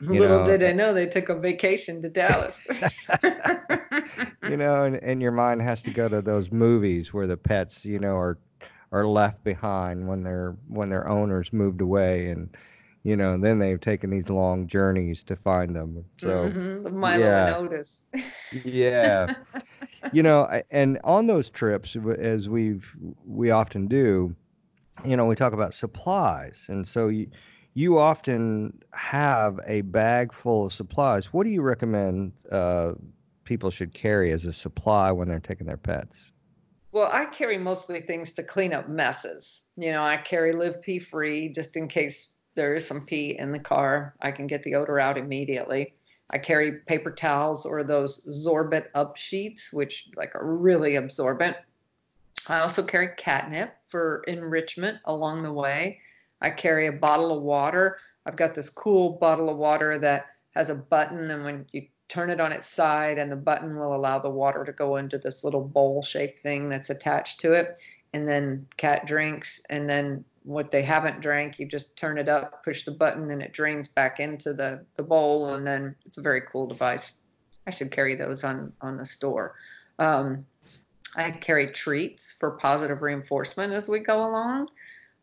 You 0.01 0.21
Little 0.21 0.39
know. 0.39 0.45
did 0.45 0.63
I 0.63 0.71
know 0.71 0.93
they 0.93 1.07
took 1.07 1.27
a 1.27 1.35
vacation 1.35 2.01
to 2.01 2.09
Dallas. 2.09 2.65
you 4.43 4.55
know, 4.55 4.83
and, 4.85 4.95
and 4.97 5.21
your 5.21 5.33
mind 5.33 5.61
has 5.61 5.81
to 5.81 5.91
go 5.91 6.07
to 6.07 6.21
those 6.21 6.51
movies 6.51 7.13
where 7.13 7.27
the 7.27 7.35
pets, 7.35 7.85
you 7.85 7.99
know, 7.99 8.15
are 8.15 8.37
are 8.91 9.05
left 9.05 9.43
behind 9.43 10.07
when 10.07 10.23
their 10.23 10.55
when 10.67 10.89
their 10.89 11.07
owners 11.07 11.53
moved 11.53 11.81
away 11.81 12.29
and 12.29 12.55
you 13.03 13.15
know 13.15 13.37
then 13.37 13.59
they've 13.59 13.79
taken 13.79 14.09
these 14.09 14.29
long 14.29 14.67
journeys 14.67 15.23
to 15.23 15.35
find 15.35 15.75
them 15.75 16.03
so 16.19 16.49
mm-hmm. 16.49 16.97
Milo 16.97 17.23
yeah. 17.23 17.49
notice 17.51 18.07
yeah 18.51 19.33
you 20.11 20.23
know 20.23 20.61
and 20.71 20.99
on 21.03 21.27
those 21.27 21.49
trips 21.49 21.95
as 22.17 22.49
we've 22.49 22.91
we 23.25 23.51
often 23.51 23.87
do 23.87 24.35
you 25.05 25.15
know 25.15 25.25
we 25.25 25.35
talk 25.35 25.53
about 25.53 25.73
supplies 25.73 26.65
and 26.67 26.87
so 26.87 27.07
you 27.07 27.27
you 27.73 27.99
often 27.99 28.77
have 28.91 29.59
a 29.65 29.81
bag 29.81 30.33
full 30.33 30.65
of 30.65 30.73
supplies 30.73 31.33
what 31.33 31.43
do 31.43 31.49
you 31.49 31.61
recommend 31.61 32.31
uh, 32.51 32.93
people 33.43 33.69
should 33.69 33.93
carry 33.93 34.31
as 34.31 34.45
a 34.45 34.53
supply 34.53 35.11
when 35.11 35.27
they're 35.27 35.39
taking 35.39 35.67
their 35.67 35.77
pets 35.77 36.31
well, 36.91 37.09
I 37.11 37.25
carry 37.25 37.57
mostly 37.57 38.01
things 38.01 38.31
to 38.33 38.43
clean 38.43 38.73
up 38.73 38.89
messes. 38.89 39.69
You 39.77 39.91
know, 39.91 40.03
I 40.03 40.17
carry 40.17 40.53
live 40.53 40.81
pee 40.81 40.99
free 40.99 41.49
just 41.49 41.77
in 41.77 41.87
case 41.87 42.35
there 42.55 42.75
is 42.75 42.87
some 42.87 43.05
pee 43.05 43.37
in 43.37 43.51
the 43.51 43.59
car. 43.59 44.15
I 44.21 44.31
can 44.31 44.47
get 44.47 44.63
the 44.63 44.75
odor 44.75 44.99
out 44.99 45.17
immediately. 45.17 45.93
I 46.31 46.39
carry 46.39 46.79
paper 46.87 47.11
towels 47.11 47.65
or 47.65 47.83
those 47.83 48.25
Zorbit 48.45 48.85
up 48.95 49.17
sheets, 49.17 49.71
which 49.71 50.09
like 50.15 50.35
are 50.35 50.45
really 50.45 50.95
absorbent. 50.95 51.57
I 52.47 52.59
also 52.59 52.83
carry 52.83 53.09
catnip 53.17 53.75
for 53.87 54.23
enrichment 54.27 54.97
along 55.05 55.43
the 55.43 55.53
way. 55.53 56.01
I 56.41 56.49
carry 56.49 56.87
a 56.87 56.91
bottle 56.91 57.35
of 57.35 57.43
water. 57.43 57.97
I've 58.25 58.35
got 58.35 58.55
this 58.55 58.69
cool 58.69 59.17
bottle 59.19 59.49
of 59.49 59.57
water 59.57 59.97
that 59.99 60.27
has 60.51 60.69
a 60.69 60.75
button, 60.75 61.31
and 61.31 61.43
when 61.43 61.65
you 61.71 61.87
turn 62.07 62.29
it 62.29 62.41
on 62.41 62.51
its 62.51 62.67
side, 62.67 63.17
and 63.17 63.31
the 63.31 63.35
button 63.35 63.77
will 63.77 63.95
allow 63.95 64.19
the 64.19 64.29
water 64.29 64.65
to 64.65 64.71
go 64.71 64.97
into 64.97 65.17
this 65.17 65.43
little 65.43 65.63
bowl 65.63 66.01
shaped 66.01 66.39
thing 66.39 66.69
that's 66.69 66.89
attached 66.89 67.39
to 67.41 67.53
it. 67.53 67.77
And 68.13 68.27
then 68.27 68.67
cat 68.77 69.05
drinks, 69.05 69.61
and 69.69 69.87
then 69.87 70.25
what 70.43 70.71
they 70.71 70.81
haven't 70.81 71.21
drank, 71.21 71.59
you 71.59 71.67
just 71.67 71.95
turn 71.95 72.17
it 72.17 72.27
up, 72.27 72.63
push 72.63 72.83
the 72.83 72.91
button, 72.91 73.29
and 73.29 73.41
it 73.41 73.53
drains 73.53 73.87
back 73.87 74.19
into 74.19 74.53
the, 74.53 74.83
the 74.95 75.03
bowl. 75.03 75.53
And 75.53 75.67
then 75.67 75.95
it's 76.05 76.17
a 76.17 76.21
very 76.21 76.41
cool 76.51 76.65
device. 76.65 77.19
I 77.67 77.71
should 77.71 77.91
carry 77.91 78.15
those 78.15 78.43
on, 78.43 78.73
on 78.81 78.97
the 78.97 79.05
store. 79.05 79.55
Um, 79.99 80.45
I 81.15 81.31
carry 81.31 81.71
treats 81.71 82.35
for 82.39 82.51
positive 82.51 83.03
reinforcement 83.03 83.73
as 83.73 83.87
we 83.87 83.99
go 83.99 84.25
along. 84.25 84.69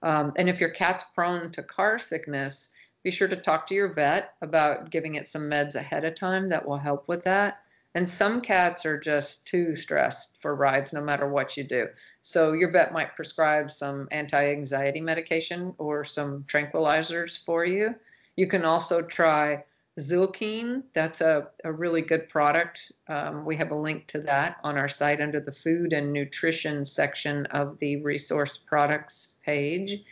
Um, 0.06 0.32
and 0.36 0.48
if 0.48 0.60
your 0.60 0.70
cat's 0.70 1.02
prone 1.16 1.50
to 1.50 1.64
car 1.64 1.98
sickness, 1.98 2.70
be 3.02 3.10
sure 3.10 3.26
to 3.26 3.34
talk 3.34 3.66
to 3.66 3.74
your 3.74 3.92
vet 3.92 4.34
about 4.40 4.90
giving 4.90 5.16
it 5.16 5.26
some 5.26 5.50
meds 5.50 5.74
ahead 5.74 6.04
of 6.04 6.14
time 6.14 6.48
that 6.50 6.64
will 6.64 6.78
help 6.78 7.08
with 7.08 7.24
that. 7.24 7.62
And 7.96 8.08
some 8.08 8.40
cats 8.40 8.86
are 8.86 9.00
just 9.00 9.48
too 9.48 9.74
stressed 9.74 10.40
for 10.40 10.54
rides 10.54 10.92
no 10.92 11.02
matter 11.02 11.28
what 11.28 11.56
you 11.56 11.64
do. 11.64 11.88
So 12.22 12.52
your 12.52 12.70
vet 12.70 12.92
might 12.92 13.16
prescribe 13.16 13.68
some 13.68 14.06
anti-anxiety 14.12 15.00
medication 15.00 15.74
or 15.76 16.04
some 16.04 16.44
tranquilizers 16.44 17.44
for 17.44 17.64
you. 17.64 17.92
You 18.36 18.46
can 18.46 18.64
also 18.64 19.02
try 19.02 19.64
Zylkene. 19.98 20.82
That's 20.94 21.20
a, 21.20 21.48
a 21.64 21.72
really 21.72 22.02
good 22.02 22.28
product. 22.28 22.92
Um, 23.08 23.44
we 23.44 23.56
have 23.56 23.70
a 23.70 23.76
link 23.76 24.06
to 24.08 24.20
that 24.20 24.58
on 24.62 24.76
our 24.76 24.88
site 24.88 25.20
under 25.20 25.40
the 25.40 25.52
food 25.52 25.92
and 25.92 26.12
nutrition 26.12 26.84
section 26.84 27.46
of 27.46 27.78
the 27.78 28.02
resource 28.02 28.56
products 28.56 29.36
page. 29.44 30.02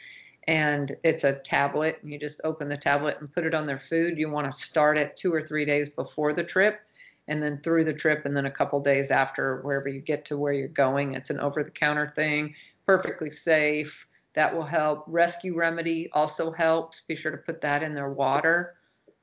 And 0.46 0.96
it's 1.04 1.24
a 1.24 1.38
tablet. 1.38 1.98
You 2.02 2.18
just 2.18 2.40
open 2.44 2.68
the 2.68 2.76
tablet 2.76 3.18
and 3.20 3.32
put 3.32 3.44
it 3.44 3.54
on 3.54 3.66
their 3.66 3.78
food. 3.78 4.18
You 4.18 4.30
want 4.30 4.50
to 4.50 4.58
start 4.58 4.98
it 4.98 5.16
two 5.16 5.32
or 5.32 5.42
three 5.42 5.64
days 5.64 5.90
before 5.90 6.32
the 6.32 6.44
trip 6.44 6.80
and 7.28 7.42
then 7.42 7.58
through 7.58 7.84
the 7.84 7.92
trip 7.92 8.24
and 8.24 8.36
then 8.36 8.46
a 8.46 8.50
couple 8.50 8.80
days 8.80 9.10
after 9.10 9.60
wherever 9.62 9.88
you 9.88 10.00
get 10.00 10.24
to 10.26 10.38
where 10.38 10.52
you're 10.52 10.68
going 10.68 11.14
it's 11.14 11.30
an 11.30 11.40
over 11.40 11.62
the 11.62 11.70
counter 11.70 12.12
thing 12.14 12.54
perfectly 12.86 13.30
safe 13.30 14.06
that 14.34 14.54
will 14.54 14.64
help 14.64 15.04
rescue 15.06 15.56
remedy 15.56 16.08
also 16.12 16.52
helps 16.52 17.02
be 17.02 17.16
sure 17.16 17.30
to 17.30 17.38
put 17.38 17.60
that 17.60 17.82
in 17.82 17.94
their 17.94 18.10
water 18.10 18.74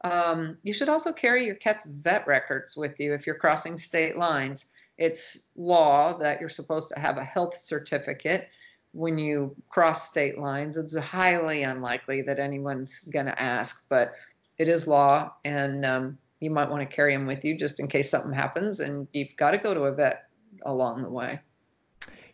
um, 0.03 0.57
you 0.63 0.73
should 0.73 0.89
also 0.89 1.11
carry 1.11 1.45
your 1.45 1.55
cat's 1.55 1.85
vet 1.85 2.25
records 2.27 2.75
with 2.75 2.99
you 2.99 3.13
if 3.13 3.25
you're 3.25 3.35
crossing 3.35 3.77
state 3.77 4.17
lines 4.17 4.71
it's 4.97 5.49
law 5.55 6.17
that 6.17 6.39
you're 6.39 6.49
supposed 6.49 6.91
to 6.93 6.99
have 6.99 7.17
a 7.17 7.23
health 7.23 7.57
certificate 7.57 8.49
when 8.93 9.17
you 9.17 9.55
cross 9.69 10.09
state 10.09 10.37
lines 10.37 10.77
it's 10.77 10.97
highly 10.97 11.63
unlikely 11.63 12.21
that 12.21 12.39
anyone's 12.39 13.03
going 13.05 13.25
to 13.25 13.41
ask 13.41 13.85
but 13.89 14.13
it 14.57 14.67
is 14.67 14.87
law 14.87 15.31
and 15.43 15.85
um, 15.85 16.17
you 16.41 16.49
might 16.49 16.69
want 16.69 16.87
to 16.87 16.95
carry 16.95 17.15
them 17.15 17.25
with 17.25 17.45
you 17.45 17.57
just 17.57 17.79
in 17.79 17.87
case 17.87 18.09
something 18.09 18.33
happens 18.33 18.79
and 18.79 19.07
you've 19.13 19.35
got 19.37 19.51
to 19.51 19.57
go 19.57 19.73
to 19.73 19.81
a 19.81 19.91
vet 19.91 20.27
along 20.65 21.03
the 21.03 21.09
way. 21.09 21.39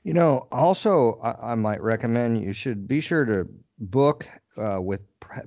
You 0.04 0.14
know, 0.14 0.48
also, 0.52 1.20
I, 1.22 1.52
I 1.52 1.56
might 1.56 1.82
recommend 1.82 2.42
you 2.42 2.54
should 2.54 2.88
be 2.88 3.02
sure 3.02 3.26
to 3.26 3.48
book 3.80 4.28
uh, 4.58 4.80
with 4.82 5.02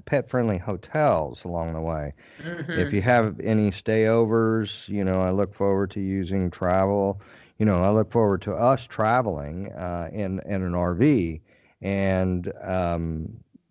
pet 0.04 0.28
friendly 0.28 0.58
hotels 0.58 1.44
along 1.44 1.74
the 1.74 1.80
way. 1.80 2.12
Mm-hmm. 2.42 2.72
If 2.72 2.92
you 2.92 3.02
have 3.02 3.38
any 3.40 3.70
stayovers, 3.70 4.88
you 4.88 5.04
know, 5.04 5.20
I 5.20 5.30
look 5.30 5.54
forward 5.54 5.90
to 5.92 6.00
using 6.00 6.50
travel. 6.50 7.20
You 7.58 7.66
know, 7.66 7.82
I 7.82 7.90
look 7.90 8.10
forward 8.10 8.42
to 8.42 8.54
us 8.54 8.86
traveling 8.86 9.70
uh, 9.72 10.08
in, 10.12 10.40
in 10.46 10.62
an 10.62 10.72
RV 10.72 11.40
and 11.82 12.52
um, 12.62 13.28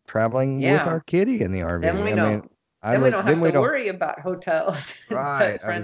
traveling 0.07 0.59
yeah. 0.59 0.73
with 0.73 0.81
our 0.81 0.99
kitty 1.01 1.41
in 1.41 1.51
the 1.51 1.59
RV. 1.59 1.81
Then 1.81 2.03
we 2.03 2.11
I 2.11 2.15
know. 2.15 2.29
Mean, 2.29 2.49
I 2.81 2.93
then 2.93 3.01
we 3.01 3.09
don't 3.09 3.27
have 3.27 3.41
to 3.41 3.51
don't, 3.51 3.61
worry 3.61 3.89
about 3.89 4.19
hotels. 4.21 4.93
Right. 5.09 5.59
I 5.63 5.79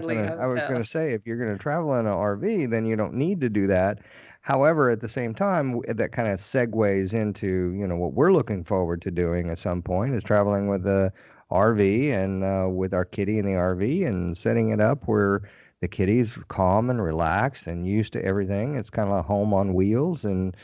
was 0.48 0.66
going 0.66 0.82
to 0.82 0.90
say, 0.90 1.12
if 1.12 1.26
you're 1.26 1.38
going 1.38 1.52
to 1.52 1.62
travel 1.62 1.94
in 1.96 2.06
an 2.06 2.14
RV, 2.14 2.70
then 2.70 2.86
you 2.86 2.96
don't 2.96 3.16
need 3.16 3.42
to 3.42 3.50
do 3.50 3.68
that. 3.68 4.00
However, 4.46 4.92
at 4.92 5.02
the 5.02 5.10
same 5.10 5.34
time, 5.34 5.82
that 5.88 6.12
kind 6.12 6.28
of 6.28 6.40
segues 6.40 7.16
into 7.16 7.74
you 7.76 7.88
know 7.88 7.96
what 7.96 8.14
we're 8.14 8.32
looking 8.32 8.64
forward 8.64 9.02
to 9.02 9.10
doing 9.10 9.50
at 9.50 9.58
some 9.58 9.82
point 9.82 10.14
is 10.14 10.24
traveling 10.24 10.68
with 10.68 10.84
the 10.84 11.12
RV 11.50 12.12
and 12.12 12.44
uh, 12.44 12.70
with 12.70 12.94
our 12.94 13.06
kitty 13.06 13.40
in 13.40 13.46
the 13.46 13.54
RV 13.54 14.06
and 14.06 14.38
setting 14.38 14.70
it 14.70 14.80
up 14.80 15.08
where 15.08 15.42
the 15.82 15.88
kitty's 15.88 16.38
calm 16.48 16.92
and 16.92 17.02
relaxed 17.02 17.66
and 17.66 17.88
used 17.88 18.14
to 18.14 18.24
everything. 18.24 18.76
It's 18.76 18.92
kind 18.92 19.10
of 19.10 19.16
a 19.16 19.24
home 19.24 19.52
on 19.52 19.74
wheels, 19.74 20.26
and 20.26 20.56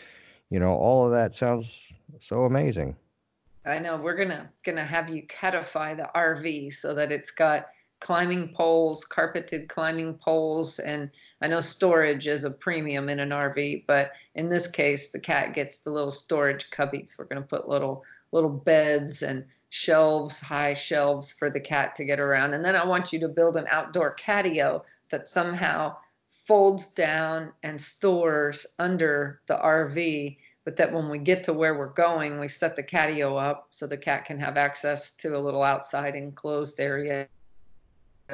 you 0.52 0.60
know 0.60 0.76
all 0.76 1.08
of 1.08 1.12
that 1.14 1.34
sounds 1.34 1.92
so 2.20 2.44
amazing. 2.44 2.96
I 3.66 3.80
know 3.80 3.98
we're 3.98 4.16
gonna 4.16 4.52
gonna 4.64 4.86
have 4.86 5.10
you 5.10 5.26
catify 5.26 5.98
the 5.98 6.08
RV 6.14 6.76
so 6.76 6.94
that 6.94 7.12
it's 7.12 7.32
got 7.32 7.66
climbing 8.00 8.54
poles, 8.54 9.06
carpeted 9.06 9.70
climbing 9.70 10.20
poles, 10.24 10.78
and 10.78 11.10
I 11.42 11.48
know 11.48 11.62
storage 11.62 12.28
is 12.28 12.44
a 12.44 12.52
premium 12.52 13.10
in 13.10 13.20
an 13.20 13.30
RV, 13.30 13.86
but 13.88 14.12
in 14.36 14.50
this 14.50 14.70
case, 14.70 15.12
the 15.12 15.20
cat 15.20 15.54
gets 15.54 15.80
the 15.80 15.92
little 15.92 16.12
storage 16.12 16.70
cubbies. 16.70 17.18
We're 17.18 17.26
gonna 17.26 17.42
put 17.42 17.68
little 17.68 18.04
little 18.32 18.50
beds 18.50 19.24
and 19.24 19.46
shelves, 19.70 20.40
high 20.40 20.74
shelves 20.74 21.32
for 21.32 21.50
the 21.50 21.60
cat 21.60 21.96
to 21.96 22.06
get 22.06 22.20
around, 22.20 22.54
and 22.54 22.64
then 22.64 22.76
I 22.76 22.86
want 22.86 23.12
you 23.12 23.20
to 23.20 23.28
build 23.28 23.58
an 23.58 23.68
outdoor 23.70 24.16
catio 24.16 24.84
that 25.10 25.28
somehow 25.28 25.98
folds 26.30 26.88
down 26.88 27.52
and 27.64 27.82
stores 27.82 28.66
under 28.80 29.42
the 29.48 29.58
RV 29.58 30.38
but 30.64 30.78
that 30.78 30.94
when 30.94 31.10
we 31.10 31.18
get 31.18 31.44
to 31.44 31.54
where 31.54 31.78
we're 31.78 31.88
going, 31.88 32.40
we 32.40 32.48
set 32.48 32.76
the 32.76 32.84
catio 32.84 33.42
up 33.42 33.68
so 33.72 33.88
the 33.88 33.98
cat 33.98 34.26
can 34.26 34.38
have 34.40 34.58
access 34.58 35.16
to 35.18 35.36
a 35.36 35.40
little 35.40 35.64
outside 35.64 36.16
enclosed 36.16 36.80
area 36.80 37.28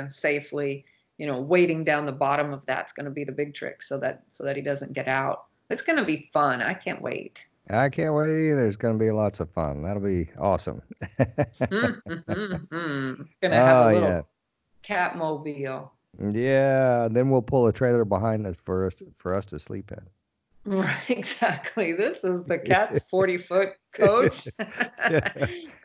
safely. 0.10 0.86
You 1.18 1.28
know, 1.28 1.42
waiting 1.42 1.84
down 1.84 2.06
the 2.06 2.12
bottom 2.12 2.54
of 2.54 2.66
that's 2.66 2.94
going 2.94 3.06
to 3.06 3.12
be 3.12 3.24
the 3.24 3.32
big 3.32 3.54
trick, 3.54 3.82
so 3.82 4.00
that 4.00 4.24
so 4.32 4.44
that 4.44 4.56
he 4.56 4.62
doesn't 4.62 4.94
get 4.94 5.08
out. 5.08 5.46
It's 5.70 5.82
going 5.82 5.98
to 5.98 6.06
be 6.06 6.30
fun. 6.32 6.62
I 6.62 6.74
can't 6.74 7.02
wait. 7.02 7.46
I 7.70 7.90
can't 7.90 8.14
wait 8.14 8.52
either. 8.52 8.68
It's 8.68 8.78
going 8.78 8.98
to 8.98 9.04
be 9.04 9.12
lots 9.12 9.40
of 9.40 9.50
fun. 9.52 9.84
That'll 9.84 10.02
be 10.02 10.30
awesome. 10.40 10.82
mm-hmm, 11.20 12.32
mm-hmm. 12.32 13.22
Going 13.42 13.52
to 13.52 13.56
have 13.56 13.78
oh, 13.78 13.90
a 13.90 13.94
little 13.94 14.10
yeah. 14.10 14.22
cat 14.84 15.18
mobile. 15.18 15.92
Yeah, 16.32 17.10
then 17.12 17.30
we'll 17.30 17.42
pull 17.42 17.68
a 17.68 17.74
trailer 17.74 18.06
behind 18.06 18.48
us 18.48 18.56
for 18.64 18.88
us 18.88 18.94
for 19.16 19.36
us 19.36 19.46
to 19.48 19.60
sleep 19.60 19.92
in. 19.92 20.08
Right, 20.68 20.98
exactly. 21.10 21.94
This 21.94 22.24
is 22.24 22.46
the 22.46 22.58
cat's 22.66 23.08
40 23.08 23.38
foot 23.38 23.70
coach. 23.94 24.48
and, 24.60 25.24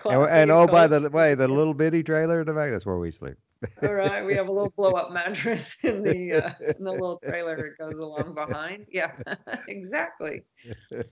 and 0.04 0.50
oh, 0.50 0.66
coach. 0.66 0.72
by 0.72 0.86
the 0.86 1.08
way, 1.08 1.34
the 1.34 1.48
little 1.48 1.74
bitty 1.74 2.02
trailer 2.02 2.40
in 2.40 2.46
the 2.46 2.52
back, 2.52 2.70
that's 2.70 2.84
where 2.84 2.98
we 2.98 3.10
sleep. 3.10 3.36
All 3.82 3.94
right, 3.94 4.24
we 4.24 4.34
have 4.34 4.48
a 4.48 4.52
little 4.52 4.72
blow 4.76 4.92
up 4.92 5.12
mattress 5.12 5.82
in 5.84 6.02
the 6.02 6.32
uh, 6.32 6.50
in 6.60 6.84
the 6.84 6.92
little 6.92 7.20
trailer 7.24 7.56
that 7.56 7.78
goes 7.78 7.98
along 7.98 8.34
behind. 8.34 8.86
Yeah, 8.90 9.12
exactly, 9.68 10.42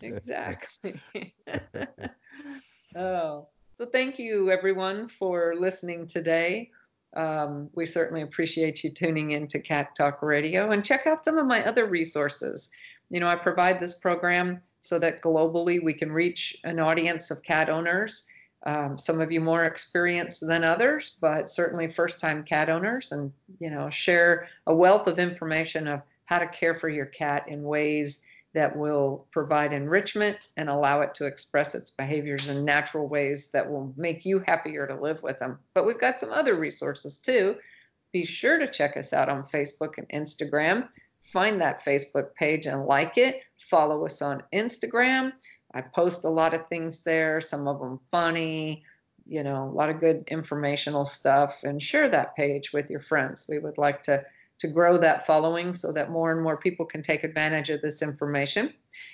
exactly. 0.01 1.03
oh, 2.97 3.49
so 3.79 3.87
thank 3.93 4.19
you 4.19 4.51
everyone 4.51 5.09
for 5.09 5.55
listening 5.59 6.07
today. 6.07 6.71
Um, 7.17 7.69
we 7.75 7.87
certainly 7.87 8.23
appreciate 8.23 8.85
you 8.85 8.91
tuning 8.91 9.33
in 9.33 9.49
to 9.49 9.59
Cat 9.59 9.97
Talk 9.97 10.23
Radio 10.23 10.71
and 10.71 10.85
check 10.85 11.07
out 11.07 11.25
some 11.25 11.39
of 11.39 11.47
my 11.47 11.65
other 11.65 11.87
resources 11.87 12.71
you 13.11 13.19
know, 13.19 13.29
I 13.29 13.37
provide 13.37 13.81
this 13.81 13.99
program 13.99 14.61
so 14.81 14.99
that 15.01 15.21
globally 15.21 15.83
we 15.83 15.93
can 15.93 16.11
reach 16.11 16.57
an 16.65 16.79
audience 16.79 17.31
of 17.31 17.43
cat 17.43 17.69
owners. 17.69 18.27
Um, 18.67 18.99
some 18.99 19.21
of 19.21 19.33
you 19.33 19.41
more 19.41 19.65
experienced 19.65 20.47
than 20.47 20.65
others, 20.65 21.17
but 21.21 21.51
certainly 21.51 21.89
first 21.89 22.21
time 22.21 22.43
cat 22.43 22.69
owners, 22.69 23.13
and 23.13 23.33
you 23.59 23.71
know, 23.71 23.89
share 23.91 24.49
a 24.67 24.75
wealth 24.75 25.07
of 25.07 25.19
information 25.19 25.89
of 25.89 26.03
how 26.27 26.39
to 26.39 26.47
care 26.47 26.75
for 26.75 26.89
your 26.89 27.07
cat 27.07 27.45
in 27.49 27.63
ways 27.63 28.25
that 28.53 28.77
will 28.77 29.27
provide 29.31 29.73
enrichment 29.73 30.37
and 30.57 30.69
allow 30.69 31.01
it 31.01 31.15
to 31.15 31.27
express 31.27 31.75
its 31.75 31.91
behaviors 31.91 32.49
in 32.49 32.65
natural 32.65 33.09
ways 33.09 33.51
that 33.53 33.69
will 33.69 33.95
make 33.97 34.25
you 34.25 34.41
happier 34.47 34.87
to 34.87 35.01
live 35.01 35.23
with 35.23 35.39
them. 35.39 35.59
But 35.75 35.87
we've 35.87 36.01
got 36.01 36.19
some 36.19 36.33
other 36.33 36.57
resources 36.57 37.19
too. 37.19 37.57
Be 38.13 38.25
sure 38.25 38.59
to 38.59 38.71
check 38.71 38.97
us 38.97 39.13
out 39.13 39.29
on 39.29 39.45
Facebook 39.45 39.99
and 39.99 40.09
Instagram. 40.09 40.89
Find 41.23 41.61
that 41.61 41.85
Facebook 41.85 42.35
page 42.35 42.67
and 42.67 42.87
like 42.87 43.17
it. 43.17 43.41
Follow 43.71 44.05
us 44.05 44.21
on 44.21 44.43
Instagram. 44.53 45.33
I 45.75 45.83
post 45.83 46.25
a 46.25 46.29
lot 46.29 46.55
of 46.55 46.67
things 46.69 47.05
there, 47.05 47.41
some 47.41 47.69
of 47.69 47.79
them 47.79 48.01
funny, 48.11 48.85
you 49.27 49.43
know, 49.45 49.65
a 49.65 49.75
lot 49.75 49.91
of 49.91 50.01
good 50.01 50.25
informational 50.29 51.05
stuff, 51.05 51.63
and 51.63 51.81
share 51.83 52.09
that 52.09 52.35
page 52.35 52.73
with 52.73 52.91
your 52.91 53.01
friends. 53.01 53.47
We 53.49 53.59
would 53.59 53.79
like 53.79 54.03
to 54.05 54.25
to 54.61 54.69
grow 54.69 54.99
that 54.99 55.27
following 55.27 55.73
so 55.73 55.91
that 55.91 56.11
more 56.11 56.33
and 56.33 56.43
more 56.43 56.57
people 56.57 56.85
can 56.85 57.03
take 57.03 57.25
advantage 57.25 57.71
of 57.71 57.81
this 57.81 58.03
information. 58.03 58.73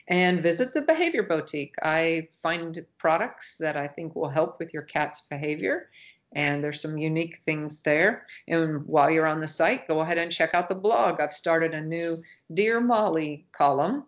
And 0.08 0.42
visit 0.42 0.74
the 0.74 0.82
Behavior 0.82 1.22
Boutique. 1.22 1.74
I 1.82 2.28
find 2.32 2.84
products 2.98 3.56
that 3.58 3.76
I 3.76 3.86
think 3.86 4.14
will 4.14 4.28
help 4.28 4.58
with 4.58 4.74
your 4.74 4.82
cat's 4.82 5.22
behavior. 5.22 5.88
And 6.32 6.62
there's 6.62 6.80
some 6.80 6.98
unique 6.98 7.42
things 7.44 7.82
there. 7.82 8.26
And 8.48 8.84
while 8.86 9.10
you're 9.10 9.26
on 9.26 9.40
the 9.40 9.48
site, 9.48 9.86
go 9.86 10.00
ahead 10.00 10.18
and 10.18 10.32
check 10.32 10.50
out 10.52 10.68
the 10.68 10.74
blog. 10.74 11.20
I've 11.20 11.32
started 11.32 11.74
a 11.74 11.80
new 11.80 12.22
Dear 12.52 12.80
Molly 12.80 13.46
column 13.52 14.04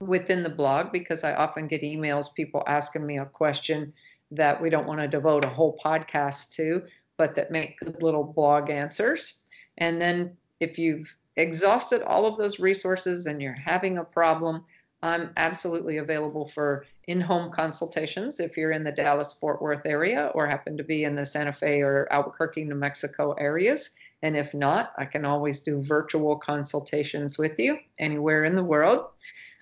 within 0.00 0.42
the 0.42 0.50
blog 0.50 0.92
because 0.92 1.24
I 1.24 1.34
often 1.34 1.66
get 1.66 1.82
emails, 1.82 2.34
people 2.34 2.62
asking 2.66 3.06
me 3.06 3.18
a 3.18 3.26
question 3.26 3.92
that 4.30 4.60
we 4.60 4.70
don't 4.70 4.86
want 4.86 5.00
to 5.00 5.08
devote 5.08 5.44
a 5.44 5.48
whole 5.48 5.78
podcast 5.84 6.54
to, 6.56 6.82
but 7.16 7.34
that 7.34 7.50
make 7.50 7.78
good 7.78 8.02
little 8.02 8.24
blog 8.24 8.70
answers. 8.70 9.42
And 9.78 10.00
then 10.00 10.36
if 10.60 10.78
you've 10.78 11.14
exhausted 11.36 12.02
all 12.02 12.26
of 12.26 12.38
those 12.38 12.60
resources 12.60 13.26
and 13.26 13.40
you're 13.40 13.52
having 13.52 13.98
a 13.98 14.04
problem, 14.04 14.64
I'm 15.02 15.30
absolutely 15.36 15.98
available 15.98 16.46
for 16.46 16.86
in 17.06 17.20
home 17.20 17.52
consultations 17.52 18.40
if 18.40 18.56
you're 18.56 18.72
in 18.72 18.84
the 18.84 18.92
Dallas 18.92 19.34
Fort 19.34 19.60
Worth 19.60 19.84
area 19.84 20.30
or 20.34 20.46
happen 20.46 20.76
to 20.78 20.84
be 20.84 21.04
in 21.04 21.14
the 21.14 21.26
Santa 21.26 21.52
Fe 21.52 21.82
or 21.82 22.10
Albuquerque, 22.10 22.64
New 22.64 22.74
Mexico 22.74 23.32
areas. 23.32 23.90
And 24.22 24.36
if 24.36 24.54
not, 24.54 24.92
I 24.96 25.04
can 25.04 25.26
always 25.26 25.60
do 25.60 25.82
virtual 25.82 26.36
consultations 26.36 27.36
with 27.36 27.58
you 27.58 27.76
anywhere 27.98 28.44
in 28.44 28.54
the 28.54 28.64
world. 28.64 29.04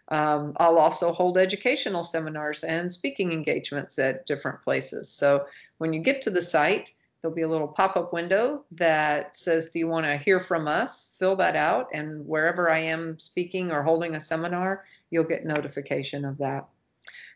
Um, 0.09 0.55
I'll 0.59 0.79
also 0.79 1.13
hold 1.13 1.39
educational 1.39 2.05
seminars 2.05 2.65
and 2.65 2.93
speaking 2.93 3.33
engagements 3.33 3.99
at 3.99 4.27
different 4.27 4.61
places. 4.63 5.09
So 5.09 5.47
when 5.79 5.93
you 5.93 6.01
get 6.01 6.21
to 6.23 6.31
the 6.31 6.43
site, 6.43 6.93
there'll 7.21 7.35
be 7.35 7.43
a 7.43 7.49
little 7.49 7.69
pop-up 7.69 8.13
window 8.13 8.65
that 8.73 9.37
says 9.37 9.71
do 9.71 9.79
you 9.79 9.87
want 9.87 10.05
to 10.05 10.17
hear 10.17 10.41
from 10.41 10.67
us? 10.67 11.17
Fill 11.19 11.37
that 11.37 11.57
out 11.57 11.89
and 11.95 12.27
wherever 12.27 12.69
i 12.69 12.79
am 12.79 13.19
speaking 13.21 13.71
or 13.71 13.83
holding 13.83 14.17
a 14.17 14.21
seminar 14.21 14.85
you'll 15.13 15.25
get 15.25 15.45
notification 15.45 16.25
of 16.25 16.39
that. 16.39 16.67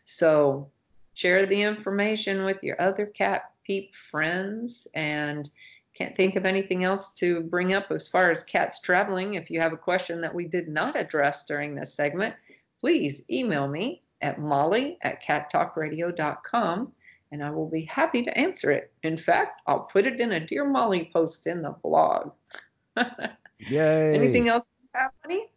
So 0.03 0.67
share 1.13 1.45
the 1.45 1.61
information 1.61 2.43
with 2.43 2.61
your 2.63 2.81
other 2.81 3.05
cat 3.05 3.51
peep 3.63 3.91
friends 4.11 4.87
and 4.93 5.47
can't 5.93 6.17
think 6.17 6.35
of 6.35 6.45
anything 6.45 6.83
else 6.83 7.13
to 7.13 7.41
bring 7.41 7.73
up 7.73 7.91
as 7.91 8.07
far 8.07 8.29
as 8.31 8.43
cats 8.43 8.81
traveling. 8.81 9.35
If 9.35 9.49
you 9.49 9.61
have 9.61 9.73
a 9.73 9.77
question 9.77 10.21
that 10.21 10.33
we 10.33 10.45
did 10.45 10.67
not 10.67 10.95
address 10.95 11.45
during 11.45 11.75
this 11.75 11.93
segment 11.93 12.35
please 12.79 13.23
email 13.29 13.67
me 13.67 14.01
at 14.21 14.39
molly 14.39 14.97
at 15.01 15.23
cattalkradio.com 15.23 16.91
and 17.31 17.43
I 17.43 17.49
will 17.49 17.69
be 17.69 17.83
happy 17.83 18.23
to 18.23 18.37
answer 18.37 18.71
it. 18.71 18.91
In 19.03 19.17
fact, 19.17 19.61
I'll 19.67 19.81
put 19.81 20.05
it 20.05 20.19
in 20.19 20.33
a 20.33 20.39
Dear 20.39 20.65
Molly 20.65 21.09
post 21.11 21.47
in 21.47 21.61
the 21.61 21.71
blog. 21.71 22.31
Yay. 23.59 24.15
Anything 24.15 24.47
else 24.47 24.65
happening? 24.93 25.47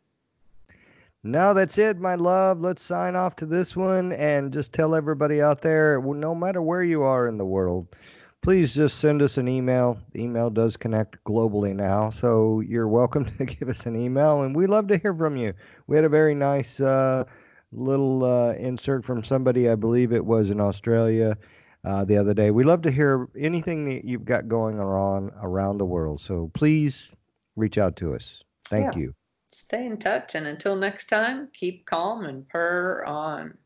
No, 1.22 1.52
that's 1.52 1.76
it, 1.76 1.98
my 1.98 2.14
love. 2.14 2.60
Let's 2.60 2.82
sign 2.82 3.14
off 3.14 3.36
to 3.36 3.46
this 3.46 3.76
one 3.76 4.12
and 4.12 4.52
just 4.52 4.72
tell 4.72 4.94
everybody 4.94 5.42
out 5.42 5.60
there 5.60 6.00
no 6.00 6.34
matter 6.34 6.62
where 6.62 6.82
you 6.82 7.02
are 7.02 7.28
in 7.28 7.36
the 7.36 7.44
world, 7.44 7.94
please 8.42 8.74
just 8.74 8.98
send 8.98 9.22
us 9.22 9.38
an 9.38 9.48
email. 9.48 9.98
The 10.12 10.22
email 10.22 10.50
does 10.50 10.76
connect 10.76 11.22
globally 11.24 11.74
now, 11.74 12.10
so 12.10 12.60
you're 12.60 12.88
welcome 12.88 13.24
to 13.38 13.44
give 13.44 13.68
us 13.68 13.86
an 13.86 13.96
email, 13.96 14.42
and 14.42 14.54
we 14.54 14.66
love 14.66 14.88
to 14.88 14.98
hear 14.98 15.14
from 15.14 15.36
you. 15.36 15.52
We 15.86 15.96
had 15.96 16.04
a 16.04 16.08
very 16.08 16.34
nice 16.34 16.80
uh, 16.80 17.24
little 17.72 18.24
uh, 18.24 18.52
insert 18.54 19.04
from 19.04 19.24
somebody, 19.24 19.68
I 19.68 19.74
believe 19.74 20.12
it 20.12 20.24
was 20.24 20.50
in 20.50 20.60
Australia, 20.60 21.36
uh, 21.84 22.04
the 22.04 22.16
other 22.16 22.34
day. 22.34 22.50
We 22.50 22.64
love 22.64 22.82
to 22.82 22.90
hear 22.90 23.28
anything 23.38 23.88
that 23.88 24.04
you've 24.04 24.24
got 24.24 24.48
going 24.48 24.80
on 24.80 25.30
around 25.42 25.78
the 25.78 25.86
world. 25.86 26.20
So 26.20 26.50
please 26.54 27.14
reach 27.56 27.78
out 27.78 27.96
to 27.96 28.14
us. 28.14 28.42
Thank 28.66 28.94
yeah. 28.94 29.00
you. 29.00 29.14
Stay 29.52 29.86
in 29.86 29.96
touch. 29.96 30.34
And 30.34 30.46
until 30.46 30.76
next 30.76 31.06
time, 31.06 31.48
keep 31.52 31.86
calm 31.86 32.24
and 32.24 32.48
purr 32.48 33.04
on. 33.04 33.56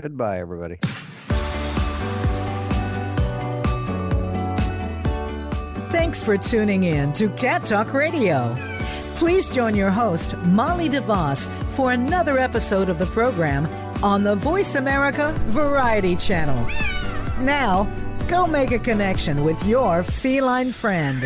Goodbye, 0.00 0.38
everybody. 0.38 0.78
Thanks 6.04 6.22
for 6.22 6.36
tuning 6.36 6.84
in 6.84 7.14
to 7.14 7.30
Cat 7.30 7.64
Talk 7.64 7.94
Radio. 7.94 8.54
Please 9.16 9.48
join 9.48 9.74
your 9.74 9.88
host, 9.88 10.36
Molly 10.48 10.86
DeVoss, 10.86 11.48
for 11.70 11.92
another 11.92 12.38
episode 12.38 12.90
of 12.90 12.98
the 12.98 13.06
program 13.06 13.66
on 14.04 14.22
the 14.22 14.36
VoiceAmerica 14.36 15.32
Variety 15.48 16.14
Channel. 16.14 16.62
Now, 17.42 17.90
go 18.28 18.46
make 18.46 18.72
a 18.72 18.78
connection 18.78 19.44
with 19.44 19.64
your 19.64 20.02
feline 20.02 20.72
friend. 20.72 21.24